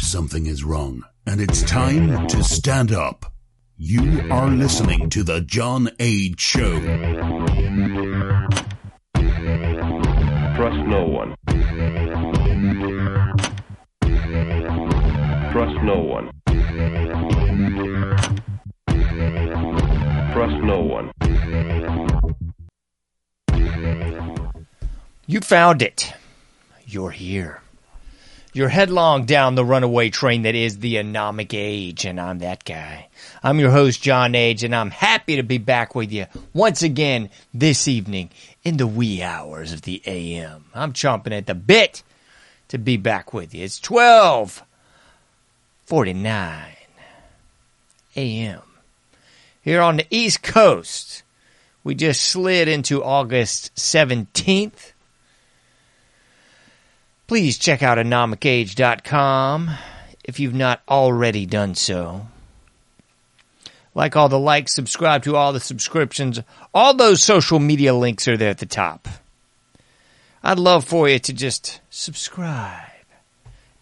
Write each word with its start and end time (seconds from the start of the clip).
something 0.00 0.46
is 0.46 0.64
wrong 0.64 1.04
and 1.26 1.40
it's 1.40 1.62
time 1.62 2.26
to 2.28 2.42
stand 2.42 2.92
up. 2.92 3.32
You 3.76 4.28
are 4.30 4.50
listening 4.50 5.08
to 5.10 5.22
The 5.22 5.40
John 5.40 5.90
Age 5.98 6.40
Show. 6.40 6.80
Trust 10.56 10.86
no 10.86 11.04
one. 11.06 11.34
Trust 15.52 15.82
no 15.82 15.98
one. 15.98 16.30
Trust 20.32 20.56
no 20.64 20.80
one. 20.80 21.10
You 25.26 25.40
found 25.40 25.80
it. 25.80 26.12
You're 26.86 27.12
here. 27.12 27.62
You're 28.52 28.68
headlong 28.68 29.26
down 29.26 29.54
the 29.54 29.64
runaway 29.64 30.10
train 30.10 30.42
that 30.42 30.56
is 30.56 30.80
the 30.80 30.96
anomic 30.96 31.54
age, 31.54 32.04
and 32.04 32.20
I'm 32.20 32.40
that 32.40 32.64
guy. 32.64 33.06
I'm 33.44 33.60
your 33.60 33.70
host, 33.70 34.02
John 34.02 34.34
Age, 34.34 34.64
and 34.64 34.74
I'm 34.74 34.90
happy 34.90 35.36
to 35.36 35.44
be 35.44 35.58
back 35.58 35.94
with 35.94 36.10
you 36.10 36.26
once 36.52 36.82
again 36.82 37.30
this 37.54 37.86
evening 37.86 38.30
in 38.64 38.76
the 38.76 38.88
wee 38.88 39.22
hours 39.22 39.72
of 39.72 39.82
the 39.82 40.02
AM. 40.04 40.64
I'm 40.74 40.92
chomping 40.92 41.36
at 41.36 41.46
the 41.46 41.54
bit 41.54 42.02
to 42.68 42.78
be 42.78 42.96
back 42.96 43.32
with 43.32 43.54
you. 43.54 43.62
It's 43.64 43.80
1249 43.80 46.76
AM. 48.16 48.62
Here 49.62 49.80
on 49.80 49.98
the 49.98 50.06
East 50.10 50.42
Coast, 50.42 51.22
we 51.84 51.94
just 51.94 52.22
slid 52.22 52.66
into 52.66 53.04
August 53.04 53.72
17th. 53.76 54.90
Please 57.30 57.58
check 57.58 57.80
out 57.80 57.96
anomicage.com 57.96 59.70
if 60.24 60.40
you've 60.40 60.52
not 60.52 60.82
already 60.88 61.46
done 61.46 61.76
so. 61.76 62.26
Like 63.94 64.16
all 64.16 64.28
the 64.28 64.36
likes, 64.36 64.74
subscribe 64.74 65.22
to 65.22 65.36
all 65.36 65.52
the 65.52 65.60
subscriptions. 65.60 66.40
All 66.74 66.92
those 66.92 67.22
social 67.22 67.60
media 67.60 67.94
links 67.94 68.26
are 68.26 68.36
there 68.36 68.50
at 68.50 68.58
the 68.58 68.66
top. 68.66 69.06
I'd 70.42 70.58
love 70.58 70.84
for 70.84 71.08
you 71.08 71.20
to 71.20 71.32
just 71.32 71.80
subscribe 71.88 72.90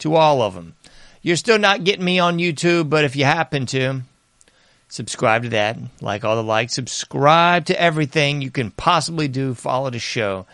to 0.00 0.14
all 0.14 0.42
of 0.42 0.52
them. 0.52 0.74
You're 1.22 1.36
still 1.36 1.58
not 1.58 1.84
getting 1.84 2.05
me 2.05 2.18
on 2.18 2.36
YouTube, 2.36 2.90
but 2.90 3.05
if 3.06 3.16
you 3.16 3.24
happen 3.24 3.64
to, 3.68 4.02
subscribe 4.88 5.44
to 5.44 5.48
that. 5.48 5.78
Like 6.02 6.22
all 6.22 6.36
the 6.36 6.44
likes, 6.44 6.74
subscribe 6.74 7.64
to 7.64 7.80
everything 7.80 8.42
you 8.42 8.50
can 8.50 8.72
possibly 8.72 9.27
do. 9.27 9.55
Follow 9.55 9.88
the 9.88 9.98
show. 9.98 10.44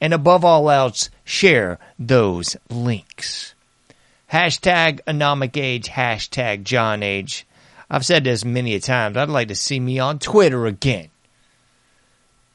And 0.00 0.14
above 0.14 0.44
all 0.44 0.70
else, 0.70 1.10
share 1.24 1.78
those 1.98 2.56
links. 2.70 3.54
Hashtag 4.32 5.00
Anomic 5.06 5.56
Age, 5.56 5.88
hashtag 5.88 6.62
John 6.62 7.02
Age. 7.02 7.46
I've 7.90 8.04
said 8.04 8.24
this 8.24 8.44
many 8.44 8.74
a 8.74 8.80
times. 8.80 9.16
I'd 9.16 9.28
like 9.28 9.48
to 9.48 9.54
see 9.54 9.80
me 9.80 9.98
on 9.98 10.18
Twitter 10.18 10.66
again. 10.66 11.08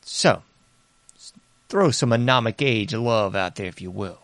So, 0.02 0.44
throw 1.70 1.92
some 1.92 2.12
Anomic 2.12 2.62
Age 2.62 2.94
love 2.94 3.36
out 3.36 3.56
there 3.56 3.66
if 3.66 3.82
you 3.82 3.90
will. 3.90 4.20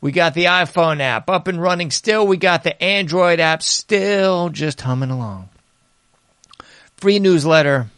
We 0.00 0.12
got 0.12 0.34
the 0.34 0.44
iPhone 0.44 1.00
app 1.00 1.28
up 1.28 1.48
and 1.48 1.60
running 1.60 1.90
still. 1.90 2.26
We 2.26 2.36
got 2.36 2.62
the 2.62 2.80
Android 2.80 3.40
app 3.40 3.62
still 3.64 4.48
just 4.48 4.80
humming 4.80 5.10
along. 5.10 5.48
Free 6.96 7.18
newsletter. 7.18 7.88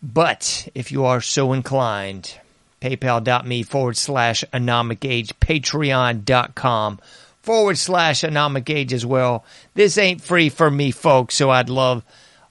But 0.00 0.68
if 0.74 0.92
you 0.92 1.04
are 1.06 1.20
so 1.20 1.52
inclined, 1.52 2.38
paypal.me 2.84 3.62
forward 3.62 3.96
slash 3.96 4.44
anomic 4.52 5.08
age, 5.08 5.32
patreon.com 5.40 7.00
forward 7.40 7.78
slash 7.78 8.20
anomic 8.20 8.68
age 8.68 8.92
as 8.92 9.06
well. 9.06 9.42
This 9.72 9.96
ain't 9.96 10.20
free 10.20 10.50
for 10.50 10.70
me, 10.70 10.90
folks, 10.90 11.34
so 11.34 11.48
I'd 11.48 11.70
love 11.70 12.04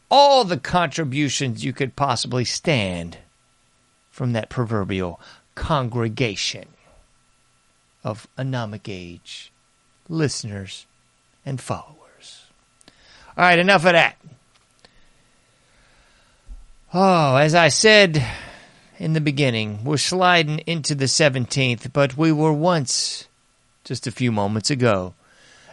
all 0.09 0.43
the 0.43 0.57
contributions 0.57 1.63
you 1.63 1.71
could 1.71 1.95
possibly 1.95 2.45
stand 2.45 3.19
from 4.09 4.33
that 4.33 4.49
proverbial 4.49 5.19
congregation 5.53 6.65
of 8.03 8.27
anomic 8.35 8.89
age 8.89 9.51
listeners 10.09 10.87
and 11.45 11.61
followers. 11.61 12.45
All 13.37 13.45
right, 13.45 13.59
enough 13.59 13.85
of 13.85 13.93
that. 13.93 14.17
Oh, 16.91 17.35
as 17.35 17.53
I 17.53 17.67
said 17.67 18.23
in 19.03 19.11
the 19.11 19.19
beginning, 19.19 19.83
we're 19.83 19.97
sliding 19.97 20.59
into 20.59 20.95
the 20.95 21.03
17th, 21.05 21.91
but 21.91 22.15
we 22.15 22.31
were 22.31 22.53
once, 22.53 23.27
just 23.83 24.07
a 24.07 24.11
few 24.11 24.31
moments 24.31 24.69
ago, 24.69 25.13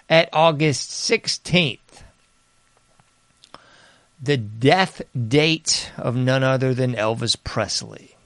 at 0.08 0.28
August 0.32 0.91
16th. 0.91 1.78
The 4.20 4.36
death 4.36 5.02
date 5.28 5.92
of 5.96 6.16
none 6.16 6.42
other 6.42 6.74
than 6.74 6.96
Elvis 6.96 7.36
Presley. 7.44 8.16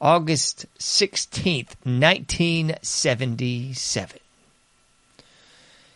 August 0.00 0.66
16th, 0.78 1.74
1977. 1.82 4.20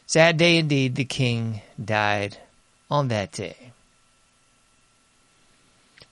Sad 0.06 0.36
day 0.36 0.56
indeed, 0.56 0.96
the 0.96 1.04
king 1.04 1.62
died 1.82 2.36
on 2.90 3.06
that 3.08 3.30
day. 3.30 3.67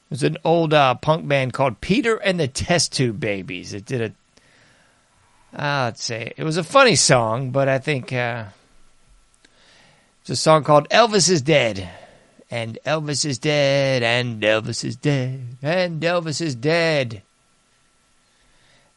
There's 0.08 0.22
an 0.22 0.38
old 0.44 0.72
uh, 0.72 0.94
punk 0.94 1.26
band 1.26 1.52
called 1.52 1.80
Peter 1.80 2.16
and 2.16 2.38
the 2.38 2.48
Test 2.48 2.92
Tube 2.92 3.18
Babies. 3.18 3.74
It 3.74 3.84
did 3.84 4.00
a, 4.00 5.60
uh, 5.60 5.84
let's 5.86 6.04
say, 6.04 6.32
it 6.36 6.44
was 6.44 6.56
a 6.56 6.64
funny 6.64 6.94
song, 6.94 7.50
but 7.50 7.68
I 7.68 7.78
think 7.78 8.12
uh, 8.12 8.44
it's 10.20 10.30
a 10.30 10.36
song 10.36 10.64
called 10.64 10.88
Elvis 10.90 11.28
is 11.30 11.42
Dead. 11.42 11.88
And 12.48 12.78
Elvis 12.86 13.24
is 13.24 13.38
dead, 13.38 14.04
and 14.04 14.40
Elvis 14.40 14.84
is 14.84 14.94
dead, 14.94 15.40
and 15.62 16.00
Elvis 16.00 16.40
is 16.40 16.54
dead. 16.54 17.22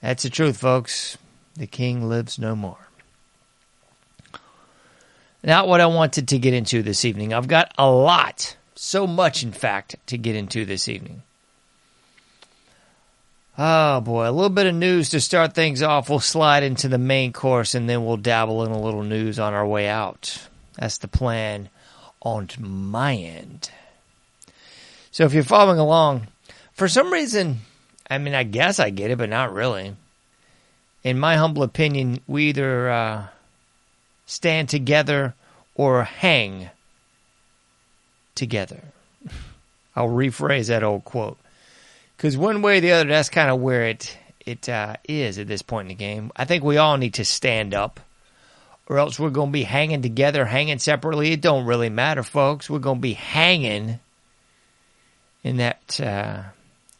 That's 0.03 0.21
the 0.21 0.29
truth, 0.29 0.57
folks. 0.57 1.17
The 1.55 1.65
king 1.65 2.07
lives 2.07 2.37
no 2.37 2.55
more. 2.55 2.77
Not 5.43 5.67
what 5.67 5.81
I 5.81 5.87
wanted 5.87 6.27
to 6.27 6.37
get 6.37 6.53
into 6.53 6.83
this 6.83 7.05
evening. 7.05 7.33
I've 7.33 7.47
got 7.47 7.73
a 7.75 7.89
lot 7.89 8.55
so 8.81 9.05
much, 9.05 9.43
in 9.43 9.51
fact, 9.51 9.97
to 10.07 10.17
get 10.17 10.37
into 10.37 10.63
this 10.63 10.87
evening. 10.87 11.21
Oh 13.57 13.99
boy, 13.99 14.29
a 14.29 14.31
little 14.31 14.49
bit 14.49 14.67
of 14.67 14.73
news 14.73 15.09
to 15.09 15.19
start 15.19 15.53
things 15.53 15.83
off. 15.83 16.09
We'll 16.09 16.21
slide 16.21 16.63
into 16.63 16.87
the 16.87 16.97
main 16.97 17.33
course 17.33 17.75
and 17.75 17.89
then 17.89 18.05
we'll 18.05 18.15
dabble 18.15 18.63
in 18.63 18.71
a 18.71 18.81
little 18.81 19.03
news 19.03 19.37
on 19.37 19.53
our 19.53 19.67
way 19.67 19.89
out. 19.89 20.47
That's 20.77 20.97
the 20.99 21.09
plan 21.09 21.67
on 22.21 22.47
my 22.57 23.15
end. 23.15 23.69
So 25.11 25.25
if 25.25 25.33
you're 25.33 25.43
following 25.43 25.79
along, 25.79 26.27
for 26.71 26.87
some 26.87 27.11
reason, 27.11 27.57
I 28.09 28.17
mean, 28.17 28.33
I 28.33 28.43
guess 28.43 28.79
I 28.79 28.91
get 28.91 29.11
it, 29.11 29.17
but 29.17 29.29
not 29.29 29.51
really. 29.51 29.93
In 31.03 31.19
my 31.19 31.35
humble 31.35 31.63
opinion, 31.63 32.21
we 32.27 32.45
either 32.45 32.89
uh, 32.89 33.27
stand 34.25 34.69
together 34.69 35.35
or 35.75 36.05
hang 36.05 36.69
together. 38.39 38.81
I'll 39.95 40.09
rephrase 40.09 40.69
that 40.69 40.83
old 40.83 41.03
quote. 41.03 41.37
Because 42.17 42.37
one 42.37 42.61
way 42.61 42.79
or 42.79 42.81
the 42.81 42.93
other, 42.93 43.09
that's 43.09 43.29
kind 43.29 43.51
of 43.51 43.59
where 43.59 43.83
it 43.83 44.17
it 44.45 44.67
uh, 44.67 44.95
is 45.07 45.37
at 45.37 45.47
this 45.47 45.61
point 45.61 45.85
in 45.85 45.89
the 45.89 46.03
game. 46.03 46.31
I 46.35 46.45
think 46.45 46.63
we 46.63 46.77
all 46.77 46.97
need 46.97 47.15
to 47.15 47.25
stand 47.25 47.73
up, 47.73 47.99
or 48.87 48.97
else 48.97 49.19
we're 49.19 49.29
going 49.29 49.49
to 49.49 49.53
be 49.53 49.63
hanging 49.63 50.01
together, 50.01 50.45
hanging 50.45 50.79
separately. 50.79 51.33
It 51.33 51.41
don't 51.41 51.65
really 51.65 51.89
matter, 51.89 52.23
folks. 52.23 52.69
We're 52.69 52.79
going 52.79 52.97
to 52.97 53.01
be 53.01 53.13
hanging 53.13 53.99
in 55.43 55.57
that 55.57 55.99
uh, 56.01 56.43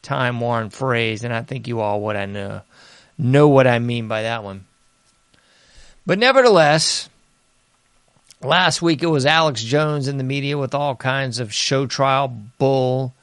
time 0.02 0.40
worn 0.40 0.70
phrase, 0.70 1.24
and 1.24 1.34
I 1.34 1.42
think 1.42 1.68
you 1.68 1.80
all 1.80 2.02
what 2.02 2.16
I 2.16 2.26
know 2.26 2.62
know 3.18 3.48
what 3.50 3.68
I 3.68 3.80
mean 3.80 4.08
by 4.08 4.24
that 4.24 4.44
one. 4.44 4.66
But 6.06 6.20
nevertheless, 6.20 7.10
Last 8.42 8.82
week 8.82 9.04
it 9.04 9.08
was 9.08 9.26
Alex 9.26 9.62
Jones 9.62 10.08
in 10.08 10.18
the 10.18 10.24
media 10.24 10.58
with 10.58 10.74
all 10.74 10.96
kinds 10.96 11.40
of 11.40 11.54
show 11.54 11.86
trial 11.86 12.30
bull 12.58 13.14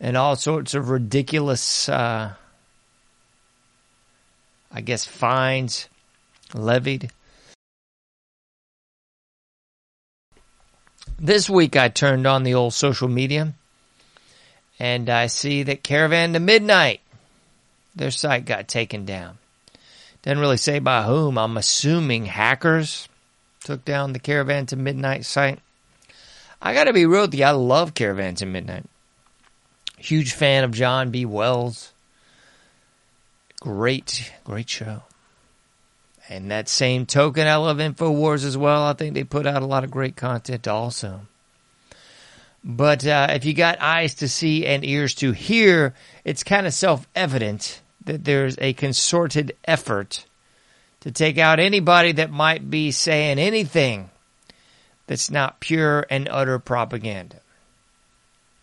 and 0.00 0.16
all 0.16 0.34
sorts 0.34 0.74
of 0.74 0.90
ridiculous, 0.90 1.88
uh, 1.88 2.34
I 4.72 4.80
guess, 4.80 5.04
fines 5.04 5.88
levied. 6.52 7.12
This 11.16 11.48
week 11.48 11.76
I 11.76 11.88
turned 11.88 12.26
on 12.26 12.42
the 12.42 12.54
old 12.54 12.74
social 12.74 13.08
media 13.08 13.54
and 14.80 15.08
I 15.08 15.28
see 15.28 15.62
that 15.62 15.84
Caravan 15.84 16.32
to 16.32 16.40
Midnight, 16.40 17.00
their 17.94 18.10
site 18.10 18.44
got 18.44 18.66
taken 18.66 19.04
down. 19.04 19.38
Didn't 20.22 20.40
really 20.40 20.56
say 20.56 20.80
by 20.80 21.04
whom. 21.04 21.38
I'm 21.38 21.56
assuming 21.56 22.26
hackers 22.26 23.08
took 23.66 23.84
down 23.84 24.12
the 24.12 24.20
Caravan 24.20 24.64
to 24.66 24.76
Midnight 24.76 25.24
site. 25.24 25.58
I 26.62 26.72
got 26.72 26.84
to 26.84 26.92
be 26.92 27.04
real 27.04 27.22
with 27.22 27.34
you. 27.34 27.44
I 27.44 27.50
love 27.50 27.94
Caravan 27.94 28.36
to 28.36 28.46
Midnight. 28.46 28.84
Huge 29.98 30.32
fan 30.32 30.62
of 30.62 30.70
John 30.70 31.10
B. 31.10 31.26
Wells. 31.26 31.92
Great, 33.60 34.32
great 34.44 34.70
show. 34.70 35.02
And 36.28 36.50
that 36.52 36.68
same 36.68 37.06
token, 37.06 37.48
I 37.48 37.56
love 37.56 37.78
InfoWars 37.78 38.44
as 38.44 38.56
well. 38.56 38.84
I 38.84 38.92
think 38.92 39.14
they 39.14 39.24
put 39.24 39.46
out 39.46 39.62
a 39.62 39.66
lot 39.66 39.82
of 39.82 39.90
great 39.90 40.14
content 40.14 40.68
also. 40.68 41.22
But 42.62 43.04
uh, 43.04 43.28
if 43.30 43.44
you 43.44 43.52
got 43.52 43.80
eyes 43.80 44.14
to 44.16 44.28
see 44.28 44.64
and 44.64 44.84
ears 44.84 45.14
to 45.16 45.32
hear, 45.32 45.94
it's 46.24 46.44
kind 46.44 46.66
of 46.66 46.74
self 46.74 47.08
evident 47.16 47.80
that 48.04 48.24
there's 48.24 48.56
a 48.58 48.74
concerted 48.74 49.56
effort 49.64 50.24
to 51.06 51.12
take 51.12 51.38
out 51.38 51.60
anybody 51.60 52.10
that 52.10 52.32
might 52.32 52.68
be 52.68 52.90
saying 52.90 53.38
anything 53.38 54.10
that's 55.06 55.30
not 55.30 55.60
pure 55.60 56.04
and 56.10 56.28
utter 56.28 56.58
propaganda. 56.58 57.36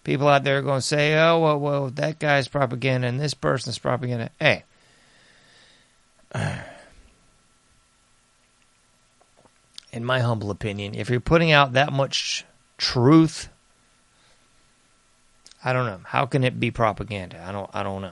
People 0.03 0.27
out 0.27 0.43
there 0.43 0.57
are 0.57 0.61
going 0.61 0.81
to 0.81 0.85
say, 0.85 1.17
oh, 1.17 1.39
well, 1.39 1.57
well, 1.57 1.89
that 1.91 2.19
guy's 2.19 2.49
propaganda 2.49 3.07
and 3.07 3.17
this 3.17 3.33
person's 3.33 3.79
propaganda. 3.79 4.29
Hey. 4.41 4.65
In 9.93 10.03
my 10.03 10.19
humble 10.19 10.51
opinion, 10.51 10.95
if 10.95 11.09
you're 11.09 11.21
putting 11.21 11.53
out 11.53 11.71
that 11.73 11.93
much 11.93 12.43
truth, 12.77 13.47
I 15.63 15.71
don't 15.71 15.85
know. 15.85 16.01
How 16.03 16.25
can 16.25 16.43
it 16.43 16.59
be 16.59 16.71
propaganda? 16.71 17.41
I 17.41 17.53
don't 17.53 17.69
I 17.73 17.83
don't 17.83 18.01
know. 18.01 18.11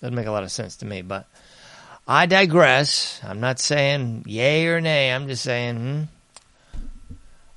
Doesn't 0.00 0.14
make 0.14 0.26
a 0.26 0.30
lot 0.30 0.44
of 0.44 0.50
sense 0.50 0.76
to 0.76 0.86
me, 0.86 1.02
but 1.02 1.26
I 2.10 2.24
digress. 2.24 3.20
I'm 3.22 3.38
not 3.38 3.60
saying 3.60 4.24
yay 4.26 4.66
or 4.66 4.80
nay. 4.80 5.12
I'm 5.12 5.28
just 5.28 5.42
saying, 5.42 5.76
hmm, 5.76 6.02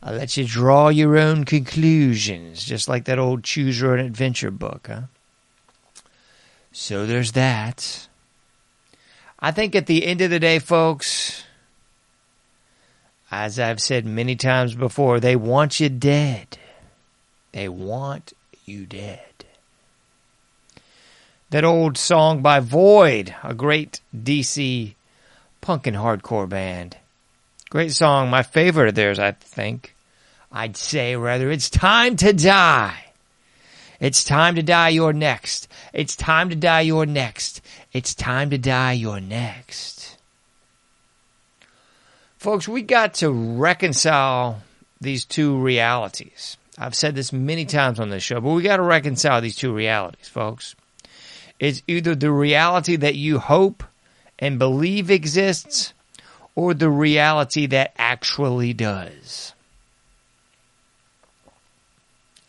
I'll 0.04 0.16
let 0.16 0.36
you 0.36 0.44
draw 0.46 0.90
your 0.90 1.18
own 1.18 1.46
conclusions, 1.46 2.62
just 2.62 2.90
like 2.90 3.06
that 3.06 3.18
old 3.18 3.46
Choose 3.46 3.80
Your 3.80 3.94
Own 3.94 4.00
Adventure 4.00 4.52
book, 4.52 4.88
huh? 4.92 5.04
So 6.74 7.06
there's 7.06 7.32
that. 7.32 8.10
I 9.40 9.52
think 9.52 9.74
at 9.74 9.88
the 9.88 10.06
end 10.06 10.20
of 10.20 10.30
the 10.30 10.40
day, 10.40 10.60
folks, 10.60 11.46
as 13.32 13.58
I've 13.58 13.80
said 13.80 14.06
many 14.06 14.36
times 14.36 14.76
before, 14.76 15.22
they 15.22 15.38
want 15.38 15.80
you 15.80 15.88
dead. 15.88 16.58
They 17.54 17.70
want 17.70 18.34
you 18.66 18.86
dead. 18.86 19.31
That 21.52 21.66
old 21.66 21.98
song 21.98 22.42
by 22.42 22.62
Void, 22.62 23.36
a 23.44 23.54
great 23.54 24.00
DC 24.16 24.94
punk 25.60 25.86
and 25.86 25.98
hardcore 25.98 26.48
band. 26.48 26.96
Great 27.70 27.92
song, 27.92 28.30
my 28.30 28.42
favorite 28.42 28.88
of 28.88 28.96
theirs, 28.96 29.20
I 29.20 29.32
think. 29.34 29.94
I'd 30.50 30.78
say 30.78 31.18
rather, 31.18 31.52
it's 31.52 31.70
time 31.70 32.16
to 32.18 32.32
die. 32.32 33.06
It's 34.00 34.24
time 34.24 34.56
to 34.56 34.64
die, 34.64 34.90
you're 34.90 35.12
next. 35.12 35.68
It's 35.92 36.16
time 36.16 36.50
to 36.52 36.56
die, 36.56 36.82
you're 36.82 37.06
next. 37.06 37.60
It's 37.92 38.16
time 38.16 38.50
to 38.52 38.58
die, 38.58 38.94
you're 38.94 39.20
next. 39.20 40.18
Folks, 42.38 42.66
we 42.66 42.82
got 42.82 43.16
to 43.16 43.30
reconcile 43.30 44.62
these 45.02 45.26
two 45.26 45.58
realities. 45.58 46.56
I've 46.78 46.96
said 46.96 47.14
this 47.14 47.34
many 47.34 47.66
times 47.66 48.00
on 48.00 48.10
this 48.10 48.24
show, 48.24 48.40
but 48.40 48.52
we 48.52 48.64
got 48.64 48.78
to 48.78 48.84
reconcile 48.84 49.42
these 49.42 49.58
two 49.58 49.74
realities, 49.74 50.30
folks. 50.30 50.76
It's 51.62 51.84
either 51.88 52.16
the 52.16 52.32
reality 52.32 52.96
that 52.96 53.14
you 53.14 53.38
hope 53.38 53.84
and 54.40 54.58
believe 54.58 55.12
exists 55.12 55.94
or 56.56 56.74
the 56.74 56.90
reality 56.90 57.68
that 57.68 57.94
actually 58.00 58.74
does. 58.74 59.54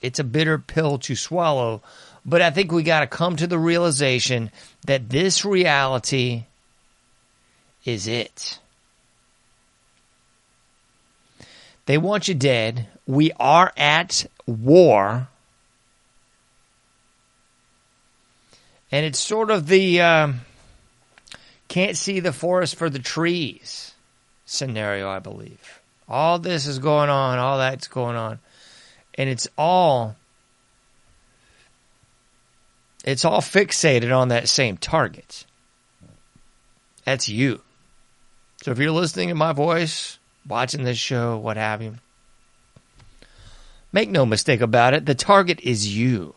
It's 0.00 0.18
a 0.18 0.24
bitter 0.24 0.58
pill 0.58 0.96
to 1.00 1.14
swallow, 1.14 1.82
but 2.24 2.40
I 2.40 2.50
think 2.50 2.72
we 2.72 2.82
got 2.82 3.00
to 3.00 3.06
come 3.06 3.36
to 3.36 3.46
the 3.46 3.58
realization 3.58 4.50
that 4.86 5.10
this 5.10 5.44
reality 5.44 6.44
is 7.84 8.08
it. 8.08 8.58
They 11.84 11.98
want 11.98 12.28
you 12.28 12.34
dead. 12.34 12.88
We 13.06 13.30
are 13.38 13.74
at 13.76 14.24
war. 14.46 15.28
And 18.92 19.06
it's 19.06 19.18
sort 19.18 19.50
of 19.50 19.66
the 19.66 20.02
um, 20.02 20.42
can't 21.68 21.96
see 21.96 22.20
the 22.20 22.32
forest 22.32 22.76
for 22.76 22.90
the 22.90 22.98
trees 22.98 23.94
scenario, 24.44 25.08
I 25.08 25.18
believe. 25.18 25.80
All 26.08 26.38
this 26.38 26.66
is 26.66 26.78
going 26.78 27.08
on, 27.08 27.38
all 27.38 27.56
that's 27.58 27.88
going 27.88 28.16
on. 28.16 28.38
And 29.14 29.30
it's 29.30 29.48
all 29.56 30.16
it's 33.04 33.24
all 33.24 33.40
fixated 33.40 34.16
on 34.16 34.28
that 34.28 34.48
same 34.48 34.76
target. 34.76 35.46
That's 37.04 37.28
you. 37.28 37.62
So 38.62 38.70
if 38.70 38.78
you're 38.78 38.92
listening 38.92 39.28
to 39.30 39.34
my 39.34 39.52
voice, 39.52 40.18
watching 40.46 40.84
this 40.84 40.98
show, 40.98 41.36
what 41.36 41.56
have 41.56 41.82
you, 41.82 41.96
make 43.92 44.08
no 44.08 44.24
mistake 44.24 44.60
about 44.60 44.94
it, 44.94 45.06
the 45.06 45.14
target 45.14 45.60
is 45.60 45.96
you. 45.96 46.34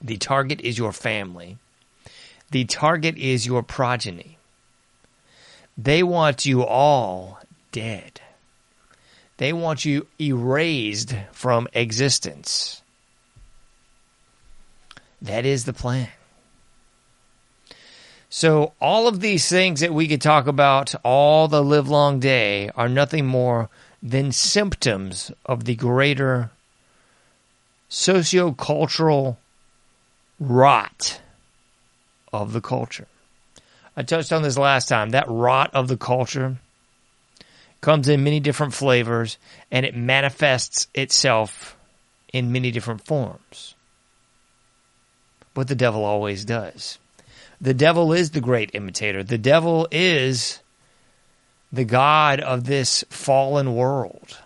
The 0.00 0.16
target 0.16 0.60
is 0.60 0.78
your 0.78 0.92
family. 0.92 1.58
The 2.50 2.64
target 2.64 3.16
is 3.16 3.46
your 3.46 3.62
progeny. 3.62 4.38
They 5.76 6.02
want 6.02 6.46
you 6.46 6.64
all 6.64 7.40
dead. 7.72 8.20
They 9.38 9.52
want 9.52 9.84
you 9.84 10.06
erased 10.20 11.14
from 11.32 11.68
existence. 11.74 12.82
That 15.20 15.44
is 15.44 15.64
the 15.64 15.72
plan. 15.72 16.08
So, 18.28 18.72
all 18.80 19.06
of 19.06 19.20
these 19.20 19.48
things 19.48 19.80
that 19.80 19.94
we 19.94 20.08
could 20.08 20.20
talk 20.20 20.46
about 20.46 20.94
all 21.04 21.48
the 21.48 21.62
livelong 21.62 22.20
day 22.20 22.70
are 22.74 22.88
nothing 22.88 23.26
more 23.26 23.70
than 24.02 24.32
symptoms 24.32 25.30
of 25.44 25.64
the 25.64 25.74
greater 25.74 26.50
sociocultural 27.88 29.36
rot 30.38 31.20
of 32.32 32.52
the 32.52 32.60
culture. 32.60 33.06
I 33.96 34.02
touched 34.02 34.32
on 34.32 34.42
this 34.42 34.58
last 34.58 34.88
time. 34.88 35.10
That 35.10 35.28
rot 35.28 35.74
of 35.74 35.88
the 35.88 35.96
culture 35.96 36.56
comes 37.80 38.08
in 38.08 38.24
many 38.24 38.40
different 38.40 38.74
flavors 38.74 39.38
and 39.70 39.86
it 39.86 39.96
manifests 39.96 40.88
itself 40.94 41.76
in 42.32 42.52
many 42.52 42.70
different 42.70 43.06
forms. 43.06 43.74
But 45.54 45.68
the 45.68 45.74
devil 45.74 46.04
always 46.04 46.44
does. 46.44 46.98
The 47.60 47.74
devil 47.74 48.12
is 48.12 48.32
the 48.32 48.40
great 48.42 48.70
imitator. 48.74 49.22
The 49.22 49.38
devil 49.38 49.88
is 49.90 50.60
the 51.72 51.84
God 51.84 52.40
of 52.40 52.64
this 52.64 53.04
fallen 53.08 53.74
world. 53.74 54.38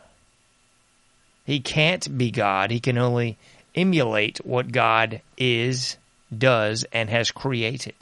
He 1.44 1.58
can't 1.58 2.16
be 2.16 2.30
God. 2.30 2.70
He 2.70 2.78
can 2.78 2.96
only 2.96 3.36
emulate 3.80 4.38
what 4.44 4.72
God 4.72 5.22
is, 5.36 5.96
does, 6.36 6.84
and 6.92 7.08
has 7.10 7.30
created. 7.30 7.94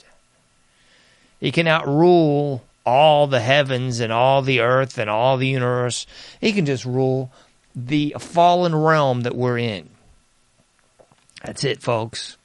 He 1.39 1.51
cannot 1.51 1.87
rule 1.87 2.63
all 2.85 3.27
the 3.27 3.39
heavens 3.39 3.99
and 3.99 4.11
all 4.11 4.41
the 4.41 4.61
earth 4.61 4.97
and 4.97 5.09
all 5.09 5.37
the 5.37 5.47
universe. 5.47 6.05
He 6.41 6.53
can 6.53 6.65
just 6.65 6.85
rule 6.85 7.31
the 7.75 8.15
fallen 8.19 8.75
realm 8.75 9.21
that 9.21 9.35
we're 9.35 9.57
in. 9.57 9.89
That's 11.43 11.63
it, 11.63 11.81
folks. 11.81 12.37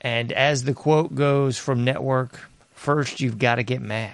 And 0.00 0.32
as 0.32 0.64
the 0.64 0.74
quote 0.74 1.14
goes 1.14 1.56
from 1.56 1.84
Network, 1.84 2.40
first 2.74 3.20
you've 3.20 3.38
got 3.38 3.54
to 3.54 3.62
get 3.62 3.80
mad. 3.80 4.12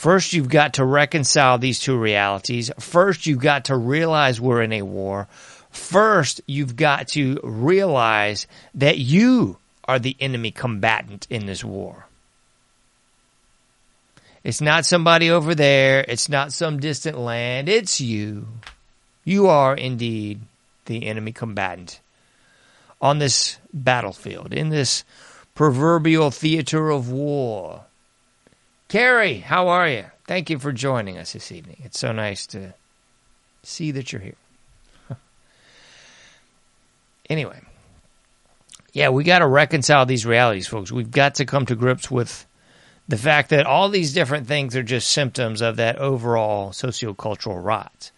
First, 0.00 0.32
you've 0.32 0.48
got 0.48 0.72
to 0.74 0.84
reconcile 0.86 1.58
these 1.58 1.78
two 1.78 1.94
realities. 1.94 2.70
First, 2.78 3.26
you've 3.26 3.40
got 3.40 3.66
to 3.66 3.76
realize 3.76 4.40
we're 4.40 4.62
in 4.62 4.72
a 4.72 4.80
war. 4.80 5.28
First, 5.68 6.40
you've 6.46 6.74
got 6.74 7.08
to 7.08 7.38
realize 7.42 8.46
that 8.72 8.96
you 8.96 9.58
are 9.84 9.98
the 9.98 10.16
enemy 10.18 10.52
combatant 10.52 11.26
in 11.28 11.44
this 11.44 11.62
war. 11.62 12.06
It's 14.42 14.62
not 14.62 14.86
somebody 14.86 15.30
over 15.30 15.54
there. 15.54 16.02
It's 16.08 16.30
not 16.30 16.54
some 16.54 16.80
distant 16.80 17.18
land. 17.18 17.68
It's 17.68 18.00
you. 18.00 18.48
You 19.22 19.48
are 19.48 19.74
indeed 19.74 20.40
the 20.86 21.04
enemy 21.08 21.32
combatant 21.32 22.00
on 23.02 23.18
this 23.18 23.58
battlefield, 23.74 24.54
in 24.54 24.70
this 24.70 25.04
proverbial 25.54 26.30
theater 26.30 26.88
of 26.88 27.10
war. 27.10 27.84
Carrie, 28.90 29.38
how 29.38 29.68
are 29.68 29.88
you? 29.88 30.04
Thank 30.26 30.50
you 30.50 30.58
for 30.58 30.72
joining 30.72 31.16
us 31.16 31.32
this 31.32 31.52
evening. 31.52 31.76
It's 31.84 32.00
so 32.00 32.10
nice 32.10 32.44
to 32.48 32.74
see 33.62 33.92
that 33.92 34.10
you're 34.12 34.20
here. 34.20 34.34
anyway, 37.30 37.60
yeah, 38.92 39.10
we 39.10 39.22
got 39.22 39.38
to 39.38 39.46
reconcile 39.46 40.06
these 40.06 40.26
realities, 40.26 40.66
folks. 40.66 40.90
We've 40.90 41.08
got 41.08 41.36
to 41.36 41.44
come 41.44 41.66
to 41.66 41.76
grips 41.76 42.10
with 42.10 42.44
the 43.06 43.16
fact 43.16 43.50
that 43.50 43.64
all 43.64 43.90
these 43.90 44.12
different 44.12 44.48
things 44.48 44.74
are 44.74 44.82
just 44.82 45.12
symptoms 45.12 45.62
of 45.62 45.76
that 45.76 45.98
overall 45.98 46.70
sociocultural 46.70 47.64
rot. 47.64 48.10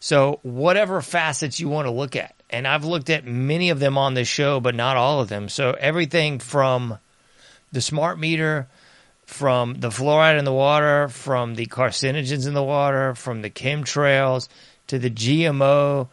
So, 0.00 0.38
whatever 0.42 1.00
facets 1.00 1.60
you 1.60 1.70
want 1.70 1.86
to 1.86 1.92
look 1.92 2.14
at, 2.14 2.34
and 2.50 2.68
I've 2.68 2.84
looked 2.84 3.08
at 3.08 3.24
many 3.24 3.70
of 3.70 3.80
them 3.80 3.96
on 3.96 4.12
this 4.12 4.28
show, 4.28 4.60
but 4.60 4.74
not 4.74 4.98
all 4.98 5.22
of 5.22 5.30
them. 5.30 5.48
So, 5.48 5.74
everything 5.80 6.40
from 6.40 6.98
the 7.72 7.80
smart 7.80 8.18
meter, 8.18 8.68
from 9.30 9.74
the 9.74 9.88
fluoride 9.88 10.38
in 10.38 10.44
the 10.44 10.52
water, 10.52 11.08
from 11.08 11.54
the 11.54 11.64
carcinogens 11.64 12.46
in 12.48 12.52
the 12.52 12.62
water, 12.62 13.14
from 13.14 13.42
the 13.42 13.48
chemtrails 13.48 14.48
to 14.88 14.98
the 14.98 15.08
GMO 15.08 16.08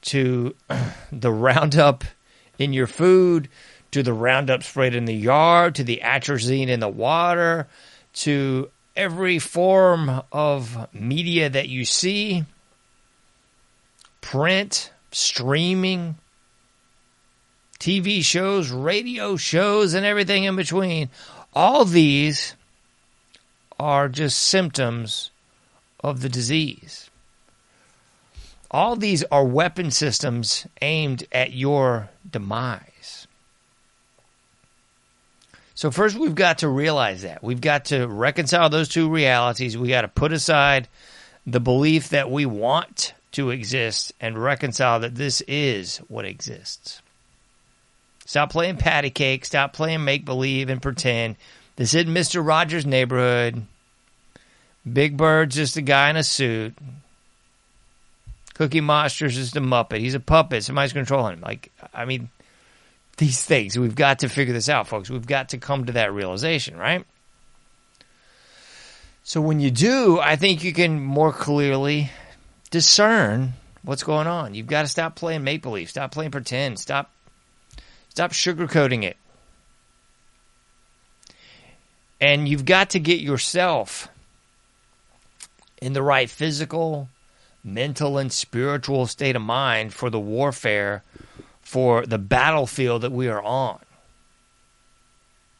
to 0.00 0.54
the 1.12 1.30
Roundup 1.30 2.02
in 2.58 2.72
your 2.72 2.86
food 2.86 3.48
to 3.92 4.02
the 4.02 4.14
Roundup 4.14 4.62
sprayed 4.62 4.94
in 4.94 5.04
the 5.04 5.14
yard 5.14 5.74
to 5.76 5.84
the 5.84 6.00
atrazine 6.02 6.68
in 6.68 6.80
the 6.80 6.88
water 6.88 7.68
to 8.14 8.70
every 8.96 9.38
form 9.38 10.22
of 10.32 10.92
media 10.94 11.50
that 11.50 11.68
you 11.68 11.84
see 11.84 12.44
print, 14.22 14.90
streaming, 15.10 16.16
TV 17.78 18.24
shows, 18.24 18.70
radio 18.70 19.36
shows, 19.36 19.92
and 19.92 20.06
everything 20.06 20.44
in 20.44 20.56
between. 20.56 21.10
All 21.54 21.84
these 21.84 22.54
are 23.82 24.08
just 24.08 24.38
symptoms 24.38 25.32
of 26.04 26.20
the 26.20 26.28
disease. 26.28 27.10
All 28.70 28.94
these 28.94 29.24
are 29.24 29.44
weapon 29.44 29.90
systems 29.90 30.68
aimed 30.80 31.24
at 31.32 31.52
your 31.52 32.08
demise. 32.30 33.26
So, 35.74 35.90
first, 35.90 36.16
we've 36.16 36.36
got 36.36 36.58
to 36.58 36.68
realize 36.68 37.22
that. 37.22 37.42
We've 37.42 37.60
got 37.60 37.86
to 37.86 38.06
reconcile 38.06 38.70
those 38.70 38.88
two 38.88 39.10
realities. 39.10 39.76
We 39.76 39.88
got 39.88 40.02
to 40.02 40.08
put 40.08 40.32
aside 40.32 40.86
the 41.44 41.58
belief 41.58 42.10
that 42.10 42.30
we 42.30 42.46
want 42.46 43.14
to 43.32 43.50
exist 43.50 44.12
and 44.20 44.40
reconcile 44.40 45.00
that 45.00 45.16
this 45.16 45.40
is 45.48 45.98
what 46.06 46.24
exists. 46.24 47.02
Stop 48.26 48.52
playing 48.52 48.76
patty 48.76 49.10
cake. 49.10 49.44
Stop 49.44 49.72
playing 49.72 50.04
make 50.04 50.24
believe 50.24 50.70
and 50.70 50.80
pretend. 50.80 51.34
This 51.74 51.94
isn't 51.94 52.14
Mr. 52.14 52.46
Rogers' 52.46 52.86
neighborhood. 52.86 53.66
Big 54.90 55.16
Bird's 55.16 55.54
just 55.54 55.76
a 55.76 55.82
guy 55.82 56.10
in 56.10 56.16
a 56.16 56.24
suit. 56.24 56.74
Cookie 58.54 58.80
Monster's 58.80 59.34
just 59.34 59.56
a 59.56 59.60
muppet. 59.60 59.98
He's 59.98 60.14
a 60.14 60.20
puppet. 60.20 60.64
Somebody's 60.64 60.92
controlling 60.92 61.34
him. 61.34 61.40
Like, 61.40 61.70
I 61.94 62.04
mean, 62.04 62.28
these 63.16 63.44
things. 63.44 63.78
We've 63.78 63.94
got 63.94 64.20
to 64.20 64.28
figure 64.28 64.52
this 64.52 64.68
out, 64.68 64.88
folks. 64.88 65.08
We've 65.08 65.26
got 65.26 65.50
to 65.50 65.58
come 65.58 65.86
to 65.86 65.92
that 65.92 66.12
realization, 66.12 66.76
right? 66.76 67.04
So 69.24 69.40
when 69.40 69.60
you 69.60 69.70
do, 69.70 70.18
I 70.18 70.36
think 70.36 70.64
you 70.64 70.72
can 70.72 71.00
more 71.00 71.32
clearly 71.32 72.10
discern 72.70 73.52
what's 73.82 74.02
going 74.02 74.26
on. 74.26 74.54
You've 74.54 74.66
got 74.66 74.82
to 74.82 74.88
stop 74.88 75.14
playing 75.14 75.44
make 75.44 75.62
believe. 75.62 75.90
Stop 75.90 76.10
playing 76.10 76.32
pretend. 76.32 76.78
Stop 76.78 77.10
stop 78.08 78.32
sugarcoating 78.32 79.04
it. 79.04 79.16
And 82.20 82.48
you've 82.48 82.64
got 82.64 82.90
to 82.90 83.00
get 83.00 83.20
yourself 83.20 84.08
in 85.82 85.94
the 85.94 86.02
right 86.02 86.30
physical, 86.30 87.08
mental, 87.64 88.16
and 88.16 88.32
spiritual 88.32 89.08
state 89.08 89.34
of 89.34 89.42
mind 89.42 89.92
for 89.92 90.10
the 90.10 90.20
warfare, 90.20 91.02
for 91.60 92.06
the 92.06 92.18
battlefield 92.18 93.02
that 93.02 93.10
we 93.10 93.26
are 93.26 93.42
on. 93.42 93.80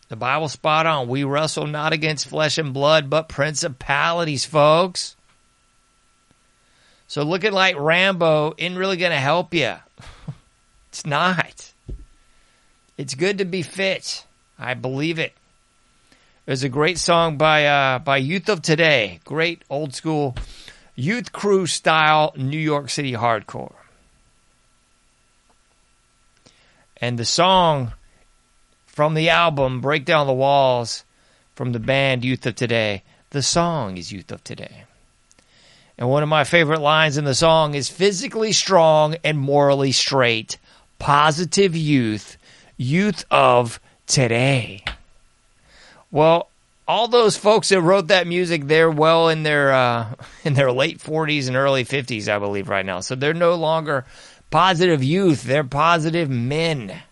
The 0.08 0.16
Bible 0.16 0.48
spot 0.48 0.86
on. 0.86 1.08
We 1.08 1.24
wrestle 1.24 1.66
not 1.66 1.92
against 1.92 2.28
flesh 2.28 2.56
and 2.56 2.72
blood, 2.72 3.10
but 3.10 3.28
principalities, 3.28 4.44
folks. 4.44 5.16
So 7.08 7.24
looking 7.24 7.52
like 7.52 7.74
Rambo 7.76 8.54
isn't 8.56 8.78
really 8.78 8.98
going 8.98 9.10
to 9.10 9.18
help 9.18 9.52
you. 9.52 9.74
it's 10.88 11.04
not. 11.04 11.72
It's 12.96 13.16
good 13.16 13.38
to 13.38 13.44
be 13.44 13.62
fit. 13.62 14.24
I 14.56 14.74
believe 14.74 15.18
it. 15.18 15.32
There's 16.44 16.64
a 16.64 16.68
great 16.68 16.98
song 16.98 17.36
by 17.36 17.66
uh, 17.66 18.00
by 18.00 18.16
Youth 18.16 18.48
of 18.48 18.62
Today, 18.62 19.20
great 19.24 19.62
old 19.70 19.94
school 19.94 20.34
youth 20.96 21.30
crew 21.30 21.66
style 21.66 22.32
New 22.36 22.58
York 22.58 22.90
City 22.90 23.12
hardcore. 23.12 23.74
And 26.96 27.16
the 27.16 27.24
song 27.24 27.92
from 28.86 29.14
the 29.14 29.28
album 29.28 29.80
Break 29.80 30.04
Down 30.04 30.26
the 30.26 30.32
Walls 30.32 31.04
from 31.54 31.70
the 31.70 31.78
band 31.78 32.24
Youth 32.24 32.44
of 32.44 32.56
Today, 32.56 33.04
the 33.30 33.42
song 33.42 33.96
is 33.96 34.10
Youth 34.10 34.32
of 34.32 34.42
Today. 34.42 34.82
And 35.96 36.08
one 36.08 36.24
of 36.24 36.28
my 36.28 36.42
favorite 36.42 36.80
lines 36.80 37.18
in 37.18 37.24
the 37.24 37.36
song 37.36 37.74
is 37.74 37.88
physically 37.88 38.50
strong 38.50 39.14
and 39.22 39.38
morally 39.38 39.92
straight, 39.92 40.58
positive 40.98 41.76
youth, 41.76 42.36
youth 42.76 43.24
of 43.30 43.78
today. 44.08 44.82
Well, 46.12 46.50
all 46.86 47.08
those 47.08 47.36
folks 47.36 47.70
that 47.70 47.80
wrote 47.80 48.08
that 48.08 48.26
music, 48.26 48.66
they're 48.66 48.90
well 48.90 49.30
in 49.30 49.42
their 49.42 49.72
uh, 49.72 50.14
in 50.44 50.54
their 50.54 50.70
late 50.70 51.00
forties 51.00 51.48
and 51.48 51.56
early 51.56 51.82
fifties, 51.82 52.28
I 52.28 52.38
believe, 52.38 52.68
right 52.68 52.86
now. 52.86 53.00
So 53.00 53.16
they're 53.16 53.34
no 53.34 53.56
longer 53.56 54.04
positive 54.50 55.02
youth; 55.02 55.42
they're 55.42 55.64
positive 55.64 56.30
men. 56.30 57.02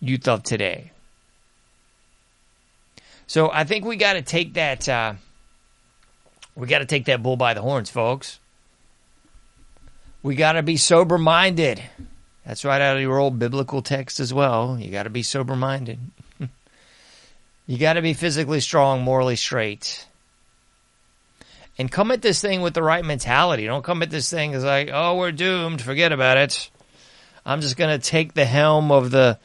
Youth 0.00 0.28
of 0.28 0.44
today. 0.44 0.92
So 3.26 3.50
I 3.50 3.64
think 3.64 3.84
we 3.84 3.96
got 3.96 4.12
to 4.12 4.22
take 4.22 4.54
that. 4.54 4.88
Uh, 4.88 5.14
we 6.54 6.66
got 6.66 6.78
to 6.78 6.86
take 6.86 7.06
that 7.06 7.22
bull 7.22 7.36
by 7.36 7.54
the 7.54 7.62
horns, 7.62 7.90
folks. 7.90 8.38
We 10.22 10.34
got 10.34 10.52
to 10.52 10.62
be 10.62 10.76
sober 10.76 11.18
minded. 11.18 11.82
That's 12.44 12.64
right 12.64 12.80
out 12.80 12.96
of 12.96 13.02
your 13.02 13.18
old 13.18 13.38
biblical 13.38 13.82
text 13.82 14.20
as 14.20 14.32
well. 14.32 14.78
You 14.80 14.90
got 14.90 15.02
to 15.04 15.10
be 15.10 15.22
sober 15.22 15.54
minded. 15.54 15.98
You 17.68 17.76
got 17.76 17.92
to 17.92 18.02
be 18.02 18.14
physically 18.14 18.60
strong, 18.60 19.02
morally 19.02 19.36
straight. 19.36 20.06
And 21.76 21.92
come 21.92 22.10
at 22.10 22.22
this 22.22 22.40
thing 22.40 22.62
with 22.62 22.72
the 22.72 22.82
right 22.82 23.04
mentality. 23.04 23.66
Don't 23.66 23.84
come 23.84 24.02
at 24.02 24.08
this 24.08 24.30
thing 24.30 24.54
as 24.54 24.64
like, 24.64 24.88
oh, 24.90 25.18
we're 25.18 25.32
doomed. 25.32 25.82
Forget 25.82 26.10
about 26.10 26.38
it. 26.38 26.70
I'm 27.44 27.60
just 27.60 27.76
going 27.76 27.90
to 27.96 28.04
take 28.04 28.32
the 28.32 28.46
helm 28.46 28.90
of 28.90 29.10
the 29.10 29.38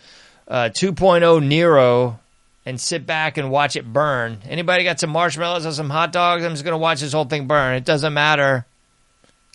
uh, 0.47 0.69
2.0 0.73 1.45
Nero 1.45 2.17
and 2.65 2.79
sit 2.79 3.05
back 3.05 3.37
and 3.37 3.51
watch 3.51 3.75
it 3.75 3.91
burn. 3.91 4.39
Anybody 4.47 4.85
got 4.85 5.01
some 5.01 5.09
marshmallows 5.09 5.65
or 5.65 5.73
some 5.73 5.89
hot 5.89 6.13
dogs? 6.13 6.45
I'm 6.45 6.51
just 6.51 6.63
going 6.63 6.71
to 6.71 6.77
watch 6.77 7.01
this 7.01 7.11
whole 7.11 7.25
thing 7.25 7.45
burn. 7.45 7.75
It 7.75 7.83
doesn't 7.83 8.13
matter. 8.13 8.65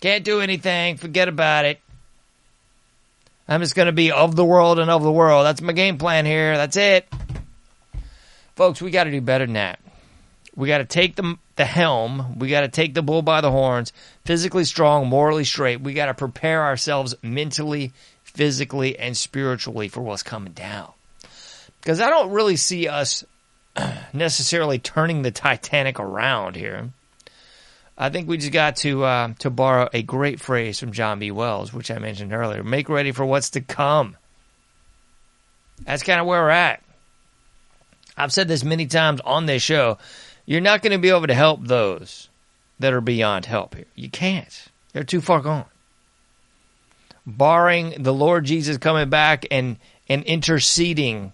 Can't 0.02 0.25
do 0.25 0.40
anything. 0.42 0.98
Forget 0.98 1.28
about 1.28 1.64
it. 1.64 1.80
I'm 3.48 3.62
just 3.62 3.75
going 3.75 3.87
to 3.87 3.92
be 3.92 4.12
of 4.12 4.37
the 4.37 4.44
world 4.44 4.78
and 4.78 4.90
of 4.90 5.02
the 5.02 5.10
world. 5.10 5.46
That's 5.46 5.62
my 5.62 5.72
game 5.72 5.96
plan 5.96 6.26
here. 6.26 6.58
That's 6.58 6.76
it. 6.76 7.08
Folks, 8.59 8.83
we 8.83 8.91
got 8.91 9.05
to 9.05 9.12
do 9.12 9.21
better 9.21 9.47
than 9.47 9.55
that. 9.55 9.79
We 10.57 10.67
got 10.67 10.79
to 10.79 10.85
take 10.85 11.15
the, 11.15 11.38
the 11.55 11.65
helm. 11.65 12.41
We 12.41 12.49
got 12.49 12.62
to 12.62 12.69
take 12.69 12.93
the 12.93 13.03
bull 13.03 13.23
by 13.23 13.41
the 13.41 13.53
horns, 13.53 13.93
physically 14.25 14.65
strong, 14.65 15.07
morally 15.07 15.45
straight. 15.45 15.81
We 15.81 15.95
got 15.95 16.07
to 16.07 16.15
prepare 16.15 16.65
ourselves 16.65 17.15
mentally, 17.23 17.93
physically, 18.25 18.99
and 18.99 19.17
spiritually 19.17 19.87
for 19.87 20.00
what's 20.00 20.25
coming 20.25 20.55
down. 20.55 20.91
Because 21.81 22.00
I 22.00 22.11
don't 22.11 22.33
really 22.33 22.57
see 22.57 22.88
us 22.88 23.25
necessarily 24.12 24.81
turning 24.81 25.23
the 25.23 25.31
Titanic 25.31 26.00
around 26.00 26.57
here. 26.57 26.91
I 27.97 28.09
think 28.09 28.29
we 28.29 28.38
just 28.38 28.50
got 28.50 28.75
to 28.79 29.05
uh, 29.05 29.35
to 29.38 29.50
borrow 29.50 29.88
a 29.93 30.03
great 30.03 30.41
phrase 30.41 30.81
from 30.81 30.91
John 30.91 31.21
B. 31.21 31.31
Wells, 31.31 31.73
which 31.73 31.93
I 31.93 31.99
mentioned 32.00 32.33
earlier. 32.33 32.65
Make 32.65 32.88
ready 32.88 33.12
for 33.12 33.25
what's 33.25 33.50
to 33.50 33.61
come. 33.61 34.17
That's 35.85 36.03
kind 36.03 36.21
of 36.21 36.27
where 36.27 36.43
we're 36.43 36.50
at. 36.50 36.83
I've 38.18 38.32
said 38.32 38.48
this 38.48 38.64
many 38.64 38.87
times 38.87 39.20
on 39.25 39.46
this 39.46 39.62
show. 39.62 39.98
You're 40.44 40.60
not 40.60 40.82
going 40.82 40.92
to 40.92 40.98
be 40.98 41.10
able 41.10 41.26
to 41.26 41.34
help 41.34 41.60
those 41.62 42.28
that 42.78 42.92
are 42.92 43.00
beyond 43.00 43.46
help 43.46 43.75
here. 43.75 43.84
You 43.94 44.10
can't. 44.10 44.68
They're 44.92 45.04
too 45.04 45.20
far 45.20 45.40
gone. 45.40 45.66
Barring 47.26 48.02
the 48.02 48.14
Lord 48.14 48.44
Jesus 48.44 48.78
coming 48.78 49.10
back 49.10 49.46
and, 49.50 49.76
and 50.08 50.25
interceding 50.25 51.32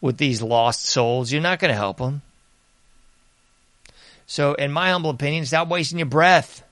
with 0.00 0.18
these 0.18 0.42
lost 0.42 0.84
souls, 0.84 1.32
you're 1.32 1.40
not 1.40 1.58
going 1.58 1.70
to 1.70 1.76
help 1.76 1.96
them. 1.96 2.22
So, 4.26 4.54
in 4.54 4.72
my 4.72 4.90
humble 4.90 5.10
opinion, 5.10 5.46
stop 5.46 5.68
wasting 5.68 5.98
your 5.98 6.06
breath. 6.06 6.62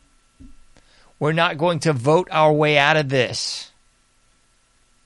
We're 1.19 1.33
not 1.33 1.59
going 1.59 1.81
to 1.81 1.93
vote 1.93 2.29
our 2.31 2.53
way 2.53 2.79
out 2.79 2.97
of 2.97 3.09
this. 3.09 3.71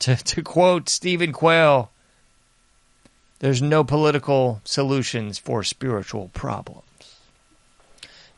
To, 0.01 0.17
to 0.17 0.43
quote 0.43 0.89
Stephen 0.89 1.33
Quayle, 1.33 1.91
there's 3.39 3.61
no 3.61 3.85
political 3.85 4.61
solutions 4.65 5.39
for 5.39 5.63
spiritual 5.63 6.31
problems. 6.33 6.83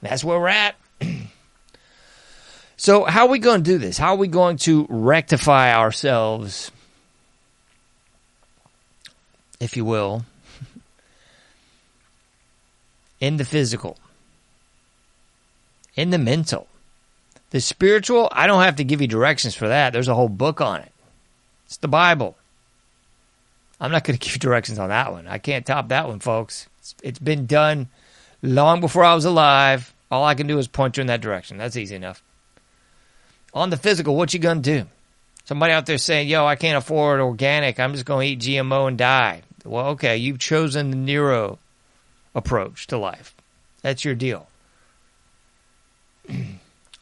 That's 0.03 0.25
where 0.25 0.39
we're 0.39 0.49
at. 0.49 0.75
so, 2.77 3.05
how 3.05 3.27
are 3.27 3.31
we 3.31 3.39
going 3.39 3.63
to 3.63 3.71
do 3.71 3.79
this? 3.79 3.99
How 3.99 4.15
are 4.15 4.17
we 4.17 4.29
going 4.29 4.57
to 4.59 4.87
rectify 4.89 5.75
ourselves, 5.75 6.71
if 9.61 9.77
you 9.77 9.85
will, 9.85 10.25
in 13.21 13.37
the 13.37 13.45
physical, 13.45 13.97
in 15.95 16.11
the 16.11 16.19
mental? 16.19 16.67
The 17.51 17.61
spiritual, 17.61 18.29
I 18.33 18.47
don't 18.47 18.63
have 18.63 18.77
to 18.77 18.85
give 18.85 19.01
you 19.01 19.07
directions 19.07 19.55
for 19.55 19.69
that. 19.69 19.93
There's 19.93 20.09
a 20.09 20.15
whole 20.15 20.29
book 20.29 20.61
on 20.61 20.81
it. 20.81 20.93
It's 21.67 21.79
the 21.79 21.89
Bible. 21.89 22.37
I'm 23.81 23.93
not 23.93 24.05
going 24.05 24.19
to 24.19 24.25
give 24.25 24.35
you 24.35 24.41
directions 24.41 24.79
on 24.79 24.89
that 24.89 25.13
one. 25.13 25.27
I 25.27 25.39
can't 25.39 25.65
top 25.65 25.89
that 25.89 26.09
one, 26.09 26.21
folks. 26.21 26.69
It's, 26.81 26.95
it's 27.03 27.19
been 27.19 27.47
done 27.47 27.89
long 28.43 28.81
before 28.81 29.05
I 29.05 29.15
was 29.15 29.25
alive. 29.25 29.95
All 30.11 30.25
I 30.25 30.35
can 30.35 30.47
do 30.47 30.59
is 30.59 30.69
point 30.69 30.97
you 30.97 31.03
in 31.03 31.07
that 31.09 31.21
direction. 31.21 31.59
That's 31.59 31.77
easy 31.77 31.95
enough. 31.95 32.23
On 33.55 33.71
the 33.71 33.77
physical, 33.77 34.17
what 34.17 34.33
you 34.33 34.41
gonna 34.41 34.61
do? 34.61 34.87
Somebody 35.45 35.73
out 35.73 35.87
there 35.87 35.99
saying, 35.99 36.29
"Yo, 36.29 36.47
I 36.47 36.57
can't 36.57 36.77
afford 36.77 37.21
organic. 37.21 37.81
I'm 37.81 37.93
just 37.93 38.05
gonna 38.05 38.25
eat 38.25 38.41
GMO 38.41 38.89
and 38.89 38.99
die." 38.99 39.43
Well, 39.65 39.89
okay, 39.89 40.17
you've 40.17 40.39
chosen 40.39 40.91
the 40.91 40.97
Nero 40.97 41.59
approach 42.35 42.87
to 42.89 42.99
life. 42.99 43.35
That's 43.83 44.05
your 44.05 44.15
deal. 44.15 44.49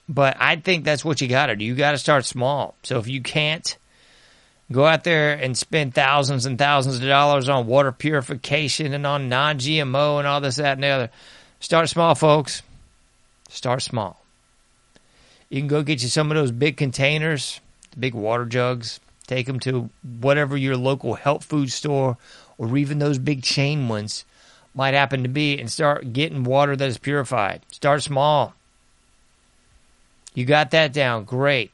but 0.09 0.37
I 0.39 0.57
think 0.57 0.85
that's 0.85 1.05
what 1.05 1.21
you 1.21 1.29
got 1.29 1.47
to 1.47 1.57
do. 1.57 1.65
You 1.65 1.75
got 1.75 1.93
to 1.93 1.99
start 1.99 2.25
small. 2.25 2.75
So 2.83 2.99
if 2.99 3.09
you 3.09 3.21
can't 3.21 3.77
go 4.73 4.85
out 4.85 5.05
there 5.05 5.35
and 5.35 5.57
spend 5.57 5.95
thousands 5.95 6.47
and 6.47 6.59
thousands 6.59 6.97
of 6.97 7.03
dollars 7.03 7.49
on 7.49 7.67
water 7.67 7.93
purification 7.93 8.93
and 8.93 9.07
on 9.07 9.29
non-GMO 9.29 10.19
and 10.19 10.27
all 10.27 10.41
this, 10.41 10.57
that, 10.57 10.75
and 10.75 10.83
the 10.83 10.89
other, 10.89 11.11
start 11.61 11.89
small, 11.89 12.15
folks. 12.15 12.63
Start 13.49 13.83
small. 13.83 14.21
You 15.49 15.61
can 15.61 15.69
go 15.69 15.83
get 15.83 16.03
you 16.03 16.09
some 16.09 16.31
of 16.31 16.37
those 16.37 16.51
big 16.51 16.77
containers, 16.77 17.61
big 17.99 18.15
water 18.15 18.45
jugs. 18.45 18.99
Take 19.27 19.47
them 19.47 19.61
to 19.61 19.91
whatever 20.21 20.57
your 20.57 20.77
local 20.77 21.15
health 21.15 21.45
food 21.45 21.71
store 21.71 22.17
or 22.59 22.77
even 22.77 22.99
those 22.99 23.19
big 23.19 23.43
chain 23.43 23.89
ones 23.89 24.25
might 24.75 24.95
happen 24.95 25.23
to 25.23 25.29
be 25.29 25.59
and 25.59 25.71
start 25.71 26.13
getting 26.13 26.45
water 26.45 26.77
that 26.77 26.89
is 26.89 26.99
purified. 26.99 27.63
Start 27.73 28.03
small. 28.03 28.55
You 30.35 30.45
got 30.45 30.71
that 30.73 30.93
down. 30.93 31.25
Great. 31.25 31.73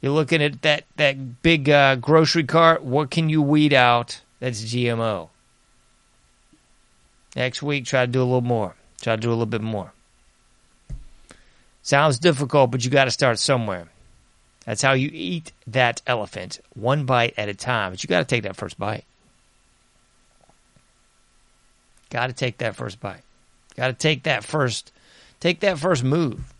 You're 0.00 0.12
looking 0.12 0.42
at 0.42 0.62
that, 0.62 0.84
that 0.96 1.42
big 1.42 1.68
uh, 1.68 1.96
grocery 1.96 2.44
cart. 2.44 2.82
What 2.82 3.10
can 3.10 3.28
you 3.28 3.42
weed 3.42 3.74
out 3.74 4.20
that's 4.38 4.62
GMO? 4.62 5.28
Next 7.36 7.62
week, 7.62 7.84
try 7.84 8.06
to 8.06 8.12
do 8.12 8.20
a 8.20 8.24
little 8.24 8.40
more. 8.40 8.74
Try 9.00 9.16
to 9.16 9.20
do 9.20 9.28
a 9.28 9.30
little 9.30 9.46
bit 9.46 9.62
more. 9.62 9.92
Sounds 11.82 12.18
difficult, 12.18 12.70
but 12.70 12.84
you 12.84 12.90
got 12.90 13.04
to 13.04 13.10
start 13.10 13.38
somewhere. 13.38 13.88
That's 14.64 14.82
how 14.82 14.92
you 14.92 15.10
eat 15.12 15.52
that 15.66 16.02
elephant, 16.06 16.60
one 16.74 17.04
bite 17.04 17.34
at 17.36 17.48
a 17.48 17.54
time. 17.54 17.92
But 17.92 18.02
you 18.02 18.08
got 18.08 18.20
to 18.20 18.24
take 18.24 18.42
that 18.42 18.56
first 18.56 18.78
bite. 18.78 19.04
Got 22.10 22.26
to 22.26 22.32
take 22.32 22.58
that 22.58 22.76
first 22.76 23.00
bite. 23.00 23.22
Got 23.76 23.88
to 23.88 23.92
take 23.94 24.24
that 24.24 24.44
first, 24.44 24.92
take 25.38 25.60
that 25.60 25.78
first 25.78 26.04
move. 26.04 26.52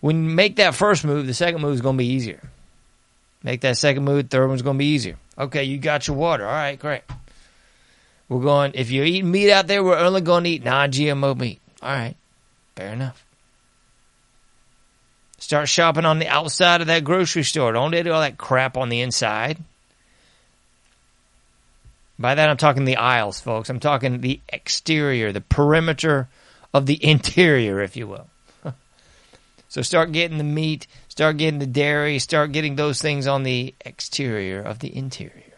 When 0.00 0.24
you 0.24 0.30
make 0.30 0.56
that 0.56 0.74
first 0.74 1.04
move, 1.04 1.26
the 1.26 1.34
second 1.34 1.60
move 1.60 1.74
is 1.74 1.80
going 1.80 1.96
to 1.96 1.98
be 1.98 2.06
easier. 2.06 2.50
Make 3.42 3.62
that 3.62 3.78
second 3.78 4.04
move, 4.04 4.28
third 4.28 4.48
one's 4.48 4.62
going 4.62 4.76
to 4.76 4.78
be 4.78 4.92
easier. 4.92 5.16
Okay, 5.38 5.64
you 5.64 5.78
got 5.78 6.06
your 6.06 6.16
water. 6.16 6.46
All 6.46 6.52
right, 6.52 6.78
great. 6.78 7.02
We're 8.28 8.42
going. 8.42 8.72
If 8.74 8.90
you're 8.90 9.04
eating 9.04 9.30
meat 9.30 9.50
out 9.50 9.66
there, 9.66 9.82
we're 9.82 9.96
only 9.96 10.20
going 10.20 10.44
to 10.44 10.50
eat 10.50 10.64
non-GMO 10.64 11.38
meat. 11.38 11.60
All 11.82 11.90
right, 11.90 12.16
fair 12.76 12.92
enough. 12.92 13.24
Start 15.38 15.68
shopping 15.68 16.04
on 16.04 16.18
the 16.18 16.28
outside 16.28 16.80
of 16.80 16.86
that 16.86 17.02
grocery 17.02 17.42
store. 17.42 17.72
Don't 17.72 17.90
do 17.90 18.12
all 18.12 18.20
that 18.20 18.38
crap 18.38 18.76
on 18.76 18.88
the 18.88 19.00
inside. 19.00 19.58
By 22.20 22.34
that, 22.34 22.50
I'm 22.50 22.58
talking 22.58 22.84
the 22.84 22.98
aisles, 22.98 23.40
folks. 23.40 23.70
I'm 23.70 23.80
talking 23.80 24.20
the 24.20 24.40
exterior, 24.50 25.32
the 25.32 25.40
perimeter 25.40 26.28
of 26.74 26.84
the 26.84 27.02
interior, 27.04 27.80
if 27.80 27.96
you 27.96 28.06
will. 28.06 28.29
So 29.70 29.82
start 29.82 30.10
getting 30.10 30.36
the 30.36 30.42
meat, 30.42 30.88
start 31.08 31.36
getting 31.36 31.60
the 31.60 31.66
dairy, 31.66 32.18
start 32.18 32.50
getting 32.50 32.74
those 32.74 33.00
things 33.00 33.28
on 33.28 33.44
the 33.44 33.72
exterior 33.82 34.60
of 34.60 34.80
the 34.80 34.94
interior. 34.94 35.54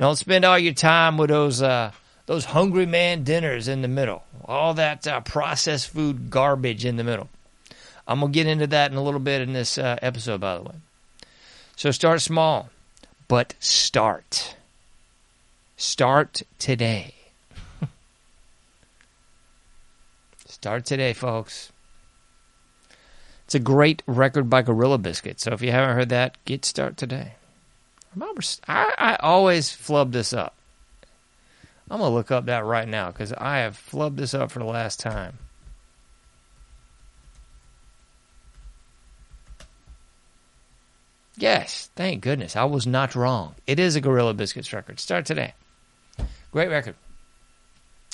Don't 0.00 0.16
spend 0.16 0.44
all 0.44 0.58
your 0.58 0.74
time 0.74 1.16
with 1.16 1.30
those 1.30 1.62
uh, 1.62 1.92
those 2.26 2.46
hungry 2.46 2.86
man 2.86 3.22
dinners 3.22 3.68
in 3.68 3.82
the 3.82 3.88
middle, 3.88 4.24
all 4.44 4.74
that 4.74 5.06
uh, 5.06 5.20
processed 5.20 5.90
food 5.90 6.28
garbage 6.28 6.84
in 6.84 6.96
the 6.96 7.04
middle. 7.04 7.28
I'm 8.08 8.18
gonna 8.18 8.32
get 8.32 8.48
into 8.48 8.66
that 8.66 8.90
in 8.90 8.96
a 8.96 9.02
little 9.02 9.20
bit 9.20 9.42
in 9.42 9.52
this 9.52 9.78
uh, 9.78 10.00
episode, 10.02 10.40
by 10.40 10.56
the 10.56 10.64
way. 10.64 10.74
So 11.76 11.92
start 11.92 12.20
small, 12.20 12.68
but 13.28 13.54
start. 13.60 14.56
Start 15.76 16.42
today. 16.58 17.14
Start 20.48 20.84
today, 20.84 21.12
folks. 21.12 21.70
It's 23.48 23.54
a 23.54 23.60
great 23.60 24.02
record 24.06 24.50
by 24.50 24.60
Gorilla 24.60 24.98
Biscuit. 24.98 25.40
So 25.40 25.52
if 25.52 25.62
you 25.62 25.70
haven't 25.70 25.96
heard 25.96 26.10
that, 26.10 26.36
get 26.44 26.66
start 26.66 26.98
today. 26.98 27.32
Remember, 28.14 28.42
I, 28.66 28.92
I 28.98 29.16
always 29.20 29.70
flub 29.70 30.12
this 30.12 30.34
up. 30.34 30.54
I'm 31.90 32.00
gonna 32.00 32.12
look 32.12 32.30
up 32.30 32.44
that 32.44 32.66
right 32.66 32.86
now 32.86 33.10
because 33.10 33.32
I 33.32 33.60
have 33.60 33.74
flubbed 33.74 34.16
this 34.16 34.34
up 34.34 34.50
for 34.50 34.58
the 34.58 34.66
last 34.66 35.00
time. 35.00 35.38
Yes, 41.38 41.88
thank 41.96 42.20
goodness. 42.20 42.54
I 42.54 42.64
was 42.64 42.86
not 42.86 43.14
wrong. 43.14 43.54
It 43.66 43.80
is 43.80 43.96
a 43.96 44.02
Gorilla 44.02 44.34
Biscuits 44.34 44.74
record. 44.74 45.00
Start 45.00 45.24
today. 45.24 45.54
Great 46.52 46.68
record. 46.68 46.96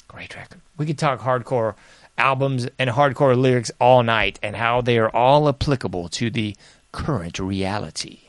Great 0.07 0.37
record. 0.37 0.61
We 0.77 0.87
could 0.87 0.99
talk 0.99 1.18
hardcore 1.18 1.75
albums 2.16 2.68
and 2.79 2.90
hardcore 2.90 3.37
lyrics 3.37 3.70
all 3.81 4.03
night 4.03 4.38
and 4.42 4.57
how 4.57 4.81
they 4.81 4.98
are 4.98 5.11
all 5.11 5.48
applicable 5.48 6.09
to 6.11 6.31
the 6.31 6.57
current 6.92 7.38
reality. 7.38 8.20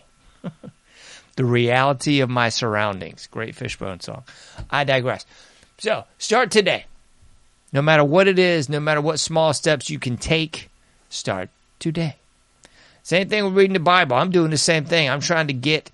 the 1.36 1.46
reality 1.46 2.20
of 2.20 2.30
my 2.30 2.50
surroundings. 2.50 3.28
Great 3.28 3.56
Fishbone 3.56 4.00
song. 4.00 4.24
I 4.70 4.84
digress. 4.84 5.26
So, 5.78 6.06
start 6.18 6.52
today. 6.52 6.86
No 7.74 7.82
matter 7.82 8.04
what 8.04 8.28
it 8.28 8.40
is, 8.40 8.70
no 8.70 8.80
matter 8.80 9.02
what 9.02 9.20
small 9.20 9.54
steps 9.54 9.90
you 9.90 10.00
can 10.00 10.18
take, 10.18 10.70
start 11.10 11.50
today. 11.80 12.16
Same 13.04 13.28
thing 13.30 13.44
with 13.44 13.56
reading 13.56 13.74
the 13.74 13.80
Bible. 13.80 14.16
I'm 14.16 14.32
doing 14.32 14.50
the 14.50 14.58
same 14.58 14.86
thing. 14.86 15.10
I'm 15.10 15.20
trying 15.20 15.48
to 15.48 15.54
get 15.54 15.92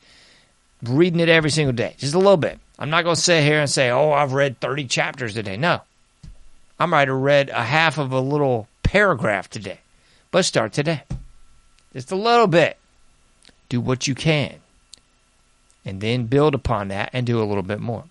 reading 0.83 1.19
it 1.19 1.29
every 1.29 1.49
single 1.49 1.73
day, 1.73 1.95
just 1.97 2.13
a 2.13 2.17
little 2.17 2.37
bit. 2.37 2.59
I'm 2.79 2.89
not 2.89 3.03
going 3.03 3.15
to 3.15 3.21
sit 3.21 3.43
here 3.43 3.59
and 3.59 3.69
say, 3.69 3.89
oh, 3.89 4.11
I've 4.11 4.33
read 4.33 4.59
30 4.59 4.85
chapters 4.85 5.33
today. 5.33 5.57
No. 5.57 5.81
I 6.81 6.87
might 6.87 7.09
have 7.09 7.17
read 7.17 7.49
a 7.49 7.61
half 7.61 7.99
of 7.99 8.11
a 8.11 8.19
little 8.19 8.67
paragraph 8.81 9.47
today. 9.47 9.77
But 10.31 10.45
start 10.45 10.73
today. 10.73 11.03
Just 11.93 12.11
a 12.11 12.15
little 12.15 12.47
bit. 12.47 12.75
Do 13.69 13.79
what 13.79 14.07
you 14.07 14.15
can. 14.15 14.55
And 15.85 16.01
then 16.01 16.25
build 16.25 16.55
upon 16.55 16.87
that 16.87 17.11
and 17.13 17.23
do 17.23 17.39
a 17.39 17.45
little 17.45 17.61
bit 17.61 17.79
more. 17.79 18.05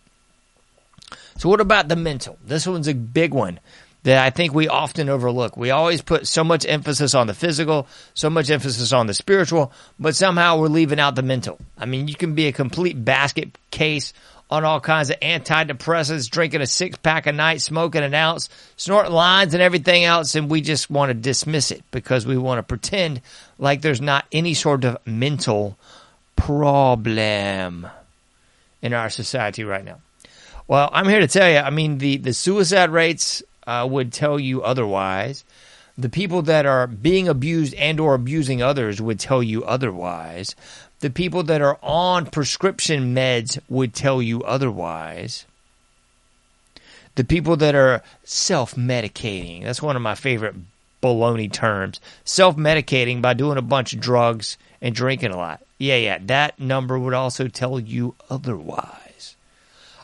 So, 1.37 1.48
what 1.48 1.61
about 1.61 1.88
the 1.88 1.96
mental? 1.96 2.38
This 2.46 2.64
one's 2.64 2.87
a 2.87 2.94
big 2.94 3.35
one 3.35 3.59
that 4.04 4.24
I 4.24 4.30
think 4.30 4.54
we 4.54 4.68
often 4.68 5.09
overlook. 5.09 5.56
We 5.56 5.70
always 5.70 6.00
put 6.00 6.28
so 6.28 6.44
much 6.44 6.64
emphasis 6.64 7.12
on 7.12 7.26
the 7.26 7.35
physical, 7.35 7.88
so 8.14 8.30
much 8.30 8.50
emphasis 8.50 8.92
on 8.92 9.09
the 9.09 9.14
spiritual, 9.14 9.72
but 9.98 10.14
somehow 10.14 10.59
we're 10.59 10.68
leaving 10.68 11.00
out 11.00 11.16
the 11.16 11.22
mental. 11.22 11.59
I 11.76 11.87
mean, 11.87 12.06
you 12.06 12.14
can 12.14 12.37
be 12.37 12.46
a 12.46 12.52
complete 12.52 13.04
basket 13.04 13.48
case 13.72 14.12
on 14.50 14.64
all 14.64 14.80
kinds 14.80 15.10
of 15.10 15.20
antidepressants, 15.20 16.28
drinking 16.28 16.60
a 16.60 16.66
six 16.66 16.98
pack 16.98 17.26
a 17.26 17.32
night, 17.32 17.60
smoking 17.60 18.02
an 18.02 18.14
ounce, 18.14 18.48
snorting 18.76 19.12
lines 19.12 19.54
and 19.54 19.62
everything 19.62 20.04
else, 20.04 20.34
and 20.34 20.50
we 20.50 20.60
just 20.60 20.90
want 20.90 21.10
to 21.10 21.14
dismiss 21.14 21.70
it 21.70 21.84
because 21.92 22.26
we 22.26 22.36
want 22.36 22.58
to 22.58 22.62
pretend 22.62 23.20
like 23.58 23.80
there's 23.80 24.00
not 24.00 24.26
any 24.32 24.54
sort 24.54 24.84
of 24.84 24.98
mental 25.06 25.78
problem 26.34 27.86
in 28.82 28.92
our 28.92 29.10
society 29.10 29.62
right 29.62 29.84
now. 29.84 30.00
Well, 30.66 30.88
I'm 30.92 31.08
here 31.08 31.20
to 31.20 31.28
tell 31.28 31.50
you, 31.50 31.58
I 31.58 31.70
mean, 31.70 31.98
the, 31.98 32.16
the 32.16 32.32
suicide 32.32 32.90
rates 32.90 33.42
uh, 33.66 33.86
would 33.90 34.12
tell 34.12 34.38
you 34.38 34.62
otherwise. 34.62 35.44
The 35.98 36.08
people 36.08 36.42
that 36.42 36.64
are 36.64 36.86
being 36.86 37.28
abused 37.28 37.74
and 37.74 38.00
or 38.00 38.14
abusing 38.14 38.62
others 38.62 39.02
would 39.02 39.20
tell 39.20 39.42
you 39.42 39.64
otherwise 39.64 40.54
the 41.00 41.10
people 41.10 41.42
that 41.44 41.60
are 41.60 41.78
on 41.82 42.26
prescription 42.26 43.14
meds 43.14 43.58
would 43.68 43.94
tell 43.94 44.22
you 44.22 44.42
otherwise. 44.42 45.46
The 47.16 47.24
people 47.24 47.56
that 47.56 47.74
are 47.74 48.02
self 48.24 48.74
medicating, 48.74 49.64
that's 49.64 49.82
one 49.82 49.96
of 49.96 50.02
my 50.02 50.14
favorite 50.14 50.54
baloney 51.02 51.50
terms. 51.50 52.00
Self 52.24 52.56
medicating 52.56 53.20
by 53.20 53.34
doing 53.34 53.58
a 53.58 53.62
bunch 53.62 53.92
of 53.92 54.00
drugs 54.00 54.56
and 54.80 54.94
drinking 54.94 55.32
a 55.32 55.36
lot. 55.36 55.62
Yeah, 55.78 55.96
yeah, 55.96 56.18
that 56.26 56.60
number 56.60 56.98
would 56.98 57.14
also 57.14 57.48
tell 57.48 57.80
you 57.80 58.14
otherwise. 58.28 59.36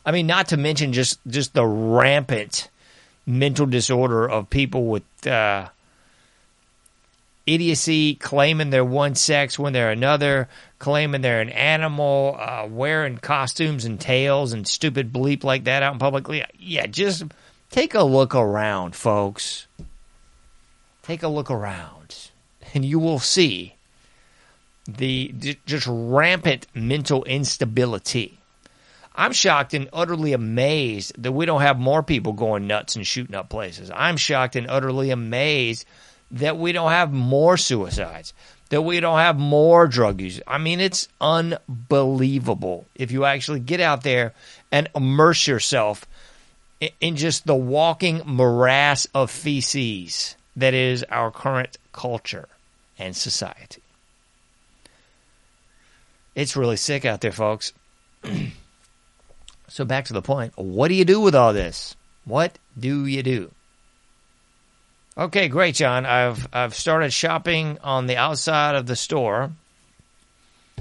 I 0.05 0.13
mean, 0.13 0.27
not 0.27 0.49
to 0.49 0.57
mention 0.57 0.93
just, 0.93 1.19
just 1.27 1.53
the 1.53 1.67
rampant 1.67 2.71
mental 3.27 3.67
disorder 3.67 4.29
of 4.29 4.49
people 4.49 4.87
with 4.87 5.27
uh, 5.27 5.69
idiocy, 7.47 8.15
claiming 8.15 8.71
they're 8.71 8.85
one 8.85 9.15
sex 9.15 9.59
when 9.59 9.73
they're 9.73 9.91
another, 9.91 10.49
claiming 10.79 11.21
they're 11.21 11.41
an 11.41 11.51
animal, 11.51 12.37
uh, 12.39 12.67
wearing 12.69 13.19
costumes 13.19 13.85
and 13.85 14.01
tails 14.01 14.53
and 14.53 14.67
stupid 14.67 15.13
bleep 15.13 15.45
like 15.45 15.65
that 15.65 15.83
out 15.83 15.93
in 15.93 15.99
public. 15.99 16.47
Yeah, 16.59 16.87
just 16.87 17.25
take 17.71 17.95
a 17.95 18.03
look 18.03 18.35
around, 18.35 18.95
folks. 18.95 19.67
Take 21.03 21.23
a 21.23 21.29
look 21.29 21.51
around, 21.51 22.31
and 22.75 22.85
you 22.85 22.99
will 22.99 23.21
see 23.21 23.75
the 24.89 25.35
just 25.67 25.87
rampant 25.89 26.67
mental 26.75 27.25
instability. 27.25 28.39
I'm 29.15 29.33
shocked 29.33 29.73
and 29.73 29.89
utterly 29.93 30.33
amazed 30.33 31.21
that 31.23 31.33
we 31.33 31.47
don't 31.47 31.63
have 31.63 31.79
more 31.79 32.03
people 32.03 32.35
going 32.35 32.67
nuts 32.67 32.97
and 32.97 33.07
shooting 33.07 33.35
up 33.35 33.49
places. 33.49 33.91
I'm 33.95 34.17
shocked 34.17 34.57
and 34.57 34.69
utterly 34.69 35.11
amazed 35.11 35.87
that 36.33 36.59
we 36.59 36.73
don't 36.73 36.91
have 36.91 37.13
more 37.13 37.57
suicides, 37.57 38.35
that 38.71 38.83
we 38.83 39.01
don't 39.01 39.19
have 39.19 39.39
more 39.39 39.87
drug 39.87 40.21
use. 40.21 40.41
I 40.47 40.59
mean, 40.59 40.81
it's 40.81 41.09
unbelievable 41.21 42.87
if 42.95 43.13
you 43.13 43.25
actually 43.25 43.61
get 43.61 43.81
out 43.81 44.03
there 44.03 44.35
and 44.73 44.89
immerse 44.95 45.47
yourself 45.47 46.07
in 47.01 47.17
just 47.17 47.47
the 47.47 47.55
walking 47.55 48.23
morass 48.25 49.07
of 49.15 49.31
feces 49.31 50.37
that 50.57 50.75
is 50.75 51.05
our 51.05 51.31
current 51.31 51.79
culture 51.93 52.49
and 52.99 53.17
society. 53.17 53.83
It's 56.35 56.57
really 56.57 56.77
sick 56.77 57.05
out 57.05 57.21
there, 57.21 57.33
folks. 57.33 57.73
So 59.69 59.85
back 59.85 60.05
to 60.07 60.13
the 60.13 60.23
point. 60.23 60.53
What 60.57 60.89
do 60.89 60.95
you 60.95 61.05
do 61.05 61.21
with 61.21 61.35
all 61.35 61.53
this? 61.53 61.97
What 62.25 62.59
do 62.79 63.05
you 63.05 63.23
do? 63.23 63.51
Okay, 65.19 65.49
great, 65.49 65.75
John. 65.75 66.05
I've 66.05 66.47
I've 66.53 66.75
started 66.75 67.13
shopping 67.13 67.79
on 67.83 68.07
the 68.07 68.19
outside 68.19 68.75
of 68.75 68.87
the 68.87 68.97
store. 68.97 69.51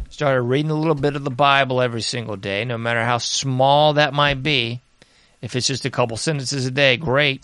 Started 0.09 0.41
reading 0.41 0.71
a 0.71 0.75
little 0.75 0.95
bit 0.95 1.15
of 1.15 1.23
the 1.23 1.29
Bible 1.29 1.81
every 1.81 2.01
single 2.01 2.35
day, 2.35 2.65
no 2.65 2.77
matter 2.77 3.03
how 3.03 3.17
small 3.17 3.93
that 3.93 4.13
might 4.13 4.43
be. 4.43 4.81
If 5.41 5.55
it's 5.55 5.67
just 5.67 5.85
a 5.85 5.89
couple 5.89 6.17
sentences 6.17 6.65
a 6.65 6.71
day, 6.71 6.97
great. 6.97 7.43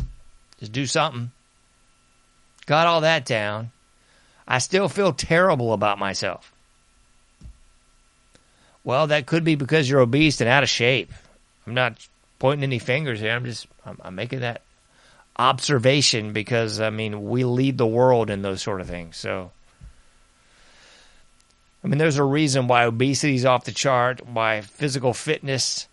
Just 0.60 0.74
do 0.74 0.86
something. 0.86 1.32
Got 2.66 2.88
all 2.88 3.02
that 3.02 3.26
down. 3.26 3.72
I 4.48 4.58
still 4.58 4.90
feel 4.90 5.14
terrible 5.14 5.72
about 5.72 5.98
myself. 5.98 6.52
Well, 8.84 9.08
that 9.08 9.28
could 9.28 9.44
be 9.44 9.56
because 9.56 9.90
you're 9.90 10.02
obese 10.02 10.42
and 10.42 10.50
out 10.50 10.64
of 10.64 10.70
shape. 10.70 11.12
I'm 11.66 11.74
not 11.74 12.06
pointing 12.40 12.64
any 12.64 12.80
fingers 12.80 13.20
here. 13.20 13.32
I'm 13.32 13.46
just 13.46 13.68
I'm, 13.86 13.98
I'm 14.02 14.16
making 14.16 14.42
that 14.42 14.62
observation 15.38 16.34
because 16.34 16.80
I 16.80 16.90
mean 16.90 17.30
we 17.30 17.44
lead 17.44 17.78
the 17.78 17.88
world 17.88 18.30
in 18.30 18.42
those 18.42 18.62
sort 18.62 18.82
of 18.82 18.88
things. 18.88 19.18
So 19.18 19.52
I 21.84 21.88
mean 21.88 21.98
there's 21.98 22.18
a 22.18 22.24
reason 22.24 22.68
why 22.68 22.86
obesity 22.86 23.36
is 23.36 23.46
off 23.46 23.66
the 23.66 23.72
chart, 23.72 24.26
why 24.28 24.62
physical 24.62 25.14
fitness 25.14 25.88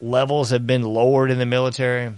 levels 0.00 0.50
have 0.50 0.66
been 0.66 0.82
lowered 0.82 1.30
in 1.30 1.38
the 1.38 1.46
military, 1.46 2.12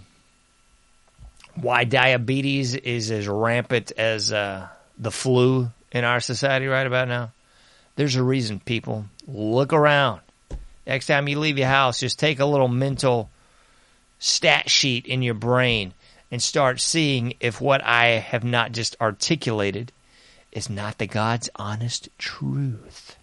why 1.54 1.84
diabetes 1.84 2.74
is 2.74 3.10
as 3.10 3.28
rampant 3.28 3.92
as 3.96 4.32
uh, 4.32 4.68
the 4.98 5.10
flu 5.10 5.70
in 5.92 6.04
our 6.04 6.20
society 6.20 6.66
right 6.66 6.86
about 6.86 7.08
now. 7.08 7.32
There's 7.96 8.16
a 8.16 8.22
reason, 8.22 8.60
people. 8.60 9.06
Look 9.26 9.72
around. 9.72 10.20
Next 10.86 11.06
time 11.06 11.28
you 11.28 11.38
leave 11.38 11.58
your 11.58 11.68
house, 11.68 12.00
just 12.00 12.18
take 12.18 12.40
a 12.40 12.46
little 12.46 12.68
mental 12.68 13.30
stat 14.18 14.70
sheet 14.70 15.06
in 15.06 15.22
your 15.22 15.34
brain 15.34 15.92
and 16.30 16.42
start 16.42 16.80
seeing 16.80 17.34
if 17.40 17.60
what 17.60 17.82
I 17.84 18.06
have 18.06 18.44
not 18.44 18.72
just 18.72 18.96
articulated 19.00 19.92
is 20.52 20.68
not 20.68 20.98
the 20.98 21.06
God's 21.06 21.48
honest 21.56 22.08
truth. 22.18 23.16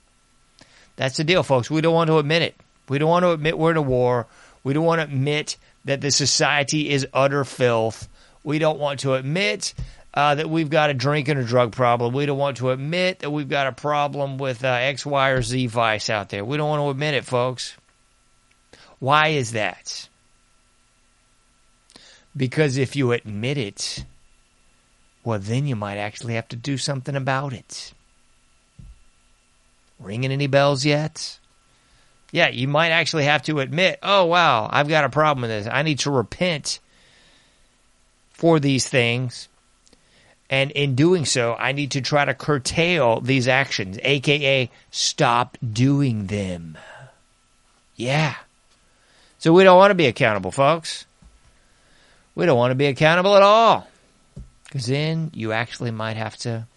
That's 0.96 1.18
the 1.18 1.24
deal, 1.24 1.44
folks. 1.44 1.70
We 1.70 1.82
don't 1.82 1.94
want 1.94 2.10
to 2.10 2.18
admit 2.18 2.42
it. 2.42 2.56
We 2.88 2.98
don't 2.98 3.10
want 3.10 3.24
to 3.24 3.32
admit 3.32 3.58
we're 3.58 3.72
in 3.72 3.78
a 3.78 3.82
war. 3.82 4.28
We 4.64 4.74
don't 4.74 4.86
want 4.86 5.00
to 5.00 5.06
admit 5.06 5.58
that 5.86 6.02
the 6.02 6.12
society 6.12 6.90
is 6.90 7.08
utter 7.14 7.44
filth. 7.44 8.08
We 8.44 8.60
don't 8.60 8.80
want 8.80 9.02
to 9.02 9.16
admit 9.16 9.74
uh, 10.14 10.36
that 10.36 10.50
we've 10.50 10.70
got 10.70 10.90
a 10.90 10.94
drink 10.94 11.28
and 11.28 11.40
a 11.40 11.44
drug 11.44 11.74
problem. 11.74 12.14
We 12.14 12.26
don't 12.26 12.38
want 12.38 12.58
to 12.58 12.72
admit 12.72 13.20
that 13.20 13.32
we've 13.32 13.50
got 13.50 13.68
a 13.68 13.72
problem 13.72 14.38
with 14.38 14.64
uh, 14.64 14.68
X, 14.68 15.06
Y, 15.06 15.30
or 15.30 15.42
Z 15.42 15.68
vice 15.68 16.10
out 16.10 16.30
there. 16.30 16.46
We 16.46 16.58
don't 16.58 16.70
want 16.70 16.82
to 16.82 16.90
admit 16.90 17.16
it, 17.16 17.26
folks. 17.26 17.76
Why 19.00 19.30
is 19.30 19.52
that? 19.52 20.08
Because 22.36 22.78
if 22.78 22.96
you 22.96 23.12
admit 23.12 23.58
it, 23.58 24.06
well, 25.24 25.40
then 25.40 25.68
you 25.68 25.76
might 25.76 25.98
actually 25.98 26.36
have 26.36 26.48
to 26.50 26.56
do 26.56 26.78
something 26.78 27.16
about 27.16 27.54
it. 27.54 27.94
Ringing 30.00 30.32
any 30.32 30.48
bells 30.48 30.86
yet? 30.86 31.40
Yeah, 32.32 32.50
you 32.50 32.68
might 32.68 32.90
actually 32.90 33.24
have 33.26 33.44
to 33.44 33.60
admit, 33.60 34.00
oh, 34.04 34.26
wow, 34.26 34.70
I've 34.72 34.90
got 34.90 35.06
a 35.06 35.10
problem 35.10 35.44
with 35.44 35.52
this. 35.52 35.72
I 35.72 35.84
need 35.84 36.00
to 36.00 36.12
repent 36.12 36.80
for 38.34 38.60
these 38.60 38.90
things 38.90 39.48
and 40.50 40.72
in 40.72 40.96
doing 40.96 41.26
so, 41.26 41.56
I 41.56 41.72
need 41.72 41.92
to 41.92 42.02
try 42.02 42.24
to 42.24 42.34
curtail 42.34 43.20
these 43.20 43.48
actions, 43.48 43.98
aka 44.04 44.70
stop 44.92 45.58
doing 45.74 46.28
them. 46.28 46.78
Yeah. 47.96 48.36
So 49.40 49.54
we 49.54 49.64
don't 49.64 49.78
want 49.78 49.92
to 49.92 49.96
be 49.96 50.06
accountable, 50.06 50.52
folks. 50.52 51.06
We 52.36 52.46
don't 52.46 52.58
want 52.58 52.72
to 52.72 52.76
be 52.76 52.88
accountable 52.88 53.36
at 53.36 53.44
all. 53.44 53.88
Because 54.66 54.86
then 54.88 55.32
you 55.34 55.54
actually 55.54 55.92
might 55.92 56.18
have 56.18 56.36
to 56.38 56.68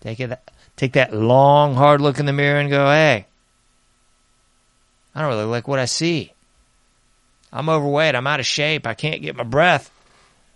take 0.00 0.18
it 0.18 0.38
take 0.76 0.92
that 0.92 1.14
long, 1.14 1.74
hard 1.74 2.00
look 2.00 2.18
in 2.18 2.26
the 2.26 2.32
mirror 2.32 2.58
and 2.58 2.70
go, 2.70 2.86
hey, 2.86 3.26
I 5.14 5.20
don't 5.20 5.30
really 5.30 5.44
like 5.44 5.68
what 5.68 5.78
I 5.78 5.86
see. 5.86 6.32
I'm 7.52 7.68
overweight. 7.68 8.14
I'm 8.14 8.26
out 8.26 8.40
of 8.40 8.46
shape. 8.46 8.86
I 8.86 8.94
can't 8.94 9.22
get 9.22 9.36
my 9.36 9.44
breath. 9.44 9.90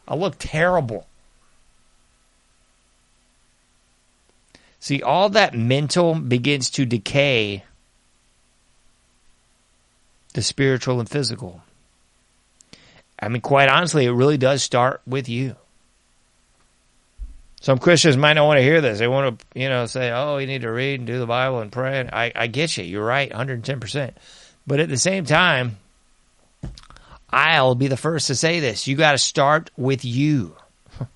I 0.07 0.15
look 0.15 0.37
terrible. 0.39 1.07
See, 4.81 5.03
all 5.03 5.29
that 5.31 5.55
mental 5.55 6.15
begins 6.15 6.71
to 6.71 6.85
decay 6.85 7.65
the 10.33 10.43
spiritual 10.43 11.01
and 11.01 11.09
physical. 11.09 11.63
I 13.21 13.29
mean, 13.29 13.43
quite 13.43 13.69
honestly, 13.69 14.07
it 14.07 14.11
really 14.11 14.39
does 14.39 14.63
start 14.63 15.03
with 15.07 15.29
you. 15.29 15.57
Some 17.61 17.79
Christians 17.79 18.17
might 18.17 18.33
not 18.33 18.47
want 18.47 18.57
to 18.57 18.63
hear 18.63 18.81
this. 18.81 18.99
They 18.99 19.09
want 19.09 19.39
to, 19.39 19.47
you 19.59 19.69
know, 19.69 19.85
say, 19.85 20.11
oh, 20.11 20.39
you 20.39 20.47
need 20.47 20.63
to 20.63 20.71
read 20.71 21.01
and 21.01 21.07
do 21.07 21.19
the 21.19 21.27
Bible 21.27 21.61
and 21.61 21.71
pray. 21.71 22.09
I, 22.11 22.33
I 22.35 22.47
get 22.47 22.77
you. 22.79 22.85
You're 22.85 23.05
right, 23.05 23.31
110%. 23.31 24.13
But 24.67 24.81
at 24.81 24.89
the 24.89 24.97
same 24.97 25.27
time, 25.27 25.77
I'll 27.29 27.75
be 27.75 27.89
the 27.89 27.99
first 27.99 28.29
to 28.29 28.35
say 28.35 28.61
this. 28.61 28.87
You 28.87 28.97
got 28.97 29.13
to 29.13 29.19
start 29.19 29.71
with 29.77 30.07
you 30.07 30.57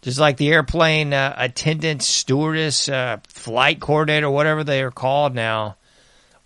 just 0.00 0.18
like 0.18 0.38
the 0.38 0.48
airplane 0.48 1.12
uh, 1.12 1.34
attendant, 1.36 2.02
stewardess, 2.02 2.88
uh, 2.88 3.18
flight 3.28 3.78
coordinator, 3.78 4.30
whatever 4.30 4.64
they 4.64 4.82
are 4.82 4.90
called 4.90 5.34
now, 5.34 5.76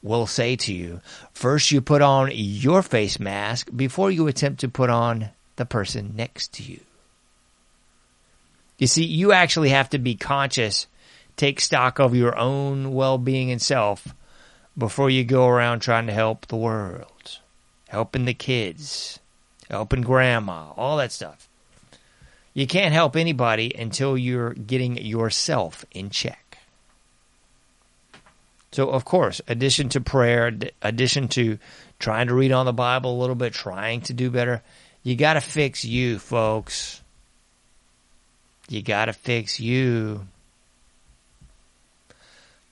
will 0.02 0.26
say 0.26 0.56
to 0.56 0.72
you 0.72 1.00
first 1.40 1.72
you 1.72 1.80
put 1.80 2.02
on 2.02 2.30
your 2.34 2.82
face 2.82 3.18
mask 3.18 3.70
before 3.74 4.10
you 4.10 4.26
attempt 4.26 4.60
to 4.60 4.68
put 4.68 4.90
on 4.90 5.30
the 5.56 5.64
person 5.64 6.12
next 6.14 6.52
to 6.52 6.62
you. 6.62 6.80
You 8.76 8.86
see, 8.86 9.04
you 9.04 9.32
actually 9.32 9.70
have 9.70 9.88
to 9.90 9.98
be 9.98 10.16
conscious, 10.16 10.86
take 11.36 11.58
stock 11.58 11.98
of 11.98 12.14
your 12.14 12.36
own 12.36 12.92
well 12.92 13.16
being 13.16 13.50
and 13.50 13.60
self 13.60 14.14
before 14.76 15.08
you 15.08 15.24
go 15.24 15.48
around 15.48 15.80
trying 15.80 16.08
to 16.08 16.12
help 16.12 16.46
the 16.46 16.56
world, 16.56 17.38
helping 17.88 18.26
the 18.26 18.34
kids, 18.34 19.18
helping 19.70 20.02
grandma, 20.02 20.72
all 20.76 20.98
that 20.98 21.10
stuff. 21.10 21.48
You 22.52 22.66
can't 22.66 22.92
help 22.92 23.16
anybody 23.16 23.72
until 23.74 24.18
you're 24.18 24.52
getting 24.52 24.98
yourself 24.98 25.86
in 25.90 26.10
check. 26.10 26.49
So, 28.72 28.88
of 28.88 29.04
course, 29.04 29.40
addition 29.48 29.88
to 29.90 30.00
prayer, 30.00 30.52
addition 30.80 31.28
to 31.28 31.58
trying 31.98 32.28
to 32.28 32.34
read 32.34 32.52
on 32.52 32.66
the 32.66 32.72
Bible 32.72 33.16
a 33.16 33.20
little 33.20 33.34
bit, 33.34 33.52
trying 33.52 34.02
to 34.02 34.14
do 34.14 34.30
better, 34.30 34.62
you 35.02 35.16
got 35.16 35.34
to 35.34 35.40
fix 35.40 35.84
you, 35.84 36.18
folks. 36.18 37.02
You 38.68 38.82
got 38.82 39.06
to 39.06 39.12
fix 39.12 39.58
you. 39.58 40.26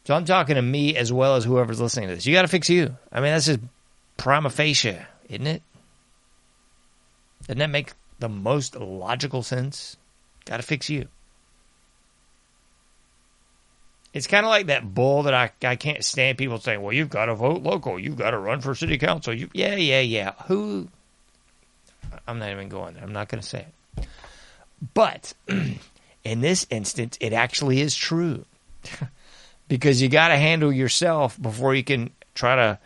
So 0.04 0.14
I'm 0.14 0.24
talking 0.24 0.54
to 0.54 0.62
me 0.62 0.96
as 0.96 1.12
well 1.12 1.34
as 1.34 1.44
whoever's 1.44 1.80
listening 1.80 2.08
to 2.08 2.14
this. 2.14 2.26
You 2.26 2.32
got 2.32 2.42
to 2.42 2.48
fix 2.48 2.70
you. 2.70 2.96
I 3.12 3.20
mean, 3.20 3.32
that's 3.32 3.46
just 3.46 3.60
prima 4.16 4.50
facie, 4.50 4.96
isn't 5.28 5.46
it? 5.46 5.62
Doesn't 7.42 7.58
that 7.58 7.70
make 7.70 7.92
the 8.18 8.28
most 8.28 8.76
logical 8.76 9.42
sense. 9.42 9.96
Got 10.44 10.58
to 10.58 10.62
fix 10.62 10.88
you. 10.88 11.08
It's 14.18 14.26
kind 14.26 14.44
of 14.44 14.50
like 14.50 14.66
that 14.66 14.94
bull 14.94 15.22
that 15.22 15.32
I, 15.32 15.52
I 15.62 15.76
can't 15.76 16.04
stand 16.04 16.38
people 16.38 16.58
saying, 16.58 16.82
well, 16.82 16.92
you've 16.92 17.08
got 17.08 17.26
to 17.26 17.36
vote 17.36 17.62
local. 17.62 18.00
You've 18.00 18.16
got 18.16 18.32
to 18.32 18.38
run 18.38 18.60
for 18.60 18.74
city 18.74 18.98
council. 18.98 19.32
You, 19.32 19.48
yeah, 19.52 19.76
yeah, 19.76 20.00
yeah. 20.00 20.32
Who? 20.48 20.88
I'm 22.26 22.40
not 22.40 22.50
even 22.50 22.68
going 22.68 22.94
there. 22.94 23.04
I'm 23.04 23.12
not 23.12 23.28
going 23.28 23.40
to 23.40 23.48
say 23.48 23.66
it. 23.96 24.06
But 24.92 25.34
in 26.24 26.40
this 26.40 26.66
instance, 26.68 27.16
it 27.20 27.32
actually 27.32 27.80
is 27.80 27.94
true. 27.94 28.44
because 29.68 30.02
you 30.02 30.08
got 30.08 30.28
to 30.28 30.36
handle 30.36 30.72
yourself 30.72 31.40
before 31.40 31.76
you 31.76 31.84
can 31.84 32.10
try 32.34 32.56
to 32.56 32.80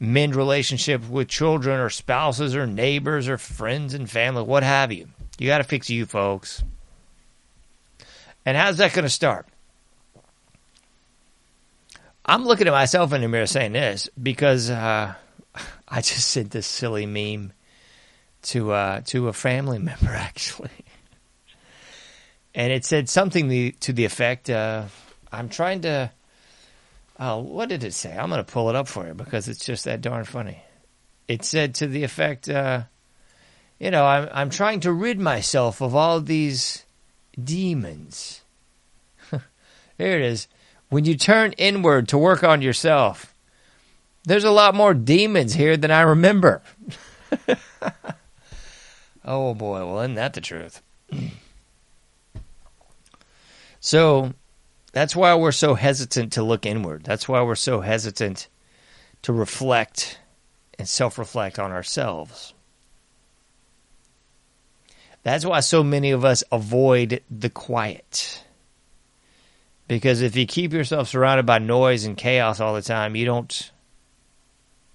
mend 0.00 0.34
relationships 0.34 1.06
with 1.08 1.28
children 1.28 1.78
or 1.78 1.90
spouses 1.90 2.56
or 2.56 2.66
neighbors 2.66 3.28
or 3.28 3.38
friends 3.38 3.94
and 3.94 4.10
family, 4.10 4.42
what 4.42 4.64
have 4.64 4.90
you. 4.90 5.06
You 5.38 5.46
got 5.46 5.58
to 5.58 5.64
fix 5.64 5.88
you, 5.88 6.06
folks. 6.06 6.64
And 8.44 8.56
how's 8.56 8.78
that 8.78 8.92
going 8.94 9.04
to 9.04 9.08
start? 9.08 9.46
I'm 12.24 12.44
looking 12.44 12.68
at 12.68 12.72
myself 12.72 13.12
in 13.12 13.20
the 13.20 13.28
mirror 13.28 13.46
saying 13.46 13.72
this 13.72 14.08
because 14.20 14.70
uh, 14.70 15.14
I 15.88 15.96
just 15.96 16.30
sent 16.30 16.50
this 16.52 16.66
silly 16.66 17.06
meme 17.06 17.52
to 18.42 18.72
uh, 18.72 19.00
to 19.06 19.28
a 19.28 19.32
family 19.32 19.78
member 19.80 20.10
actually, 20.10 20.70
and 22.54 22.72
it 22.72 22.84
said 22.84 23.08
something 23.08 23.48
the, 23.48 23.72
to 23.80 23.92
the 23.92 24.04
effect, 24.04 24.50
uh, 24.50 24.84
"I'm 25.32 25.48
trying 25.48 25.82
to." 25.82 26.10
Uh, 27.18 27.40
what 27.40 27.68
did 27.68 27.84
it 27.84 27.92
say? 27.92 28.16
I'm 28.16 28.30
going 28.30 28.44
to 28.44 28.52
pull 28.52 28.68
it 28.68 28.74
up 28.74 28.88
for 28.88 29.06
you 29.06 29.14
because 29.14 29.46
it's 29.46 29.64
just 29.64 29.84
that 29.84 30.00
darn 30.00 30.24
funny. 30.24 30.60
It 31.28 31.44
said 31.44 31.76
to 31.76 31.86
the 31.86 32.04
effect, 32.04 32.48
uh, 32.48 32.82
"You 33.78 33.90
know, 33.90 34.04
I'm 34.04 34.28
I'm 34.32 34.50
trying 34.50 34.80
to 34.80 34.92
rid 34.92 35.18
myself 35.18 35.80
of 35.80 35.94
all 35.94 36.20
these 36.20 36.84
demons." 37.42 38.42
Here 39.98 40.18
it 40.18 40.22
is. 40.22 40.48
When 40.92 41.06
you 41.06 41.16
turn 41.16 41.52
inward 41.52 42.08
to 42.08 42.18
work 42.18 42.44
on 42.44 42.60
yourself, 42.60 43.34
there's 44.24 44.44
a 44.44 44.50
lot 44.50 44.74
more 44.74 44.92
demons 44.92 45.54
here 45.54 45.74
than 45.74 45.90
I 45.90 46.02
remember. 46.02 46.60
oh 49.24 49.54
boy, 49.54 49.86
well, 49.86 50.00
isn't 50.00 50.16
that 50.16 50.34
the 50.34 50.42
truth? 50.42 50.82
so 53.80 54.34
that's 54.92 55.16
why 55.16 55.34
we're 55.34 55.50
so 55.50 55.72
hesitant 55.76 56.34
to 56.34 56.42
look 56.42 56.66
inward. 56.66 57.04
That's 57.04 57.26
why 57.26 57.40
we're 57.40 57.54
so 57.54 57.80
hesitant 57.80 58.48
to 59.22 59.32
reflect 59.32 60.18
and 60.78 60.86
self 60.86 61.16
reflect 61.16 61.58
on 61.58 61.72
ourselves. 61.72 62.52
That's 65.22 65.46
why 65.46 65.60
so 65.60 65.82
many 65.82 66.10
of 66.10 66.26
us 66.26 66.44
avoid 66.52 67.22
the 67.30 67.48
quiet. 67.48 68.44
Because 69.88 70.22
if 70.22 70.36
you 70.36 70.46
keep 70.46 70.72
yourself 70.72 71.08
surrounded 71.08 71.44
by 71.44 71.58
noise 71.58 72.04
and 72.04 72.16
chaos 72.16 72.60
all 72.60 72.74
the 72.74 72.82
time, 72.82 73.16
you 73.16 73.24
don't 73.24 73.70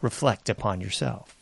reflect 0.01 0.49
upon 0.49 0.81
yourself. 0.81 1.35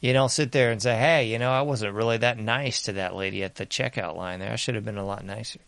You 0.00 0.12
don't 0.12 0.30
sit 0.30 0.50
there 0.50 0.72
and 0.72 0.82
say, 0.82 0.96
hey, 0.96 1.30
you 1.30 1.38
know, 1.38 1.52
I 1.52 1.62
wasn't 1.62 1.94
really 1.94 2.18
that 2.18 2.38
nice 2.38 2.82
to 2.82 2.94
that 2.94 3.14
lady 3.14 3.44
at 3.44 3.54
the 3.54 3.66
checkout 3.66 4.16
line 4.16 4.40
there. 4.40 4.52
I 4.52 4.56
should 4.56 4.74
have 4.74 4.84
been 4.84 4.98
a 4.98 5.06
lot 5.06 5.24
nicer. 5.24 5.60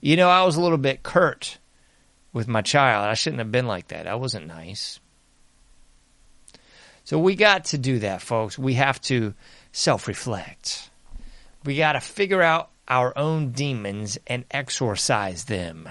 You 0.00 0.16
know, 0.16 0.30
I 0.30 0.44
was 0.44 0.56
a 0.56 0.60
little 0.62 0.78
bit 0.78 1.02
curt 1.02 1.58
with 2.32 2.48
my 2.48 2.62
child. 2.62 3.06
I 3.06 3.14
shouldn't 3.14 3.40
have 3.40 3.52
been 3.52 3.66
like 3.66 3.88
that. 3.88 4.06
I 4.06 4.14
wasn't 4.14 4.46
nice. 4.46 5.00
So 7.04 7.18
we 7.18 7.34
got 7.34 7.66
to 7.66 7.78
do 7.78 7.98
that, 7.98 8.22
folks. 8.22 8.58
We 8.58 8.74
have 8.74 9.00
to 9.02 9.34
self 9.72 10.08
reflect. 10.08 10.90
We 11.64 11.76
got 11.76 11.92
to 11.92 12.00
figure 12.00 12.40
out 12.40 12.70
our 12.90 13.16
own 13.16 13.52
demons 13.52 14.18
and 14.26 14.44
exorcise 14.50 15.44
them. 15.44 15.88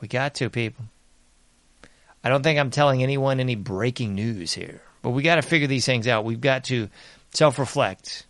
We 0.00 0.06
got 0.06 0.36
to, 0.36 0.48
people. 0.48 0.84
I 2.22 2.28
don't 2.28 2.42
think 2.42 2.58
I'm 2.58 2.70
telling 2.70 3.02
anyone 3.02 3.40
any 3.40 3.56
breaking 3.56 4.14
news 4.14 4.52
here, 4.52 4.80
but 5.02 5.10
we 5.10 5.22
got 5.22 5.34
to 5.36 5.42
figure 5.42 5.66
these 5.66 5.84
things 5.84 6.06
out. 6.06 6.24
We've 6.24 6.40
got 6.40 6.64
to 6.64 6.88
self 7.32 7.58
reflect, 7.58 8.24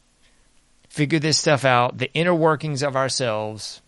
figure 0.89 1.19
this 1.19 1.39
stuff 1.39 1.65
out, 1.65 1.99
the 1.99 2.13
inner 2.13 2.35
workings 2.35 2.83
of 2.83 2.97
ourselves. 2.97 3.83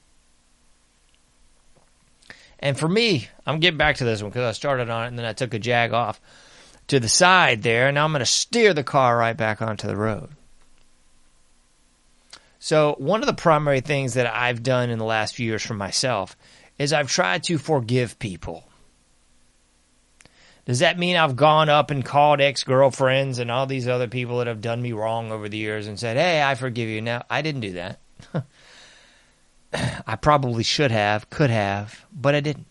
And 2.58 2.78
for 2.78 2.88
me, 2.88 3.28
I'm 3.46 3.60
getting 3.60 3.78
back 3.78 3.96
to 3.96 4.04
this 4.04 4.22
one 4.22 4.30
because 4.30 4.48
I 4.48 4.52
started 4.52 4.90
on 4.90 5.04
it 5.04 5.08
and 5.08 5.18
then 5.18 5.26
I 5.26 5.32
took 5.32 5.54
a 5.54 5.58
jag 5.58 5.92
off 5.92 6.20
to 6.88 7.00
the 7.00 7.08
side 7.08 7.62
there, 7.62 7.88
and 7.88 7.96
now 7.96 8.04
I'm 8.04 8.12
going 8.12 8.20
to 8.20 8.26
steer 8.26 8.72
the 8.72 8.84
car 8.84 9.16
right 9.16 9.36
back 9.36 9.60
onto 9.60 9.88
the 9.88 9.96
road. 9.96 10.35
So, 12.66 12.96
one 12.98 13.20
of 13.20 13.28
the 13.28 13.32
primary 13.32 13.80
things 13.80 14.14
that 14.14 14.26
I've 14.26 14.60
done 14.60 14.90
in 14.90 14.98
the 14.98 15.04
last 15.04 15.36
few 15.36 15.46
years 15.46 15.62
for 15.62 15.74
myself 15.74 16.36
is 16.80 16.92
I've 16.92 17.08
tried 17.08 17.44
to 17.44 17.58
forgive 17.58 18.18
people. 18.18 18.64
Does 20.64 20.80
that 20.80 20.98
mean 20.98 21.14
I've 21.14 21.36
gone 21.36 21.68
up 21.68 21.92
and 21.92 22.04
called 22.04 22.40
ex 22.40 22.64
girlfriends 22.64 23.38
and 23.38 23.52
all 23.52 23.66
these 23.66 23.86
other 23.86 24.08
people 24.08 24.38
that 24.38 24.48
have 24.48 24.60
done 24.60 24.82
me 24.82 24.90
wrong 24.90 25.30
over 25.30 25.48
the 25.48 25.56
years 25.56 25.86
and 25.86 25.96
said, 25.96 26.16
hey, 26.16 26.42
I 26.42 26.56
forgive 26.56 26.88
you? 26.88 27.00
Now, 27.00 27.22
I 27.30 27.40
didn't 27.40 27.60
do 27.60 27.72
that. 27.74 28.00
I 30.04 30.16
probably 30.16 30.64
should 30.64 30.90
have, 30.90 31.30
could 31.30 31.50
have, 31.50 32.04
but 32.12 32.34
I 32.34 32.40
didn't. 32.40 32.66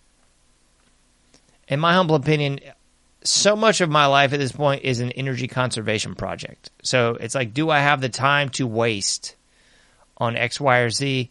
In 1.70 1.80
my 1.80 1.94
humble 1.94 2.18
opinion, 2.18 2.60
so 3.24 3.56
much 3.56 3.80
of 3.80 3.90
my 3.90 4.08
life 4.08 4.34
at 4.34 4.40
this 4.40 4.52
point 4.52 4.84
is 4.84 5.00
an 5.00 5.14
energy 5.14 5.48
conservation 5.48 6.16
project. 6.16 6.70
So 6.84 7.12
it's 7.18 7.34
like, 7.34 7.54
do 7.54 7.70
I 7.70 7.80
have 7.80 8.02
the 8.02 8.10
time 8.10 8.50
to 8.50 8.68
waste 8.68 9.38
on 10.18 10.36
X, 10.36 10.60
Y, 10.60 10.80
or 10.80 10.90
Z? 10.90 11.30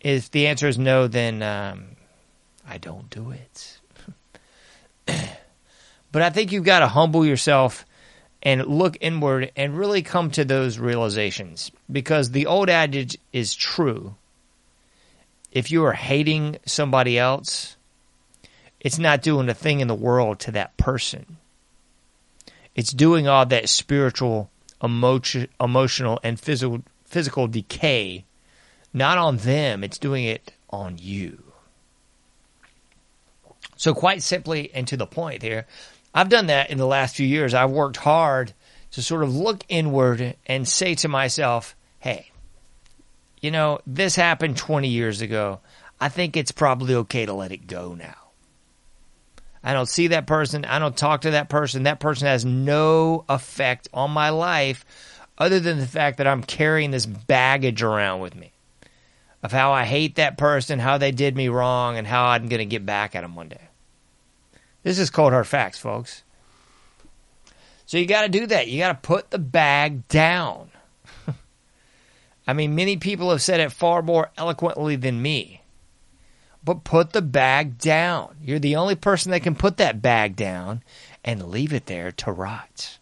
If 0.00 0.30
the 0.30 0.46
answer 0.46 0.68
is 0.68 0.78
no, 0.78 1.06
then 1.08 1.42
um, 1.42 1.84
I 2.68 2.78
don't 2.78 3.08
do 3.10 3.32
it. 3.32 3.78
but 6.12 6.22
I 6.22 6.30
think 6.30 6.52
you've 6.52 6.64
got 6.64 6.80
to 6.80 6.88
humble 6.88 7.24
yourself 7.24 7.84
and 8.42 8.66
look 8.66 8.98
inward 9.00 9.50
and 9.56 9.78
really 9.78 10.02
come 10.02 10.30
to 10.30 10.44
those 10.44 10.78
realizations 10.78 11.70
because 11.90 12.30
the 12.30 12.46
old 12.46 12.68
adage 12.68 13.16
is 13.32 13.54
true. 13.54 14.14
If 15.50 15.70
you 15.70 15.84
are 15.84 15.94
hating 15.94 16.58
somebody 16.66 17.18
else, 17.18 17.76
it's 18.80 18.98
not 18.98 19.22
doing 19.22 19.48
a 19.48 19.54
thing 19.54 19.80
in 19.80 19.88
the 19.88 19.94
world 19.94 20.40
to 20.40 20.50
that 20.52 20.76
person. 20.76 21.38
It's 22.74 22.92
doing 22.92 23.26
all 23.26 23.46
that 23.46 23.68
spiritual, 23.68 24.50
emotion, 24.82 25.48
emotional, 25.58 26.20
and 26.22 26.38
physical 26.38 26.82
physical 27.14 27.46
decay, 27.46 28.24
not 28.92 29.18
on 29.18 29.36
them. 29.36 29.84
It's 29.84 29.98
doing 29.98 30.24
it 30.24 30.52
on 30.68 30.96
you. 30.98 31.44
So, 33.76 33.94
quite 33.94 34.20
simply 34.20 34.72
and 34.74 34.88
to 34.88 34.96
the 34.96 35.06
point 35.06 35.40
here, 35.40 35.68
I've 36.12 36.28
done 36.28 36.48
that 36.48 36.70
in 36.70 36.78
the 36.78 36.88
last 36.88 37.14
few 37.14 37.26
years. 37.26 37.54
I've 37.54 37.70
worked 37.70 37.98
hard 37.98 38.52
to 38.90 39.00
sort 39.00 39.22
of 39.22 39.36
look 39.36 39.62
inward 39.68 40.34
and 40.46 40.66
say 40.66 40.96
to 40.96 41.08
myself, 41.08 41.76
hey, 42.00 42.32
you 43.40 43.52
know, 43.52 43.78
this 43.86 44.16
happened 44.16 44.56
20 44.56 44.88
years 44.88 45.20
ago. 45.20 45.60
I 46.00 46.08
think 46.08 46.36
it's 46.36 46.50
probably 46.50 46.96
okay 46.96 47.26
to 47.26 47.32
let 47.32 47.52
it 47.52 47.68
go 47.68 47.94
now. 47.94 48.16
I 49.62 49.72
don't 49.72 49.88
see 49.88 50.08
that 50.08 50.26
person. 50.26 50.64
I 50.64 50.80
don't 50.80 50.96
talk 50.96 51.20
to 51.20 51.30
that 51.32 51.48
person. 51.48 51.84
That 51.84 52.00
person 52.00 52.26
has 52.26 52.44
no 52.44 53.24
effect 53.28 53.88
on 53.94 54.10
my 54.10 54.30
life 54.30 54.84
other 55.38 55.60
than 55.60 55.78
the 55.78 55.86
fact 55.86 56.18
that 56.18 56.26
I'm 56.26 56.42
carrying 56.42 56.90
this 56.90 57.06
baggage 57.06 57.82
around 57.82 58.20
with 58.20 58.34
me 58.34 58.52
of 59.42 59.52
how 59.52 59.72
I 59.72 59.84
hate 59.84 60.16
that 60.16 60.38
person, 60.38 60.78
how 60.78 60.98
they 60.98 61.10
did 61.12 61.36
me 61.36 61.48
wrong, 61.48 61.98
and 61.98 62.06
how 62.06 62.26
I'm 62.26 62.48
going 62.48 62.60
to 62.60 62.64
get 62.64 62.86
back 62.86 63.14
at 63.14 63.22
them 63.22 63.34
one 63.34 63.48
day. 63.48 63.68
This 64.82 64.98
is 64.98 65.10
cold 65.10 65.32
hard 65.32 65.46
facts, 65.46 65.78
folks. 65.78 66.22
So 67.86 67.98
you 67.98 68.06
got 68.06 68.22
to 68.22 68.28
do 68.28 68.46
that. 68.46 68.68
You 68.68 68.78
got 68.78 69.02
to 69.02 69.06
put 69.06 69.30
the 69.30 69.38
bag 69.38 70.08
down. 70.08 70.70
I 72.46 72.52
mean, 72.52 72.74
many 72.74 72.96
people 72.96 73.30
have 73.30 73.42
said 73.42 73.60
it 73.60 73.72
far 73.72 74.02
more 74.02 74.30
eloquently 74.36 74.96
than 74.96 75.20
me 75.20 75.62
but 76.64 76.84
put 76.84 77.12
the 77.12 77.22
bag 77.22 77.78
down. 77.78 78.36
You're 78.42 78.58
the 78.58 78.76
only 78.76 78.94
person 78.94 79.30
that 79.32 79.42
can 79.42 79.54
put 79.54 79.76
that 79.76 80.00
bag 80.00 80.34
down 80.34 80.82
and 81.22 81.48
leave 81.48 81.72
it 81.72 81.86
there 81.86 82.10
to 82.12 82.32
rot. 82.32 82.98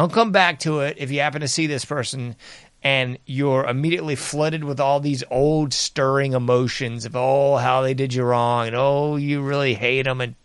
Don't 0.00 0.10
come 0.10 0.32
back 0.32 0.60
to 0.60 0.80
it 0.80 0.96
if 0.98 1.10
you 1.10 1.20
happen 1.20 1.42
to 1.42 1.46
see 1.46 1.66
this 1.66 1.84
person 1.84 2.34
and 2.82 3.18
you're 3.26 3.66
immediately 3.66 4.16
flooded 4.16 4.64
with 4.64 4.80
all 4.80 4.98
these 4.98 5.22
old 5.30 5.74
stirring 5.74 6.32
emotions 6.32 7.04
of 7.04 7.14
oh 7.16 7.56
how 7.56 7.82
they 7.82 7.92
did 7.92 8.14
you 8.14 8.22
wrong 8.22 8.68
and 8.68 8.74
oh 8.74 9.16
you 9.16 9.42
really 9.42 9.74
hate 9.74 10.04
them 10.04 10.22
and 10.22 10.36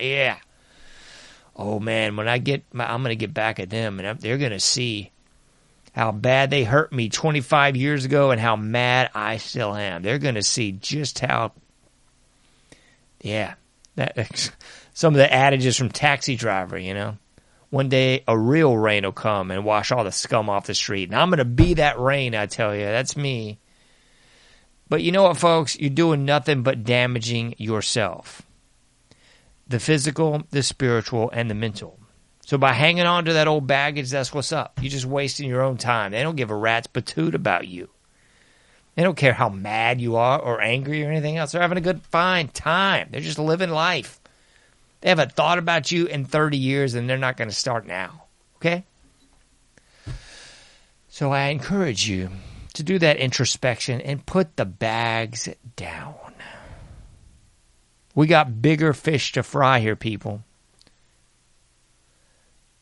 yeah 0.00 0.38
oh 1.56 1.78
man 1.78 2.16
when 2.16 2.26
i 2.26 2.38
get 2.38 2.64
i'm 2.72 3.02
going 3.02 3.10
to 3.12 3.16
get 3.16 3.34
back 3.34 3.60
at 3.60 3.68
them 3.68 4.00
and 4.00 4.18
they're 4.18 4.38
going 4.38 4.50
to 4.50 4.58
see 4.58 5.10
how 5.92 6.10
bad 6.10 6.48
they 6.48 6.64
hurt 6.64 6.90
me 6.90 7.10
25 7.10 7.76
years 7.76 8.06
ago 8.06 8.30
and 8.30 8.40
how 8.40 8.56
mad 8.56 9.10
I 9.14 9.36
still 9.36 9.74
am. 9.74 10.02
They're 10.02 10.18
going 10.18 10.34
to 10.34 10.42
see 10.42 10.72
just 10.72 11.18
how, 11.20 11.52
yeah, 13.22 13.54
that, 13.94 14.50
some 14.94 15.14
of 15.14 15.18
the 15.18 15.34
adages 15.34 15.76
from 15.76 15.88
Taxi 15.88 16.36
Driver, 16.36 16.78
you 16.78 16.92
know. 16.92 17.16
One 17.70 17.88
day 17.88 18.22
a 18.28 18.38
real 18.38 18.76
rain 18.76 19.04
will 19.04 19.12
come 19.12 19.50
and 19.50 19.64
wash 19.64 19.90
all 19.90 20.04
the 20.04 20.12
scum 20.12 20.48
off 20.48 20.66
the 20.66 20.74
street. 20.74 21.08
And 21.08 21.18
I'm 21.18 21.30
going 21.30 21.38
to 21.38 21.44
be 21.44 21.74
that 21.74 21.98
rain, 21.98 22.34
I 22.34 22.46
tell 22.46 22.74
you. 22.74 22.84
That's 22.84 23.16
me. 23.16 23.58
But 24.88 25.02
you 25.02 25.10
know 25.12 25.24
what, 25.24 25.36
folks? 25.36 25.78
You're 25.78 25.90
doing 25.90 26.24
nothing 26.24 26.62
but 26.62 26.84
damaging 26.84 27.54
yourself 27.58 28.42
the 29.68 29.80
physical, 29.80 30.44
the 30.50 30.62
spiritual, 30.62 31.28
and 31.32 31.50
the 31.50 31.54
mental. 31.54 31.98
So 32.46 32.56
by 32.56 32.72
hanging 32.72 33.06
on 33.06 33.24
to 33.24 33.32
that 33.32 33.48
old 33.48 33.66
baggage, 33.66 34.10
that's 34.10 34.32
what's 34.32 34.52
up. 34.52 34.78
You're 34.80 34.90
just 34.90 35.06
wasting 35.06 35.48
your 35.48 35.62
own 35.62 35.76
time. 35.76 36.12
They 36.12 36.22
don't 36.22 36.36
give 36.36 36.52
a 36.52 36.56
rat's 36.56 36.86
patoot 36.86 37.34
about 37.34 37.66
you. 37.66 37.90
They 38.94 39.02
don't 39.02 39.16
care 39.16 39.32
how 39.32 39.48
mad 39.48 40.00
you 40.00 40.14
are 40.16 40.40
or 40.40 40.60
angry 40.60 41.04
or 41.04 41.10
anything 41.10 41.36
else. 41.36 41.52
They're 41.52 41.60
having 41.60 41.78
a 41.78 41.82
good, 41.82 42.02
fine 42.02 42.48
time. 42.48 43.08
They're 43.10 43.20
just 43.20 43.40
living 43.40 43.70
life. 43.70 44.20
They 45.00 45.08
haven't 45.08 45.32
thought 45.32 45.58
about 45.58 45.92
you 45.92 46.06
in 46.06 46.24
30 46.24 46.56
years 46.56 46.94
and 46.94 47.08
they're 47.08 47.18
not 47.18 47.36
going 47.36 47.48
to 47.48 47.54
start 47.54 47.86
now. 47.86 48.24
Okay? 48.56 48.84
So 51.08 51.32
I 51.32 51.48
encourage 51.48 52.08
you 52.08 52.30
to 52.74 52.82
do 52.82 52.98
that 52.98 53.16
introspection 53.16 54.00
and 54.00 54.26
put 54.26 54.56
the 54.56 54.66
bags 54.66 55.48
down. 55.76 56.14
We 58.14 58.26
got 58.26 58.62
bigger 58.62 58.92
fish 58.92 59.32
to 59.32 59.42
fry 59.42 59.80
here, 59.80 59.96
people. 59.96 60.42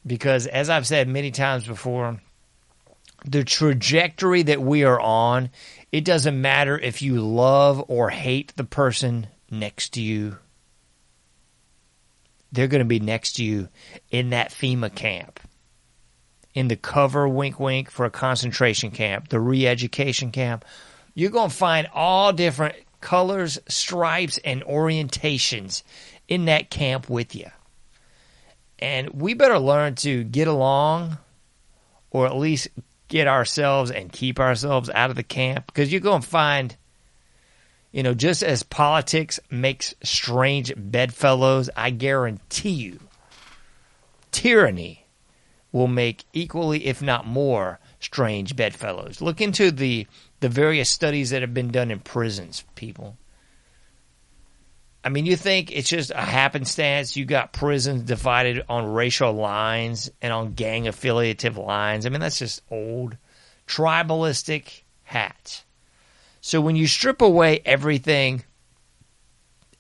Because 0.07 0.47
as 0.47 0.71
I've 0.71 0.87
said 0.87 1.09
many 1.09 1.31
times 1.31 1.67
before, 1.67 2.21
the 3.25 3.43
trajectory 3.43 4.43
that 4.43 4.61
we 4.61 4.85
are 4.85 5.01
on, 5.01 5.51
it 5.91 6.05
doesn't 6.05 6.41
matter 6.41 6.79
if 6.79 7.03
you 7.03 7.21
love 7.21 7.85
or 7.89 8.11
hate 8.11 8.53
the 8.57 8.65
person 8.65 9.29
next 9.51 9.95
to 9.95 10.03
you. 10.03 10.39
They're 12.55 12.69
going 12.69 12.81
to 12.81 12.85
be 12.85 13.01
next 13.01 13.35
to 13.35 13.45
you 13.45 13.69
in 14.11 14.31
that 14.31 14.51
FEMA 14.51 14.95
camp, 14.95 15.41
in 16.55 16.69
the 16.69 16.77
cover 16.77 17.29
wink 17.29 17.59
wink 17.59 17.91
for 17.91 18.07
a 18.07 18.11
concentration 18.11 18.93
camp, 18.93 19.29
the 19.29 19.41
re 19.41 19.67
education 19.67 20.31
camp. 20.31 20.65
You're 21.15 21.33
going 21.33 21.51
to 21.51 21.57
find 21.57 21.89
all 21.93 22.33
different 22.33 22.77
colors, 23.01 23.59
stripes, 23.69 24.39
and 24.39 24.63
orientations 24.63 25.83
in 26.29 26.45
that 26.45 26.71
camp 26.71 27.11
with 27.11 27.35
you. 27.35 27.51
And 28.79 29.11
we 29.11 29.35
better 29.35 29.59
learn 29.59 29.97
to 29.97 30.23
get 30.23 30.47
along 30.47 31.19
or 32.11 32.27
at 32.27 32.37
least 32.37 32.69
get 33.09 33.27
ourselves 33.27 33.91
and 33.91 34.13
keep 34.13 34.39
ourselves 34.39 34.91
out 34.95 35.11
of 35.11 35.17
the 35.17 35.25
camp 35.25 35.67
because 35.67 35.91
you're 35.91 36.01
going 36.01 36.23
to 36.23 36.29
find, 36.29 36.77
you 37.95 38.03
know, 38.03 38.13
just 38.13 38.43
as 38.43 38.65
politics 38.65 39.39
makes 39.53 39.95
strange 40.03 40.73
bedfellows, 40.77 41.71
I 41.77 41.91
guarantee 41.91 42.71
you, 42.71 42.99
tyranny 44.33 45.07
will 45.71 45.87
make 45.87 46.25
equally, 46.33 46.87
if 46.87 47.01
not 47.01 47.25
more, 47.25 47.79
strange 48.01 48.57
bedfellows. 48.57 49.21
Look 49.21 49.41
into 49.41 49.71
the 49.71 50.09
the 50.41 50.49
various 50.49 50.91
studies 50.91 51.31
that 51.31 51.43
have 51.43 51.55
been 51.55 51.71
done 51.71 51.93
in 51.93 52.01
prisons, 52.01 52.65
people. 52.75 53.17
I 55.05 55.09
mean, 55.09 55.25
you 55.25 55.37
think 55.37 55.71
it's 55.71 55.89
just 55.89 56.11
a 56.11 56.21
happenstance? 56.21 57.17
You 57.17 57.25
got 57.25 57.53
prisons 57.53 58.03
divided 58.03 58.65
on 58.69 58.93
racial 58.93 59.33
lines 59.35 60.11
and 60.21 60.33
on 60.33 60.55
gang 60.55 60.89
affiliative 60.89 61.57
lines. 61.57 62.07
I 62.07 62.09
mean, 62.09 62.21
that's 62.21 62.41
just 62.41 62.61
old, 62.73 63.17
tribalistic 63.69 64.83
hat. 65.05 65.63
So 66.47 66.61
when 66.61 66.77
you 66.77 66.87
strip 66.87 67.23
away 67.23 67.63
everything, 67.65 68.45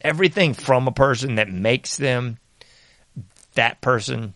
everything 0.00 0.55
from 0.55 0.88
a 0.88 0.92
person 0.92 1.35
that 1.35 1.50
makes 1.53 1.98
them 1.98 2.38
that 3.53 3.83
person, 3.83 4.33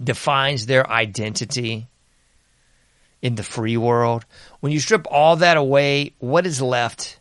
defines 0.00 0.66
their 0.66 0.88
identity, 0.88 1.88
in 3.20 3.34
the 3.34 3.42
free 3.42 3.76
world. 3.76 4.24
When 4.60 4.70
you 4.70 4.78
strip 4.78 5.08
all 5.10 5.34
that 5.34 5.56
away, 5.56 6.14
what 6.20 6.46
is 6.46 6.62
left 6.62 7.18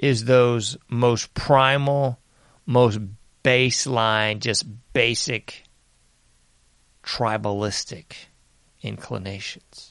is 0.00 0.24
those 0.24 0.76
most 0.88 1.32
primal, 1.32 2.18
most 2.66 2.98
baseline, 3.44 4.40
just 4.40 4.64
basic 4.92 5.62
tribalistic 7.04 8.14
inclinations. 8.82 9.85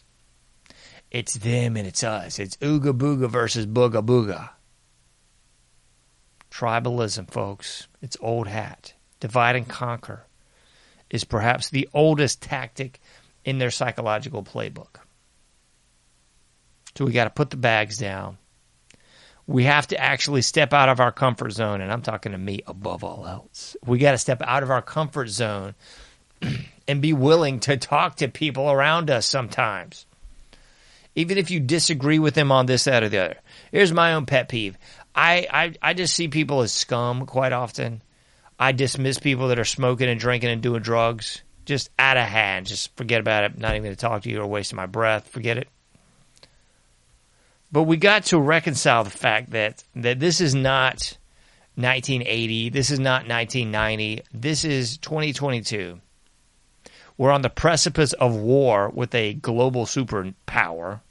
It's 1.16 1.36
them 1.36 1.78
and 1.78 1.88
it's 1.88 2.04
us. 2.04 2.40
It's 2.40 2.58
ooga 2.58 2.92
booga 2.92 3.30
versus 3.30 3.66
booga 3.66 4.06
booga. 4.06 4.50
Tribalism, 6.52 7.32
folks, 7.32 7.88
it's 8.02 8.18
old 8.20 8.50
hat. 8.50 8.94
Divide 9.22 9.56
and 9.56 9.66
conquer 9.66 10.26
is 11.10 11.24
perhaps 11.24 11.70
the 11.70 11.88
oldest 11.94 12.42
tactic 12.42 13.00
in 13.46 13.60
their 13.60 13.72
psychological 13.72 14.44
playbook. 14.44 14.98
So 16.98 17.06
we 17.06 17.14
got 17.14 17.24
to 17.24 17.30
put 17.30 17.50
the 17.50 17.56
bags 17.56 17.98
down. 17.98 18.38
We 19.48 19.64
have 19.64 19.88
to 19.88 19.98
actually 19.98 20.42
step 20.42 20.74
out 20.74 20.90
of 20.90 21.00
our 21.00 21.14
comfort 21.14 21.52
zone, 21.52 21.80
and 21.80 21.94
I'm 21.94 22.02
talking 22.02 22.34
to 22.34 22.38
me 22.38 22.62
above 22.68 23.06
all 23.06 23.26
else. 23.26 23.78
We 23.86 24.00
got 24.00 24.12
to 24.12 24.18
step 24.18 24.42
out 24.42 24.64
of 24.64 24.70
our 24.70 24.82
comfort 24.82 25.30
zone 25.30 25.76
and 26.90 27.02
be 27.02 27.14
willing 27.14 27.62
to 27.62 27.78
talk 27.78 28.18
to 28.18 28.28
people 28.28 28.70
around 28.70 29.10
us 29.10 29.26
sometimes. 29.26 30.06
Even 31.16 31.38
if 31.38 31.50
you 31.50 31.60
disagree 31.60 32.20
with 32.20 32.34
them 32.36 32.52
on 32.52 32.66
this, 32.66 32.84
that, 32.84 33.04
or 33.04 33.10
the 33.10 33.20
other. 33.20 33.38
Here's 33.72 33.94
my 33.94 34.14
own 34.14 34.26
pet 34.26 34.50
peeve. 34.50 34.78
I, 35.16 35.48
I, 35.50 35.74
I 35.82 35.94
just 35.94 36.14
see 36.14 36.28
people 36.28 36.62
as 36.62 36.74
scum 36.74 37.26
quite 37.26 37.54
often. 37.54 38.02
I 38.60 38.74
dismiss 38.74 39.18
people 39.18 39.48
that 39.48 39.60
are 39.60 39.66
smoking 39.66 40.10
and 40.10 40.20
drinking 40.20 40.50
and 40.50 40.62
doing 40.62 40.82
drugs 40.82 41.42
just 41.66 41.90
out 41.98 42.18
of 42.18 42.26
hand. 42.26 42.68
Just 42.68 42.96
forget 42.96 43.20
about 43.20 43.46
it. 43.46 43.58
Not 43.58 43.72
even 43.72 43.84
going 43.84 43.96
to 43.96 44.00
talk 44.00 44.24
to 44.24 44.30
you 44.30 44.42
or 44.42 44.48
wasting 44.48 44.78
my 44.78 44.86
breath. 44.86 45.28
Forget 45.28 45.58
it. 45.58 45.70
But 47.72 47.84
we 47.84 47.98
got 47.98 48.26
to 48.26 48.40
reconcile 48.40 49.04
the 49.04 49.10
fact 49.10 49.52
that 49.52 49.84
that 49.96 50.20
this 50.20 50.40
is 50.40 50.56
not 50.56 51.18
1980. 51.76 52.70
This 52.70 52.90
is 52.90 53.00
not 53.00 53.28
1990. 53.28 54.22
This 54.34 54.64
is 54.64 54.98
2022. 55.00 56.00
We're 57.18 57.32
on 57.32 57.42
the 57.42 57.50
precipice 57.50 58.14
of 58.14 58.36
war 58.36 58.90
with 58.90 59.14
a 59.16 59.34
global 59.34 59.86
superpower 59.86 61.02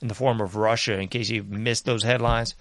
in 0.00 0.08
the 0.08 0.14
form 0.14 0.40
of 0.40 0.56
Russia, 0.56 0.98
in 0.98 1.08
case 1.08 1.28
you 1.28 1.42
missed 1.42 1.84
those 1.84 2.02
headlines. 2.02 2.54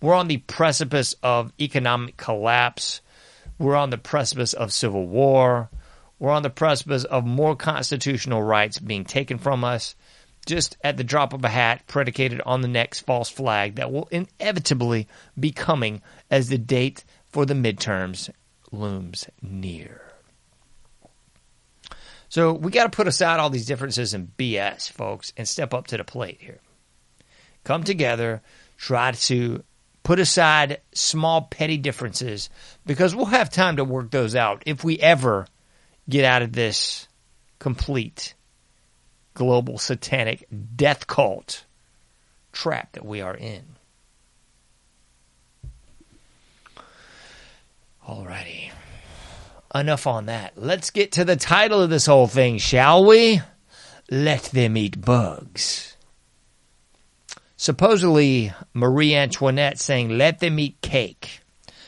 We're 0.00 0.14
on 0.14 0.28
the 0.28 0.38
precipice 0.38 1.14
of 1.22 1.52
economic 1.60 2.16
collapse. 2.16 3.00
We're 3.58 3.76
on 3.76 3.90
the 3.90 3.98
precipice 3.98 4.52
of 4.52 4.72
civil 4.72 5.06
war. 5.06 5.70
We're 6.18 6.32
on 6.32 6.42
the 6.42 6.50
precipice 6.50 7.04
of 7.04 7.24
more 7.24 7.56
constitutional 7.56 8.42
rights 8.42 8.78
being 8.78 9.04
taken 9.04 9.38
from 9.38 9.64
us 9.64 9.94
just 10.46 10.76
at 10.82 10.96
the 10.96 11.04
drop 11.04 11.32
of 11.32 11.44
a 11.44 11.48
hat, 11.48 11.86
predicated 11.86 12.40
on 12.44 12.62
the 12.62 12.68
next 12.68 13.00
false 13.00 13.28
flag 13.28 13.76
that 13.76 13.92
will 13.92 14.08
inevitably 14.10 15.06
be 15.38 15.52
coming 15.52 16.02
as 16.30 16.48
the 16.48 16.58
date 16.58 17.04
for 17.28 17.46
the 17.46 17.54
midterms 17.54 18.30
looms 18.72 19.28
near. 19.40 20.02
So 22.28 22.54
we 22.54 22.70
got 22.70 22.90
to 22.90 22.96
put 22.96 23.06
aside 23.06 23.40
all 23.40 23.50
these 23.50 23.66
differences 23.66 24.14
and 24.14 24.34
BS, 24.36 24.90
folks, 24.90 25.32
and 25.36 25.46
step 25.46 25.74
up 25.74 25.88
to 25.88 25.96
the 25.96 26.04
plate 26.04 26.38
here. 26.40 26.60
Come 27.64 27.84
together, 27.84 28.42
try 28.76 29.12
to 29.12 29.62
put 30.02 30.18
aside 30.18 30.80
small 30.92 31.42
petty 31.42 31.76
differences 31.76 32.50
because 32.84 33.14
we'll 33.14 33.26
have 33.26 33.50
time 33.50 33.76
to 33.76 33.84
work 33.84 34.10
those 34.10 34.34
out 34.34 34.62
if 34.66 34.82
we 34.82 34.98
ever 34.98 35.46
get 36.08 36.24
out 36.24 36.42
of 36.42 36.52
this 36.52 37.06
complete 37.58 38.34
global 39.34 39.78
satanic 39.78 40.46
death 40.74 41.06
cult 41.06 41.64
trap 42.52 42.92
that 42.92 43.04
we 43.04 43.20
are 43.20 43.36
in. 43.36 43.62
Alrighty. 48.06 48.72
Enough 49.74 50.06
on 50.06 50.26
that. 50.26 50.52
Let's 50.56 50.90
get 50.90 51.12
to 51.12 51.24
the 51.24 51.36
title 51.36 51.80
of 51.80 51.88
this 51.88 52.06
whole 52.06 52.26
thing, 52.26 52.58
shall 52.58 53.06
we? 53.06 53.40
Let 54.10 54.42
them 54.44 54.76
eat 54.76 55.00
bugs. 55.00 55.91
Supposedly, 57.62 58.52
Marie 58.74 59.14
Antoinette 59.14 59.78
saying, 59.78 60.18
let 60.18 60.40
them 60.40 60.58
eat 60.58 60.80
cake. 60.80 61.42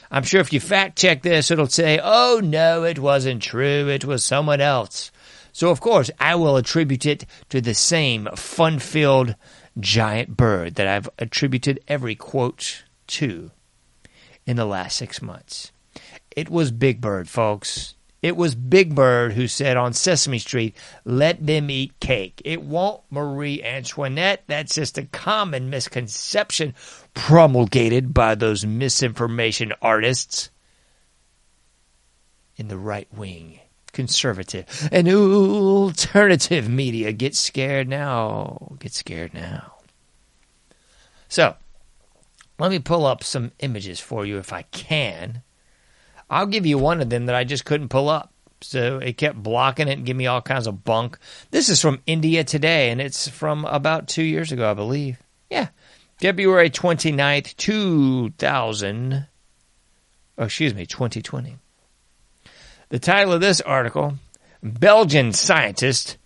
I'm 0.09 0.23
sure 0.23 0.41
if 0.41 0.53
you 0.53 0.61
fact 0.61 0.97
check 0.97 1.23
this, 1.23 1.51
it'll 1.51 1.67
say, 1.67 1.99
oh 2.01 2.41
no, 2.41 2.85
it 2.85 3.01
wasn't 3.01 3.43
true. 3.43 3.89
It 3.89 4.05
was 4.05 4.23
someone 4.23 4.61
else. 4.61 5.11
So, 5.53 5.71
of 5.71 5.81
course, 5.81 6.13
I 6.21 6.37
will 6.37 6.57
attribute 6.57 7.07
it 7.07 7.27
to 7.49 7.61
the 7.61 7.75
same 7.75 8.29
fun 8.37 8.79
filled 8.79 9.35
giant 9.81 10.37
bird 10.37 10.77
that 10.77 10.87
I've 10.87 11.09
attributed 11.19 11.81
every 11.89 12.15
quote 12.15 12.85
to 13.09 13.51
in 14.47 14.55
the 14.55 14.67
last 14.67 14.95
six 14.95 15.21
months. 15.21 15.73
It 16.37 16.49
was 16.49 16.71
Big 16.71 17.01
Bird, 17.01 17.29
folks. 17.29 17.97
It 18.25 18.39
was 18.39 18.55
Big 18.55 18.95
Bird 18.95 19.35
who 19.35 19.47
said 19.47 19.77
on 19.77 19.93
Sesame 19.93 20.39
Street, 20.39 20.75
let 21.05 21.47
them 21.47 21.69
eat 21.69 22.01
cake. 22.01 22.41
It 22.43 22.63
won't 22.63 23.03
Marie 23.11 23.63
Antoinette. 23.63 24.45
That's 24.47 24.75
just 24.75 24.97
a 24.97 25.05
common 25.05 25.69
misconception 25.69 26.75
promulgated 27.13 28.15
by 28.15 28.35
those 28.35 28.65
misinformation 28.65 29.75
artists 29.83 30.49
in 32.57 32.69
the 32.69 32.79
right 32.79 33.13
wing, 33.13 33.61
conservative, 33.93 34.89
and 34.91 35.07
alternative 35.07 36.67
media. 36.67 37.13
Get 37.13 37.37
scared 37.37 37.91
now. 37.91 38.79
Get 38.79 38.95
scared 38.95 39.35
now. 39.35 39.75
So, 41.29 41.57
let 42.59 42.71
me 42.71 42.79
pull 42.79 43.05
up 43.05 43.23
some 43.23 43.53
images 43.59 44.01
for 44.01 44.25
you 44.25 44.39
if 44.39 44.51
I 44.51 44.63
can 44.63 45.43
I'll 46.31 46.47
give 46.47 46.67
you 46.67 46.79
one 46.79 47.01
of 47.01 47.11
them 47.11 47.27
that 47.27 47.35
I 47.35 47.45
just 47.45 47.65
couldn't 47.65 47.89
pull 47.89 48.09
up. 48.09 48.33
So 48.61 48.99
it 48.99 49.19
kept 49.19 49.43
blocking 49.43 49.89
it 49.89 49.99
and 49.99 50.07
giving 50.07 50.19
me 50.19 50.27
all 50.27 50.41
kinds 50.41 50.67
of 50.67 50.85
bunk. 50.85 51.19
This 51.51 51.69
is 51.69 51.83
from 51.83 52.01
India 52.07 52.45
Today, 52.45 52.91
and 52.91 53.01
it's 53.01 53.29
from 53.29 53.67
about 53.67 54.09
two 54.09 54.23
years 54.23 54.53
ago, 54.53 54.71
I 54.71 54.75
believe. 54.75 55.23
Yeah. 55.51 55.69
February 56.19 56.71
29th, 56.71 57.57
2000. 57.57 59.27
Oh, 60.39 60.45
excuse 60.45 60.75
me, 60.75 60.87
2020. 60.87 61.59
The 62.89 62.99
title 62.99 63.35
of 63.35 63.41
this 63.41 63.61
article 63.61 64.15
Belgian 64.63 65.33
scientists 65.33 66.17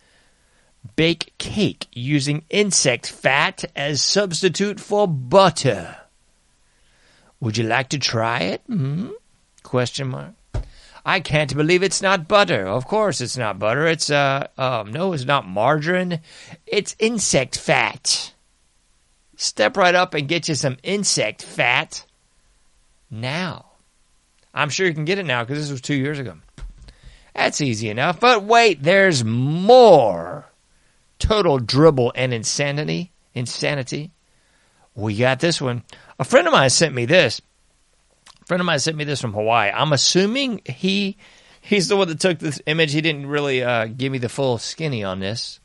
bake 0.96 1.32
cake 1.38 1.86
using 1.92 2.44
insect 2.50 3.06
fat 3.10 3.64
as 3.74 4.00
substitute 4.00 4.78
for 4.78 5.08
butter. 5.08 5.96
Would 7.40 7.56
you 7.56 7.64
like 7.64 7.88
to 7.90 7.98
try 7.98 8.40
it? 8.40 8.62
Mm-hmm. 8.68 9.10
Question 9.68 10.08
mark. 10.08 10.32
I 11.04 11.20
can't 11.20 11.54
believe 11.54 11.82
it's 11.82 12.00
not 12.00 12.26
butter. 12.26 12.66
Of 12.66 12.86
course 12.86 13.20
it's 13.20 13.36
not 13.36 13.58
butter. 13.58 13.86
It's 13.86 14.08
uh 14.08 14.46
um 14.56 14.92
no, 14.92 15.12
it's 15.12 15.26
not 15.26 15.46
margarine. 15.46 16.20
It's 16.66 16.96
insect 16.98 17.58
fat. 17.58 18.32
Step 19.36 19.76
right 19.76 19.94
up 19.94 20.14
and 20.14 20.26
get 20.26 20.48
you 20.48 20.54
some 20.54 20.78
insect 20.82 21.42
fat 21.42 22.06
now. 23.10 23.66
I'm 24.54 24.70
sure 24.70 24.86
you 24.86 24.94
can 24.94 25.04
get 25.04 25.18
it 25.18 25.26
now 25.26 25.44
because 25.44 25.58
this 25.58 25.70
was 25.70 25.82
two 25.82 25.96
years 25.96 26.18
ago. 26.18 26.38
That's 27.34 27.60
easy 27.60 27.90
enough. 27.90 28.18
But 28.20 28.44
wait, 28.44 28.82
there's 28.82 29.22
more. 29.22 30.46
Total 31.18 31.58
dribble 31.58 32.14
and 32.16 32.32
insanity. 32.32 33.12
Insanity. 33.34 34.12
We 34.94 35.14
got 35.18 35.40
this 35.40 35.60
one. 35.60 35.82
A 36.18 36.24
friend 36.24 36.46
of 36.46 36.54
mine 36.54 36.70
sent 36.70 36.94
me 36.94 37.04
this. 37.04 37.42
Friend 38.48 38.62
of 38.62 38.64
mine 38.64 38.78
sent 38.78 38.96
me 38.96 39.04
this 39.04 39.20
from 39.20 39.34
Hawaii. 39.34 39.70
I'm 39.70 39.92
assuming 39.92 40.62
he 40.64 41.18
he's 41.60 41.88
the 41.88 41.98
one 41.98 42.08
that 42.08 42.18
took 42.18 42.38
this 42.38 42.62
image. 42.64 42.94
He 42.94 43.02
didn't 43.02 43.26
really 43.26 43.62
uh, 43.62 43.88
give 43.88 44.10
me 44.10 44.16
the 44.16 44.30
full 44.30 44.56
skinny 44.56 45.04
on 45.04 45.20
this. 45.20 45.60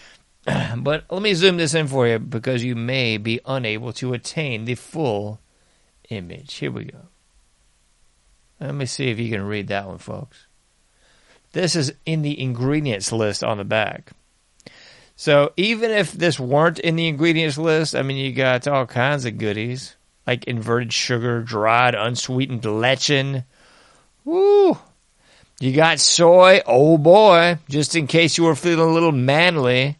but 0.78 1.04
let 1.10 1.22
me 1.22 1.34
zoom 1.34 1.58
this 1.58 1.74
in 1.74 1.86
for 1.86 2.08
you 2.08 2.18
because 2.18 2.64
you 2.64 2.74
may 2.74 3.18
be 3.18 3.38
unable 3.46 3.92
to 3.92 4.14
attain 4.14 4.64
the 4.64 4.74
full 4.74 5.40
image. 6.10 6.54
Here 6.54 6.72
we 6.72 6.86
go. 6.86 7.02
Let 8.58 8.74
me 8.74 8.86
see 8.86 9.10
if 9.10 9.20
you 9.20 9.30
can 9.30 9.44
read 9.44 9.68
that 9.68 9.86
one, 9.86 9.98
folks. 9.98 10.48
This 11.52 11.76
is 11.76 11.92
in 12.04 12.22
the 12.22 12.40
ingredients 12.40 13.12
list 13.12 13.44
on 13.44 13.58
the 13.58 13.64
back. 13.64 14.10
So 15.14 15.52
even 15.56 15.92
if 15.92 16.10
this 16.10 16.40
weren't 16.40 16.80
in 16.80 16.96
the 16.96 17.06
ingredients 17.06 17.58
list, 17.58 17.94
I 17.94 18.02
mean, 18.02 18.16
you 18.16 18.32
got 18.32 18.66
all 18.66 18.86
kinds 18.86 19.24
of 19.24 19.38
goodies 19.38 19.94
like 20.28 20.44
inverted 20.44 20.92
sugar, 20.92 21.40
dried 21.40 21.94
unsweetened 21.94 22.60
lechin. 22.60 23.44
Woo! 24.26 24.76
You 25.58 25.72
got 25.72 26.00
soy. 26.00 26.60
Oh 26.66 26.98
boy! 26.98 27.58
Just 27.70 27.96
in 27.96 28.06
case 28.06 28.36
you 28.36 28.44
were 28.44 28.54
feeling 28.54 28.90
a 28.90 28.92
little 28.92 29.10
manly, 29.10 29.96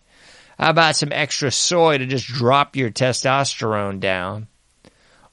how 0.59 0.69
about 0.69 0.97
some 0.97 1.13
extra 1.13 1.51
soy 1.51 1.97
to 1.97 2.05
just 2.05 2.27
drop 2.27 2.77
your 2.77 2.91
testosterone 2.91 4.01
down? 4.01 4.49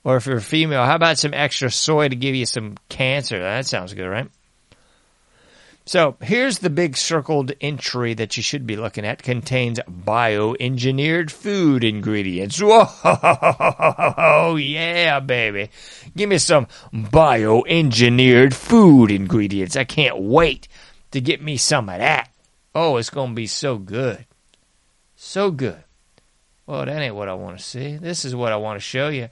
Or 0.05 0.15
if 0.15 0.27
you're 0.27 0.39
female, 0.39 0.85
how 0.85 0.95
about 0.95 1.17
some 1.17 1.33
extra 1.33 1.69
soy 1.69 2.07
to 2.07 2.15
give 2.15 2.33
you 2.33 2.45
some 2.45 2.77
cancer? 2.87 3.37
That 3.37 3.65
sounds 3.65 3.93
good, 3.93 4.07
right? 4.07 4.29
So 5.87 6.17
here's 6.19 6.59
the 6.59 6.71
big 6.71 6.97
circled 6.97 7.51
entry 7.61 8.15
that 8.15 8.35
you 8.37 8.41
should 8.41 8.65
be 8.65 8.75
looking 8.75 9.05
at. 9.05 9.21
Contains 9.21 9.79
bioengineered 9.87 11.29
food 11.29 11.83
ingredients. 11.83 12.59
Whoa, 12.61 14.55
yeah, 14.55 15.19
baby. 15.19 15.69
Give 16.17 16.27
me 16.27 16.39
some 16.39 16.65
bioengineered 16.91 18.55
food 18.55 19.11
ingredients. 19.11 19.75
I 19.75 19.83
can't 19.83 20.17
wait 20.19 20.67
to 21.11 21.21
get 21.21 21.43
me 21.43 21.55
some 21.55 21.87
of 21.89 21.99
that. 21.99 22.31
Oh, 22.73 22.97
it's 22.97 23.11
going 23.11 23.29
to 23.29 23.35
be 23.35 23.45
so 23.45 23.77
good. 23.77 24.25
So 25.15 25.51
good. 25.51 25.83
Well, 26.65 26.83
that 26.83 26.99
ain't 26.99 27.13
what 27.13 27.29
I 27.29 27.35
want 27.35 27.59
to 27.59 27.63
see. 27.63 27.97
This 27.97 28.25
is 28.25 28.35
what 28.35 28.51
I 28.51 28.55
want 28.55 28.77
to 28.77 28.83
show 28.83 29.09
you. 29.09 29.29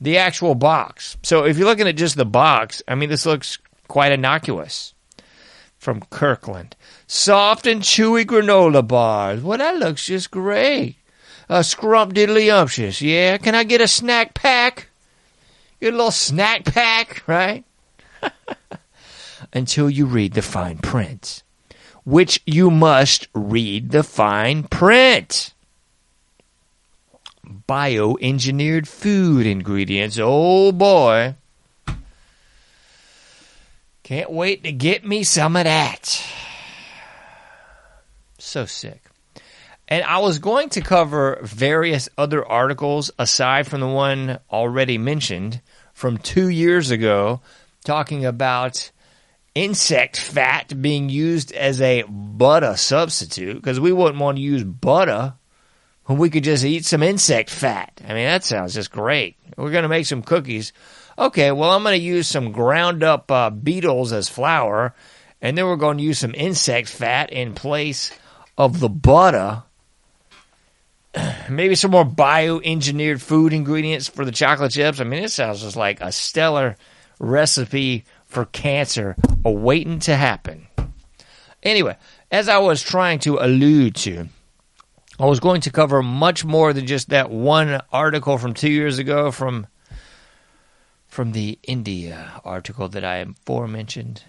The 0.00 0.18
actual 0.18 0.56
box. 0.56 1.16
So 1.22 1.44
if 1.44 1.58
you're 1.58 1.68
looking 1.68 1.86
at 1.86 1.96
just 1.96 2.16
the 2.16 2.24
box, 2.24 2.82
I 2.88 2.96
mean, 2.96 3.08
this 3.08 3.24
looks 3.24 3.58
quite 3.86 4.10
innocuous 4.10 4.94
from 5.82 6.00
Kirkland. 6.10 6.76
Soft 7.08 7.66
and 7.66 7.82
chewy 7.82 8.24
granola 8.24 8.86
bars. 8.86 9.42
Well, 9.42 9.58
that 9.58 9.78
looks 9.78 10.06
just 10.06 10.30
great. 10.30 10.94
A 11.48 11.58
scrump 11.58 12.12
diddly 12.12 12.52
umptious. 12.56 13.02
Yeah, 13.02 13.36
can 13.38 13.56
I 13.56 13.64
get 13.64 13.80
a 13.80 13.88
snack 13.88 14.32
pack? 14.32 14.90
Get 15.80 15.92
a 15.92 15.96
little 15.96 16.12
snack 16.12 16.64
pack, 16.66 17.26
right? 17.26 17.64
Until 19.52 19.90
you 19.90 20.06
read 20.06 20.34
the 20.34 20.42
fine 20.42 20.78
print, 20.78 21.42
which 22.04 22.40
you 22.46 22.70
must 22.70 23.26
read 23.34 23.90
the 23.90 24.04
fine 24.04 24.62
print. 24.62 25.52
Bioengineered 27.44 28.86
food 28.86 29.46
ingredients. 29.46 30.16
Oh 30.22 30.70
boy. 30.70 31.34
Can't 34.12 34.30
wait 34.30 34.64
to 34.64 34.72
get 34.72 35.06
me 35.06 35.22
some 35.22 35.56
of 35.56 35.64
that. 35.64 36.22
So 38.38 38.66
sick. 38.66 39.02
And 39.88 40.04
I 40.04 40.18
was 40.18 40.38
going 40.38 40.68
to 40.68 40.82
cover 40.82 41.38
various 41.42 42.10
other 42.18 42.46
articles 42.46 43.10
aside 43.18 43.66
from 43.66 43.80
the 43.80 43.88
one 43.88 44.38
already 44.50 44.98
mentioned 44.98 45.62
from 45.94 46.18
two 46.18 46.48
years 46.48 46.90
ago, 46.90 47.40
talking 47.86 48.26
about 48.26 48.90
insect 49.54 50.18
fat 50.18 50.82
being 50.82 51.08
used 51.08 51.50
as 51.52 51.80
a 51.80 52.02
butter 52.02 52.76
substitute, 52.76 53.54
because 53.54 53.80
we 53.80 53.92
wouldn't 53.92 54.20
want 54.20 54.36
to 54.36 54.42
use 54.42 54.62
butter 54.62 55.32
when 56.04 56.18
we 56.18 56.28
could 56.28 56.44
just 56.44 56.66
eat 56.66 56.84
some 56.84 57.02
insect 57.02 57.48
fat. 57.48 57.98
I 58.04 58.08
mean, 58.08 58.26
that 58.26 58.44
sounds 58.44 58.74
just 58.74 58.90
great. 58.90 59.36
We're 59.56 59.70
going 59.70 59.84
to 59.84 59.88
make 59.88 60.04
some 60.04 60.20
cookies 60.20 60.74
okay, 61.18 61.52
well, 61.52 61.70
I'm 61.70 61.82
going 61.82 61.98
to 61.98 62.04
use 62.04 62.26
some 62.26 62.52
ground 62.52 63.02
up 63.02 63.30
uh, 63.30 63.50
beetles 63.50 64.12
as 64.12 64.28
flour, 64.28 64.94
and 65.40 65.56
then 65.56 65.66
we're 65.66 65.76
going 65.76 65.98
to 65.98 66.04
use 66.04 66.18
some 66.18 66.34
insect 66.34 66.88
fat 66.88 67.32
in 67.32 67.54
place 67.54 68.12
of 68.56 68.80
the 68.80 68.88
butter. 68.88 69.64
Maybe 71.48 71.74
some 71.74 71.90
more 71.90 72.04
bioengineered 72.04 73.20
food 73.20 73.52
ingredients 73.52 74.08
for 74.08 74.24
the 74.24 74.32
chocolate 74.32 74.72
chips. 74.72 75.00
I 75.00 75.04
mean, 75.04 75.24
it 75.24 75.30
sounds 75.30 75.62
just 75.62 75.76
like 75.76 76.00
a 76.00 76.12
stellar 76.12 76.76
recipe 77.18 78.04
for 78.26 78.46
cancer 78.46 79.16
awaiting 79.44 79.98
to 80.00 80.16
happen. 80.16 80.66
Anyway, 81.62 81.96
as 82.30 82.48
I 82.48 82.58
was 82.58 82.82
trying 82.82 83.20
to 83.20 83.38
allude 83.38 83.94
to, 83.96 84.28
I 85.18 85.26
was 85.26 85.38
going 85.38 85.60
to 85.62 85.70
cover 85.70 86.02
much 86.02 86.44
more 86.44 86.72
than 86.72 86.86
just 86.86 87.10
that 87.10 87.30
one 87.30 87.80
article 87.92 88.38
from 88.38 88.54
two 88.54 88.70
years 88.70 88.98
ago 88.98 89.30
from 89.30 89.66
from 91.12 91.32
the 91.32 91.58
India 91.64 92.40
article 92.42 92.88
that 92.88 93.04
I 93.04 93.16
aforementioned. 93.16 94.24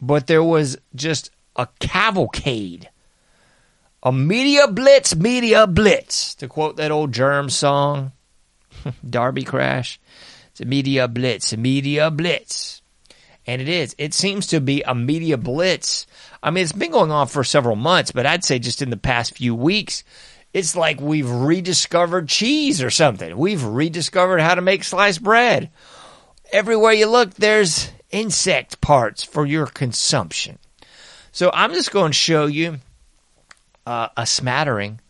But 0.00 0.28
there 0.28 0.42
was 0.42 0.78
just 0.94 1.32
a 1.56 1.66
cavalcade. 1.80 2.90
A 4.00 4.12
media 4.12 4.68
blitz, 4.68 5.16
media 5.16 5.66
blitz. 5.66 6.36
To 6.36 6.46
quote 6.46 6.76
that 6.76 6.92
old 6.92 7.10
germ 7.10 7.50
song, 7.50 8.12
Darby 9.10 9.42
Crash. 9.42 9.98
It's 10.52 10.60
a 10.60 10.64
media 10.64 11.08
blitz, 11.08 11.52
a 11.52 11.56
media 11.56 12.08
blitz. 12.08 12.80
And 13.44 13.60
it 13.60 13.68
is. 13.68 13.96
It 13.98 14.14
seems 14.14 14.46
to 14.48 14.60
be 14.60 14.82
a 14.82 14.94
media 14.94 15.36
blitz. 15.36 16.06
I 16.40 16.52
mean, 16.52 16.62
it's 16.62 16.70
been 16.70 16.92
going 16.92 17.10
on 17.10 17.26
for 17.26 17.42
several 17.42 17.74
months, 17.74 18.12
but 18.12 18.26
I'd 18.26 18.44
say 18.44 18.60
just 18.60 18.80
in 18.80 18.90
the 18.90 18.96
past 18.96 19.36
few 19.36 19.56
weeks, 19.56 20.04
it's 20.54 20.76
like 20.76 21.00
we've 21.00 21.28
rediscovered 21.28 22.28
cheese 22.28 22.80
or 22.80 22.88
something. 22.88 23.36
We've 23.36 23.64
rediscovered 23.64 24.40
how 24.40 24.54
to 24.54 24.62
make 24.62 24.84
sliced 24.84 25.22
bread. 25.22 25.70
Everywhere 26.52 26.92
you 26.92 27.08
look, 27.08 27.34
there's 27.34 27.90
insect 28.12 28.80
parts 28.80 29.24
for 29.24 29.44
your 29.44 29.66
consumption. 29.66 30.60
So 31.32 31.50
I'm 31.52 31.72
just 31.72 31.90
going 31.90 32.12
to 32.12 32.16
show 32.16 32.46
you 32.46 32.78
uh, 33.84 34.08
a 34.16 34.24
smattering 34.24 35.00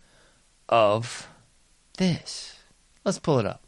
of 0.67 1.29
this. 1.99 2.59
Let's 3.05 3.19
pull 3.19 3.39
it 3.39 3.45
up. 3.45 3.63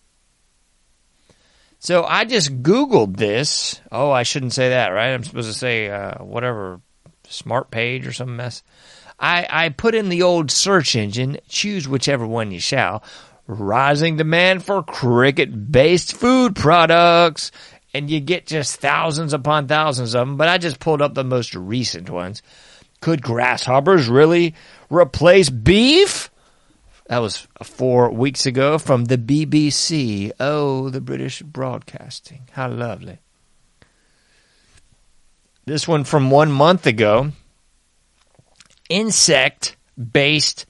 So 1.79 2.05
I 2.05 2.25
just 2.25 2.63
Googled 2.63 3.19
this. 3.19 3.83
Oh, 3.93 4.11
I 4.11 4.23
shouldn't 4.23 4.55
say 4.55 4.71
that, 4.71 4.89
right? 4.89 5.13
I'm 5.13 5.25
supposed 5.25 5.53
to 5.53 5.59
say 5.59 5.91
uh, 5.91 6.25
whatever, 6.25 6.81
smart 7.29 7.71
page 7.71 8.07
or 8.07 8.15
some 8.15 8.35
mess. 8.35 8.63
I, 9.19 9.47
I 9.49 9.69
put 9.71 9.95
in 9.95 10.09
the 10.09 10.23
old 10.23 10.51
search 10.51 10.95
engine, 10.95 11.39
choose 11.49 11.89
whichever 11.89 12.27
one 12.27 12.51
you 12.51 12.61
shall. 12.61 13.03
Rising 13.47 14.17
demand 14.17 14.65
for 14.65 14.83
cricket 14.83 15.71
based 15.71 16.15
food 16.15 16.57
products. 16.57 17.53
And 17.95 18.11
you 18.11 18.21
get 18.21 18.47
just 18.47 18.81
thousands 18.81 19.33
upon 19.33 19.69
thousands 19.69 20.15
of 20.15 20.27
them, 20.27 20.37
but 20.37 20.49
I 20.49 20.59
just 20.59 20.81
pulled 20.81 21.01
up 21.01 21.15
the 21.15 21.25
most 21.25 21.55
recent 21.55 22.11
ones. 22.11 22.43
Could 23.01 23.23
grasshoppers 23.23 24.09
really 24.09 24.55
replace 24.91 25.49
beef? 25.49 26.31
That 27.07 27.19
was 27.19 27.47
four 27.63 28.11
weeks 28.11 28.47
ago 28.47 28.79
from 28.79 29.05
the 29.05 29.17
BBC. 29.17 30.33
Oh, 30.41 30.91
the 30.91 31.01
British 31.01 31.41
Broadcasting. 31.41 32.49
How 32.53 32.69
lovely. 32.69 33.19
This 35.65 35.87
one 35.89 36.05
from 36.05 36.31
one 36.31 36.51
month 36.51 36.87
ago 36.87 37.33
insect 38.89 39.77
based 39.97 40.67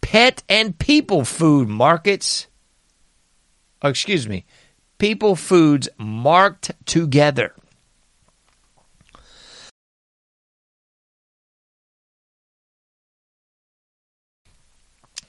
pet 0.00 0.42
and 0.48 0.78
people 0.78 1.24
food 1.24 1.68
markets. 1.68 2.46
Oh, 3.82 3.88
excuse 3.88 4.28
me, 4.28 4.44
people 4.98 5.36
foods 5.36 5.88
marked 5.98 6.72
together. 6.86 7.54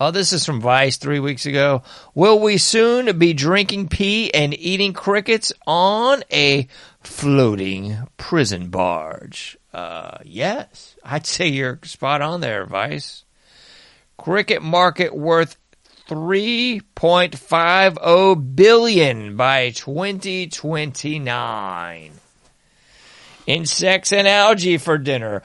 Oh, 0.00 0.10
this 0.10 0.32
is 0.32 0.44
from 0.44 0.60
Vice 0.60 0.96
three 0.96 1.20
weeks 1.20 1.46
ago. 1.46 1.84
Will 2.14 2.40
we 2.40 2.58
soon 2.58 3.16
be 3.16 3.32
drinking 3.32 3.86
pee 3.88 4.34
and 4.34 4.58
eating 4.58 4.92
crickets 4.92 5.52
on 5.68 6.24
a 6.32 6.66
floating 7.00 7.98
prison 8.16 8.68
barge? 8.68 9.56
Uh, 9.72 10.18
yes. 10.24 10.96
I'd 11.04 11.26
say 11.26 11.46
you're 11.48 11.78
spot 11.84 12.22
on 12.22 12.40
there, 12.40 12.66
Vice. 12.66 13.22
Cricket 14.18 14.62
market 14.62 15.16
worth 15.16 15.56
3.50 16.08 18.56
billion 18.56 19.36
by 19.36 19.70
2029. 19.70 22.12
Insects 23.46 24.12
and 24.12 24.28
algae 24.28 24.78
for 24.78 24.98
dinner. 24.98 25.42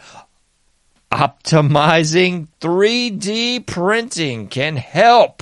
Optimizing 1.11 2.47
3D 2.59 3.65
printing 3.65 4.47
can 4.47 4.75
help. 4.75 5.41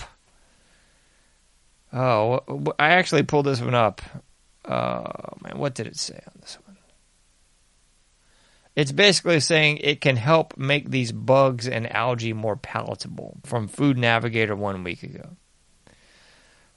Oh, 1.92 2.42
I 2.78 2.90
actually 2.90 3.24
pulled 3.24 3.46
this 3.46 3.62
one 3.62 3.76
up. 3.76 4.02
Oh, 4.66 5.06
man, 5.42 5.58
what 5.58 5.74
did 5.76 5.88
it 5.88 5.98
say 5.98 6.22
on 6.26 6.34
this 6.40 6.58
one? 6.66 6.69
It's 8.76 8.92
basically 8.92 9.40
saying 9.40 9.78
it 9.78 10.00
can 10.00 10.16
help 10.16 10.58
make 10.58 10.90
these 10.90 11.12
bugs 11.12 11.68
and 11.68 11.92
algae 11.92 12.34
more 12.34 12.56
palatable 12.56 13.40
from 13.44 13.68
Food 13.68 13.98
Navigator 13.98 14.56
one 14.56 14.84
week 14.84 15.04
ago. 15.04 15.36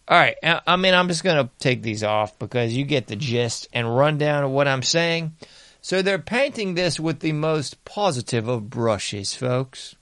All 0.08 0.18
right, 0.18 0.36
I 0.42 0.76
mean, 0.76 0.94
I'm 0.94 1.06
just 1.08 1.22
going 1.22 1.44
to 1.44 1.50
take 1.60 1.82
these 1.82 2.02
off 2.02 2.36
because 2.38 2.76
you 2.76 2.84
get 2.84 3.06
the 3.06 3.16
gist 3.16 3.68
and 3.72 3.96
rundown 3.96 4.42
of 4.42 4.50
what 4.50 4.66
I'm 4.66 4.82
saying. 4.82 5.36
So 5.80 6.02
they're 6.02 6.18
painting 6.18 6.74
this 6.74 6.98
with 6.98 7.20
the 7.20 7.32
most 7.32 7.84
positive 7.84 8.48
of 8.48 8.68
brushes, 8.68 9.34
folks. 9.34 9.94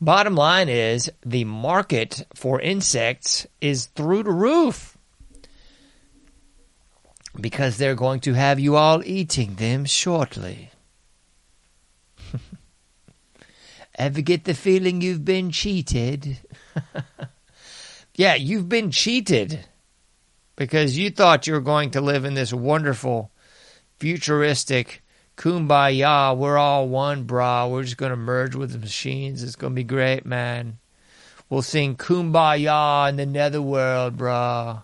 Bottom 0.00 0.34
line 0.34 0.68
is 0.68 1.10
the 1.24 1.44
market 1.44 2.26
for 2.34 2.60
insects 2.60 3.46
is 3.62 3.86
through 3.86 4.24
the 4.24 4.30
roof 4.30 4.95
because 7.40 7.76
they're 7.76 7.94
going 7.94 8.20
to 8.20 8.34
have 8.34 8.58
you 8.58 8.76
all 8.76 9.02
eating 9.04 9.54
them 9.56 9.84
shortly. 9.84 10.70
Ever 13.98 14.20
get 14.20 14.44
the 14.44 14.54
feeling 14.54 15.00
you've 15.00 15.24
been 15.24 15.50
cheated? 15.50 16.38
yeah, 18.14 18.34
you've 18.34 18.68
been 18.68 18.90
cheated 18.90 19.64
because 20.56 20.96
you 20.96 21.10
thought 21.10 21.46
you 21.46 21.52
were 21.52 21.60
going 21.60 21.90
to 21.92 22.00
live 22.00 22.24
in 22.24 22.34
this 22.34 22.52
wonderful, 22.52 23.30
futuristic 23.98 25.02
kumbaya. 25.36 26.36
We're 26.36 26.58
all 26.58 26.88
one, 26.88 27.26
brah. 27.26 27.70
We're 27.70 27.84
just 27.84 27.96
going 27.96 28.10
to 28.10 28.16
merge 28.16 28.54
with 28.54 28.72
the 28.72 28.78
machines. 28.78 29.42
It's 29.42 29.56
going 29.56 29.72
to 29.72 29.76
be 29.76 29.84
great, 29.84 30.24
man. 30.26 30.78
We'll 31.48 31.62
sing 31.62 31.96
kumbaya 31.96 33.08
in 33.08 33.16
the 33.16 33.26
netherworld, 33.26 34.16
brah 34.16 34.82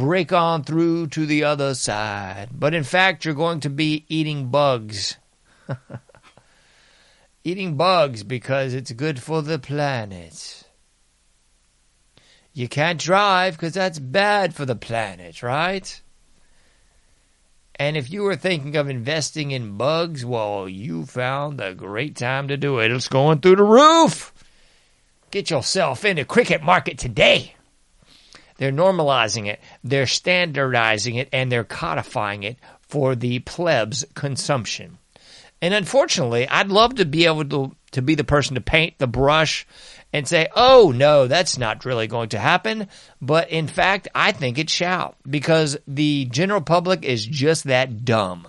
break 0.00 0.32
on 0.32 0.64
through 0.64 1.08
to 1.08 1.26
the 1.26 1.44
other 1.44 1.74
side. 1.74 2.48
But 2.54 2.72
in 2.72 2.84
fact, 2.84 3.26
you're 3.26 3.34
going 3.34 3.60
to 3.60 3.68
be 3.68 4.06
eating 4.08 4.48
bugs. 4.48 5.18
eating 7.44 7.76
bugs 7.76 8.22
because 8.22 8.72
it's 8.72 8.92
good 8.92 9.22
for 9.22 9.42
the 9.42 9.58
planet. 9.58 10.64
You 12.54 12.66
can't 12.66 12.98
drive 12.98 13.58
because 13.58 13.74
that's 13.74 13.98
bad 13.98 14.54
for 14.54 14.64
the 14.64 14.74
planet, 14.74 15.42
right? 15.42 16.00
And 17.74 17.94
if 17.94 18.10
you 18.10 18.22
were 18.22 18.36
thinking 18.36 18.76
of 18.76 18.88
investing 18.88 19.50
in 19.50 19.76
bugs, 19.76 20.24
well, 20.24 20.66
you 20.66 21.04
found 21.04 21.60
a 21.60 21.74
great 21.74 22.16
time 22.16 22.48
to 22.48 22.56
do 22.56 22.78
it. 22.78 22.90
It's 22.90 23.08
going 23.08 23.40
through 23.40 23.56
the 23.56 23.64
roof. 23.64 24.32
Get 25.30 25.50
yourself 25.50 26.06
into 26.06 26.24
cricket 26.24 26.62
market 26.62 26.96
today. 26.96 27.54
They're 28.60 28.70
normalizing 28.70 29.46
it, 29.46 29.58
they're 29.82 30.06
standardizing 30.06 31.14
it, 31.14 31.30
and 31.32 31.50
they're 31.50 31.64
codifying 31.64 32.42
it 32.42 32.58
for 32.82 33.16
the 33.16 33.38
plebs' 33.38 34.04
consumption. 34.14 34.98
And 35.62 35.72
unfortunately, 35.72 36.46
I'd 36.46 36.68
love 36.68 36.96
to 36.96 37.06
be 37.06 37.24
able 37.24 37.46
to, 37.46 37.74
to 37.92 38.02
be 38.02 38.16
the 38.16 38.22
person 38.22 38.56
to 38.56 38.60
paint 38.60 38.98
the 38.98 39.06
brush 39.06 39.66
and 40.12 40.28
say, 40.28 40.48
oh, 40.54 40.92
no, 40.94 41.26
that's 41.26 41.56
not 41.56 41.86
really 41.86 42.06
going 42.06 42.28
to 42.30 42.38
happen. 42.38 42.88
But 43.22 43.48
in 43.48 43.66
fact, 43.66 44.08
I 44.14 44.32
think 44.32 44.58
it 44.58 44.68
shall 44.68 45.14
because 45.26 45.78
the 45.88 46.26
general 46.26 46.60
public 46.60 47.02
is 47.02 47.24
just 47.24 47.64
that 47.64 48.04
dumb. 48.04 48.46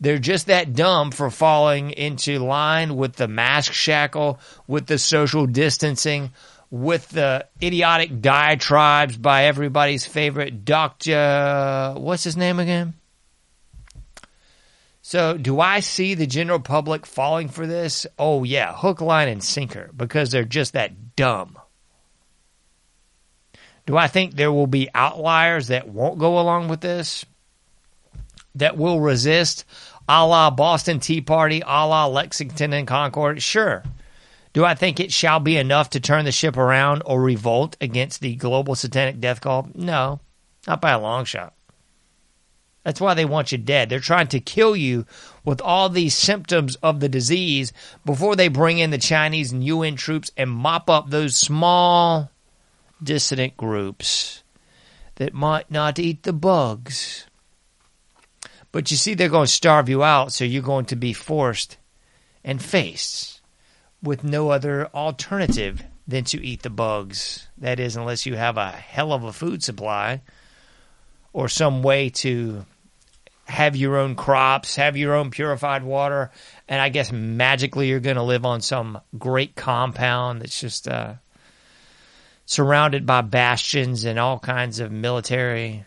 They're 0.00 0.18
just 0.18 0.48
that 0.48 0.74
dumb 0.74 1.12
for 1.12 1.30
falling 1.30 1.92
into 1.92 2.40
line 2.40 2.96
with 2.96 3.14
the 3.14 3.28
mask 3.28 3.72
shackle, 3.72 4.40
with 4.66 4.86
the 4.86 4.98
social 4.98 5.46
distancing, 5.46 6.32
with 6.74 7.08
the 7.10 7.46
idiotic 7.62 8.20
diatribes 8.20 9.16
by 9.16 9.44
everybody's 9.44 10.04
favorite 10.04 10.64
Dr. 10.64 11.94
What's 11.96 12.24
his 12.24 12.36
name 12.36 12.58
again? 12.58 12.94
So, 15.00 15.38
do 15.38 15.60
I 15.60 15.78
see 15.78 16.14
the 16.14 16.26
general 16.26 16.58
public 16.58 17.06
falling 17.06 17.48
for 17.48 17.68
this? 17.68 18.08
Oh, 18.18 18.42
yeah, 18.42 18.74
hook, 18.74 19.00
line, 19.00 19.28
and 19.28 19.44
sinker 19.44 19.88
because 19.96 20.32
they're 20.32 20.44
just 20.44 20.72
that 20.72 21.14
dumb. 21.14 21.56
Do 23.86 23.96
I 23.96 24.08
think 24.08 24.34
there 24.34 24.50
will 24.50 24.66
be 24.66 24.88
outliers 24.96 25.68
that 25.68 25.86
won't 25.86 26.18
go 26.18 26.40
along 26.40 26.66
with 26.66 26.80
this? 26.80 27.24
That 28.56 28.76
will 28.76 28.98
resist 28.98 29.64
a 30.08 30.26
la 30.26 30.50
Boston 30.50 30.98
Tea 30.98 31.20
Party, 31.20 31.62
a 31.64 31.86
la 31.86 32.06
Lexington 32.06 32.72
and 32.72 32.88
Concord? 32.88 33.40
Sure. 33.40 33.84
Do 34.54 34.64
I 34.64 34.76
think 34.76 35.00
it 35.00 35.12
shall 35.12 35.40
be 35.40 35.56
enough 35.56 35.90
to 35.90 36.00
turn 36.00 36.24
the 36.24 36.32
ship 36.32 36.56
around 36.56 37.02
or 37.04 37.20
revolt 37.20 37.76
against 37.80 38.20
the 38.20 38.36
global 38.36 38.76
satanic 38.76 39.18
death 39.18 39.40
call? 39.40 39.68
No, 39.74 40.20
not 40.68 40.80
by 40.80 40.92
a 40.92 41.00
long 41.00 41.24
shot. 41.24 41.54
That's 42.84 43.00
why 43.00 43.14
they 43.14 43.24
want 43.24 43.50
you 43.50 43.58
dead. 43.58 43.88
They're 43.88 43.98
trying 43.98 44.28
to 44.28 44.38
kill 44.38 44.76
you 44.76 45.06
with 45.44 45.60
all 45.60 45.88
these 45.88 46.14
symptoms 46.14 46.76
of 46.76 47.00
the 47.00 47.08
disease 47.08 47.72
before 48.04 48.36
they 48.36 48.46
bring 48.46 48.78
in 48.78 48.90
the 48.90 48.98
Chinese 48.98 49.50
and 49.50 49.64
UN 49.64 49.96
troops 49.96 50.30
and 50.36 50.50
mop 50.50 50.88
up 50.88 51.10
those 51.10 51.36
small 51.36 52.30
dissident 53.02 53.56
groups 53.56 54.44
that 55.16 55.34
might 55.34 55.68
not 55.68 55.98
eat 55.98 56.22
the 56.22 56.32
bugs. 56.32 57.26
But 58.70 58.92
you 58.92 58.96
see, 58.96 59.14
they're 59.14 59.28
going 59.28 59.46
to 59.46 59.52
starve 59.52 59.88
you 59.88 60.04
out, 60.04 60.32
so 60.32 60.44
you're 60.44 60.62
going 60.62 60.84
to 60.86 60.96
be 60.96 61.12
forced 61.12 61.76
and 62.44 62.62
faced 62.62 63.33
with 64.04 64.22
no 64.22 64.50
other 64.50 64.86
alternative 64.94 65.82
than 66.06 66.24
to 66.24 66.44
eat 66.44 66.62
the 66.62 66.70
bugs. 66.70 67.48
That 67.58 67.80
is, 67.80 67.96
unless 67.96 68.26
you 68.26 68.36
have 68.36 68.56
a 68.56 68.70
hell 68.70 69.12
of 69.12 69.24
a 69.24 69.32
food 69.32 69.62
supply 69.62 70.20
or 71.32 71.48
some 71.48 71.82
way 71.82 72.10
to 72.10 72.64
have 73.46 73.76
your 73.76 73.96
own 73.96 74.14
crops, 74.14 74.76
have 74.76 74.96
your 74.96 75.14
own 75.14 75.30
purified 75.30 75.82
water, 75.82 76.30
and 76.68 76.80
I 76.80 76.88
guess 76.88 77.12
magically 77.12 77.88
you're 77.88 78.00
going 78.00 78.16
to 78.16 78.22
live 78.22 78.46
on 78.46 78.60
some 78.60 79.00
great 79.18 79.54
compound 79.54 80.40
that's 80.40 80.60
just 80.60 80.88
uh, 80.88 81.14
surrounded 82.46 83.04
by 83.04 83.20
bastions 83.20 84.04
and 84.04 84.18
all 84.18 84.38
kinds 84.38 84.80
of 84.80 84.90
military, 84.90 85.84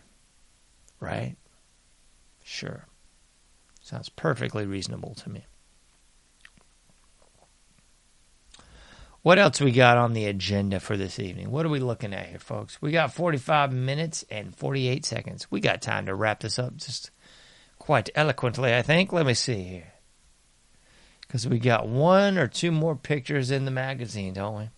right? 1.00 1.36
Sure. 2.44 2.84
Sounds 3.82 4.08
perfectly 4.08 4.66
reasonable 4.66 5.14
to 5.16 5.30
me. 5.30 5.44
What 9.22 9.38
else 9.38 9.60
we 9.60 9.72
got 9.72 9.98
on 9.98 10.12
the 10.12 10.26
agenda 10.26 10.78
for 10.80 10.96
this 10.96 11.18
evening? 11.18 11.50
What 11.50 11.66
are 11.66 11.70
we 11.70 11.80
looking 11.80 12.14
at 12.14 12.26
here, 12.26 12.38
folks? 12.38 12.80
We 12.80 12.92
got 12.92 13.12
45 13.12 13.72
minutes 13.72 14.24
and 14.30 14.54
48 14.54 15.04
seconds. 15.04 15.50
We 15.50 15.60
got 15.60 15.82
time 15.82 16.06
to 16.06 16.14
wrap 16.14 16.40
this 16.40 16.58
up 16.58 16.76
just 16.76 17.10
quite 17.78 18.10
eloquently, 18.14 18.74
I 18.74 18.82
think. 18.82 19.12
Let 19.12 19.26
me 19.26 19.34
see 19.34 19.62
here. 19.62 19.92
Because 21.20 21.48
we 21.48 21.58
got 21.58 21.88
one 21.88 22.38
or 22.38 22.46
two 22.46 22.70
more 22.70 22.96
pictures 22.96 23.50
in 23.50 23.64
the 23.64 23.70
magazine, 23.70 24.34
don't 24.34 24.58
we? 24.58 24.70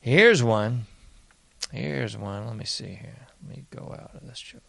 Here's 0.00 0.42
one. 0.42 0.86
Here's 1.72 2.16
one. 2.16 2.46
Let 2.46 2.56
me 2.56 2.64
see 2.64 2.86
here. 2.86 3.26
Let 3.46 3.56
me 3.56 3.64
go 3.70 3.94
out 3.98 4.14
of 4.14 4.26
this 4.26 4.40
joke. 4.40 4.62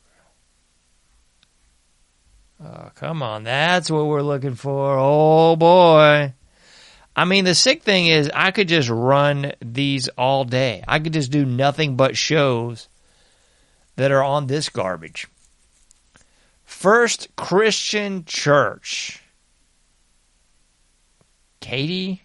Oh, 2.61 2.91
come 2.95 3.23
on. 3.23 3.43
That's 3.43 3.89
what 3.89 4.07
we're 4.07 4.21
looking 4.21 4.55
for. 4.55 4.97
Oh, 4.99 5.55
boy. 5.55 6.33
I 7.19 7.25
mean, 7.25 7.43
the 7.43 7.53
sick 7.53 7.83
thing 7.83 8.07
is, 8.07 8.31
I 8.33 8.51
could 8.51 8.69
just 8.69 8.87
run 8.87 9.51
these 9.59 10.07
all 10.07 10.45
day. 10.45 10.85
I 10.87 10.99
could 10.99 11.11
just 11.11 11.31
do 11.31 11.43
nothing 11.43 11.97
but 11.97 12.15
shows 12.15 12.87
that 13.97 14.09
are 14.09 14.23
on 14.23 14.47
this 14.47 14.69
garbage. 14.69 15.27
First 16.63 17.27
Christian 17.35 18.23
Church. 18.23 19.21
Katy? 21.59 22.23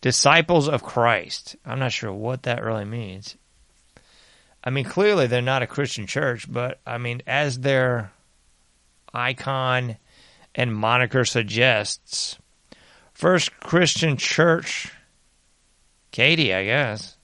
Disciples 0.00 0.70
of 0.70 0.82
Christ. 0.82 1.56
I'm 1.66 1.78
not 1.78 1.92
sure 1.92 2.14
what 2.14 2.44
that 2.44 2.64
really 2.64 2.86
means. 2.86 3.36
I 4.64 4.70
mean, 4.70 4.86
clearly 4.86 5.26
they're 5.26 5.42
not 5.42 5.60
a 5.60 5.66
Christian 5.66 6.06
church, 6.06 6.50
but 6.50 6.80
I 6.86 6.96
mean, 6.96 7.20
as 7.26 7.60
their 7.60 8.10
icon 9.12 9.98
and 10.54 10.74
moniker 10.74 11.26
suggests, 11.26 12.38
First 13.22 13.56
Christian 13.60 14.16
Church, 14.16 14.90
Katy, 16.10 16.52
I 16.52 16.64
guess. 16.64 17.16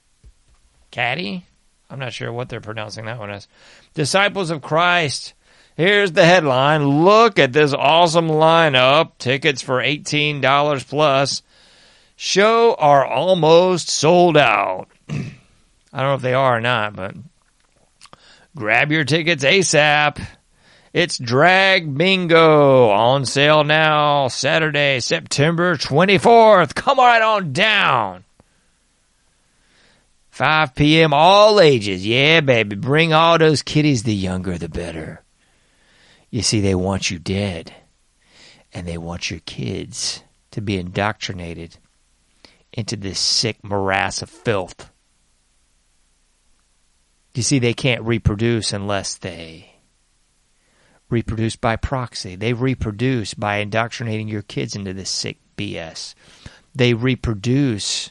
Caddy? 0.93 1.45
I'm 1.91 1.99
not 1.99 2.13
sure 2.13 2.33
what 2.33 2.49
they're 2.49 2.61
pronouncing 2.61 3.07
that 3.07 3.19
one 3.19 3.33
as. 3.33 3.49
Disciples 3.95 4.51
of 4.51 4.63
Christ. 4.63 5.35
Here's 5.77 6.13
the 6.13 6.25
headline. 6.25 7.05
Look 7.05 7.41
at 7.41 7.53
this 7.53 7.75
awesome 7.75 8.29
lineup. 8.29 9.19
Tickets 9.19 9.61
for 9.61 9.83
$18 9.83 10.89
plus. 10.89 11.43
Show 12.15 12.77
are 12.79 13.05
almost 13.05 13.91
sold 13.91 14.37
out. 14.37 14.87
I 15.09 15.15
don't 15.15 15.31
know 15.93 16.15
if 16.15 16.23
they 16.23 16.35
are 16.35 16.59
or 16.59 16.61
not, 16.61 16.95
but 16.95 17.17
grab 18.55 18.93
your 18.93 19.03
tickets 19.03 19.43
ASAP. 19.43 20.25
It's 20.93 21.19
Drag 21.19 21.97
Bingo 21.97 22.89
on 22.89 23.27
sale 23.27 23.63
now, 23.63 24.29
Saturday, 24.29 25.01
September 25.01 25.77
24th. 25.77 26.75
Come 26.75 26.99
right 26.99 27.21
on 27.21 27.53
down. 27.53 28.25
5 30.31 30.75
p.m., 30.75 31.13
all 31.13 31.61
ages. 31.61 32.07
Yeah, 32.07 32.41
baby. 32.41 32.77
Bring 32.77 33.13
all 33.13 33.39
those 33.39 33.63
kiddies. 33.63 34.05
The 34.05 34.15
younger, 34.15 34.57
the 34.57 34.69
better. 34.69 35.23
You 36.31 36.43
see, 36.43 36.61
they 36.61 36.75
want 36.75 37.11
you 37.11 37.19
dead. 37.19 37.75
And 38.73 38.87
they 38.87 38.99
want 38.99 39.31
your 39.31 39.41
kids 39.41 40.23
to 40.53 40.63
be 40.63 40.79
indoctrinated 40.79 41.77
into 42.73 42.97
this 42.97 43.19
sick 43.19 43.63
morass 43.63 44.23
of 44.23 44.31
filth. 44.31 44.91
You 47.35 47.43
see, 47.43 47.59
they 47.59 47.75
can't 47.75 48.03
reproduce 48.03 48.73
unless 48.73 49.17
they 49.17 49.78
reproduce 51.11 51.57
by 51.57 51.77
proxy. 51.77 52.37
They 52.37 52.53
reproduce 52.53 53.35
by 53.35 53.57
indoctrinating 53.57 54.29
your 54.29 54.43
kids 54.43 54.77
into 54.77 54.93
this 54.93 55.11
sick 55.11 55.39
BS. 55.57 56.15
They 56.75 56.95
reproduce 56.95 58.11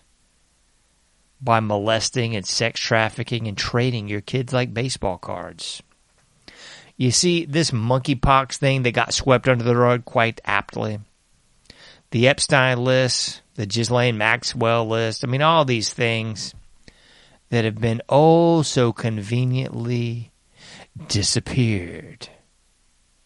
by 1.39 1.59
molesting 1.59 2.35
and 2.35 2.45
sex 2.45 2.79
trafficking 2.79 3.47
and 3.47 3.57
trading 3.57 4.07
your 4.07 4.21
kids 4.21 4.53
like 4.53 4.73
baseball 4.73 5.17
cards. 5.17 5.81
You 6.97 7.11
see, 7.11 7.45
this 7.45 7.69
monkeypox 7.71 8.57
thing 8.57 8.81
that 8.83 8.93
got 8.93 9.13
swept 9.13 9.47
under 9.47 9.63
the 9.63 9.75
rug 9.75 10.03
quite 10.03 10.41
aptly. 10.45 10.99
The 12.09 12.27
Epstein 12.27 12.83
list, 12.83 13.41
the 13.55 13.67
Ghislaine 13.67 14.17
Maxwell 14.17 14.87
list. 14.87 15.23
I 15.23 15.27
mean, 15.27 15.43
all 15.43 15.63
these 15.63 15.93
things 15.93 16.55
that 17.49 17.65
have 17.65 17.79
been 17.79 18.01
oh 18.09 18.63
so 18.63 18.91
conveniently 18.91 20.31
disappeared. 21.07 22.29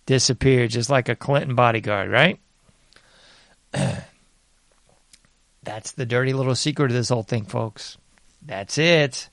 Disappeared 0.06 0.72
just 0.72 0.90
like 0.90 1.10
a 1.10 1.16
Clinton 1.16 1.56
bodyguard, 1.56 2.10
right? 2.10 2.40
That's 5.64 5.92
the 5.92 6.06
dirty 6.06 6.34
little 6.34 6.56
secret 6.56 6.92
of 6.92 6.94
this 6.94 7.10
whole 7.10 7.24
thing, 7.24 7.46
folks. 7.46 7.98
That's 8.42 8.78
it. 8.78 9.30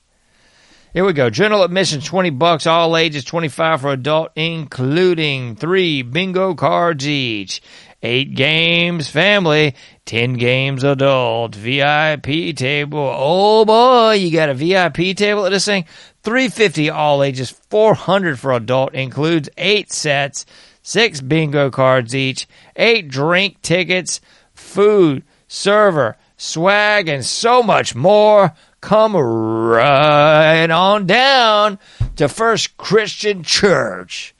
Here 0.91 1.05
we 1.05 1.13
go. 1.13 1.29
General 1.29 1.63
admission, 1.63 2.01
20 2.01 2.31
bucks, 2.31 2.65
all 2.65 2.97
ages, 2.97 3.23
25 3.23 3.81
for 3.81 3.91
adult, 3.91 4.31
including 4.35 5.55
three 5.55 6.01
bingo 6.01 6.55
cards 6.55 7.07
each. 7.07 7.61
Eight 8.01 8.33
games 8.33 9.07
family, 9.07 9.75
10 10.05 10.33
games 10.33 10.83
adult, 10.83 11.53
VIP 11.53 12.55
table. 12.55 13.13
Oh 13.13 13.65
boy, 13.65 14.13
you 14.13 14.31
got 14.31 14.49
a 14.49 14.53
VIP 14.55 15.15
table 15.15 15.45
at 15.45 15.51
this 15.51 15.65
thing. 15.65 15.85
350 16.23 16.89
all 16.89 17.23
ages, 17.23 17.49
400 17.69 18.39
for 18.39 18.51
adult, 18.51 18.93
includes 18.93 19.49
eight 19.57 19.91
sets, 19.91 20.45
six 20.81 21.21
bingo 21.21 21.69
cards 21.69 22.15
each, 22.15 22.47
eight 22.75 23.07
drink 23.07 23.61
tickets, 23.61 24.21
food, 24.53 25.23
server, 25.47 26.17
swag, 26.37 27.07
and 27.07 27.25
so 27.25 27.63
much 27.63 27.95
more. 27.95 28.53
Come 28.81 29.15
right 29.15 30.69
on 30.69 31.05
down 31.05 31.79
to 32.15 32.29
First 32.29 32.77
Christian 32.77 33.43
Church 33.43 34.33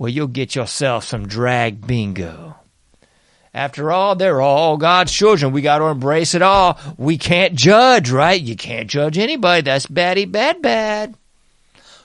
well, 0.00 0.08
you'll 0.08 0.28
get 0.28 0.54
yourself 0.54 1.04
some 1.04 1.28
drag 1.28 1.86
bingo. 1.86 2.56
After 3.52 3.90
all, 3.90 4.14
they're 4.14 4.40
all 4.40 4.76
God's 4.76 5.12
children. 5.12 5.52
We 5.52 5.60
got 5.60 5.78
to 5.78 5.86
embrace 5.86 6.34
it 6.34 6.42
all. 6.42 6.78
We 6.96 7.18
can't 7.18 7.54
judge, 7.54 8.10
right? 8.10 8.40
You 8.40 8.54
can't 8.54 8.88
judge 8.88 9.18
anybody. 9.18 9.62
That's 9.62 9.86
baddie 9.86 10.30
bad 10.30 10.62
bad. 10.62 11.16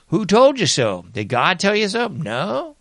Who 0.08 0.26
told 0.26 0.58
you 0.58 0.66
so? 0.66 1.04
Did 1.12 1.28
God 1.28 1.60
tell 1.60 1.76
you 1.76 1.88
so? 1.88 2.08
No. 2.08 2.76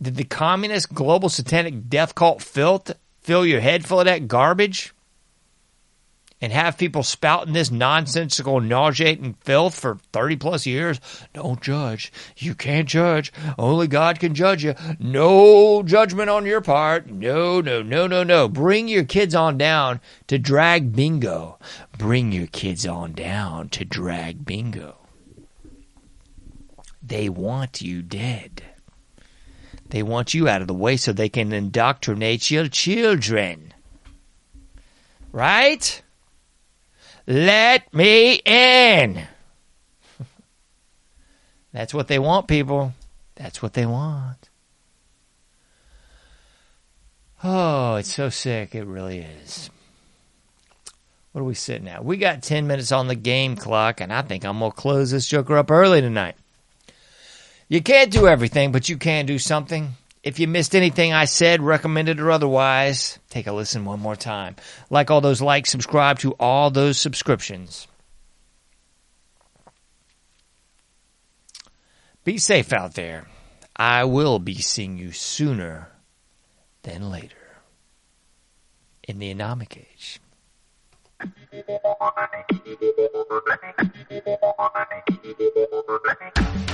Did 0.00 0.16
the 0.16 0.24
communist 0.24 0.94
global 0.94 1.28
satanic 1.28 1.88
death 1.88 2.14
cult 2.14 2.42
filth 2.42 2.92
fill 3.20 3.44
your 3.44 3.60
head 3.60 3.84
full 3.84 4.00
of 4.00 4.06
that 4.06 4.28
garbage? 4.28 4.93
And 6.44 6.52
have 6.52 6.76
people 6.76 7.02
spouting 7.02 7.54
this 7.54 7.70
nonsensical, 7.70 8.60
nauseating 8.60 9.32
filth 9.40 9.74
for 9.74 9.96
30 10.12 10.36
plus 10.36 10.66
years. 10.66 11.00
Don't 11.32 11.62
judge. 11.62 12.12
You 12.36 12.54
can't 12.54 12.86
judge. 12.86 13.32
Only 13.58 13.86
God 13.86 14.20
can 14.20 14.34
judge 14.34 14.62
you. 14.62 14.74
No 14.98 15.82
judgment 15.82 16.28
on 16.28 16.44
your 16.44 16.60
part. 16.60 17.08
No, 17.08 17.62
no, 17.62 17.80
no, 17.80 18.06
no, 18.06 18.22
no. 18.22 18.46
Bring 18.48 18.88
your 18.88 19.04
kids 19.04 19.34
on 19.34 19.56
down 19.56 20.02
to 20.26 20.38
drag 20.38 20.94
bingo. 20.94 21.58
Bring 21.96 22.30
your 22.30 22.48
kids 22.48 22.86
on 22.86 23.12
down 23.12 23.70
to 23.70 23.86
drag 23.86 24.44
bingo. 24.44 24.98
They 27.02 27.30
want 27.30 27.80
you 27.80 28.02
dead. 28.02 28.62
They 29.88 30.02
want 30.02 30.34
you 30.34 30.46
out 30.46 30.60
of 30.60 30.68
the 30.68 30.74
way 30.74 30.98
so 30.98 31.14
they 31.14 31.30
can 31.30 31.54
indoctrinate 31.54 32.50
your 32.50 32.68
children. 32.68 33.72
Right? 35.32 36.02
Let 37.26 37.92
me 37.94 38.34
in. 38.44 39.26
That's 41.72 41.94
what 41.94 42.08
they 42.08 42.18
want, 42.18 42.48
people. 42.48 42.92
That's 43.36 43.62
what 43.62 43.72
they 43.72 43.86
want. 43.86 44.50
Oh, 47.42 47.96
it's 47.96 48.12
so 48.12 48.30
sick. 48.30 48.74
It 48.74 48.84
really 48.84 49.18
is. 49.18 49.70
What 51.32 51.40
are 51.40 51.44
we 51.44 51.54
sitting 51.54 51.88
at? 51.88 52.04
We 52.04 52.16
got 52.16 52.42
10 52.42 52.66
minutes 52.66 52.92
on 52.92 53.08
the 53.08 53.14
game 53.16 53.56
clock, 53.56 54.00
and 54.00 54.12
I 54.12 54.22
think 54.22 54.44
I'm 54.44 54.60
going 54.60 54.70
to 54.70 54.76
close 54.76 55.10
this 55.10 55.26
joker 55.26 55.58
up 55.58 55.70
early 55.70 56.00
tonight. 56.00 56.36
You 57.68 57.82
can't 57.82 58.10
do 58.12 58.28
everything, 58.28 58.70
but 58.70 58.88
you 58.88 58.96
can 58.96 59.26
do 59.26 59.38
something. 59.38 59.94
If 60.22 60.38
you 60.38 60.46
missed 60.46 60.76
anything 60.76 61.12
I 61.12 61.24
said, 61.24 61.60
recommended 61.60 62.20
or 62.20 62.30
otherwise, 62.30 63.18
take 63.34 63.46
a 63.48 63.52
listen 63.52 63.84
one 63.84 63.98
more 63.98 64.14
time. 64.14 64.54
Like 64.90 65.10
all 65.10 65.20
those 65.20 65.42
likes, 65.42 65.70
subscribe 65.70 66.20
to 66.20 66.32
all 66.34 66.70
those 66.70 66.98
subscriptions. 66.98 67.88
Be 72.22 72.38
safe 72.38 72.72
out 72.72 72.94
there. 72.94 73.26
I 73.74 74.04
will 74.04 74.38
be 74.38 74.54
seeing 74.54 74.98
you 74.98 75.10
sooner 75.10 75.88
than 76.84 77.10
later 77.10 77.58
in 79.02 79.18
the 79.18 79.34
Anomic 79.34 79.76
Age. 79.78 80.20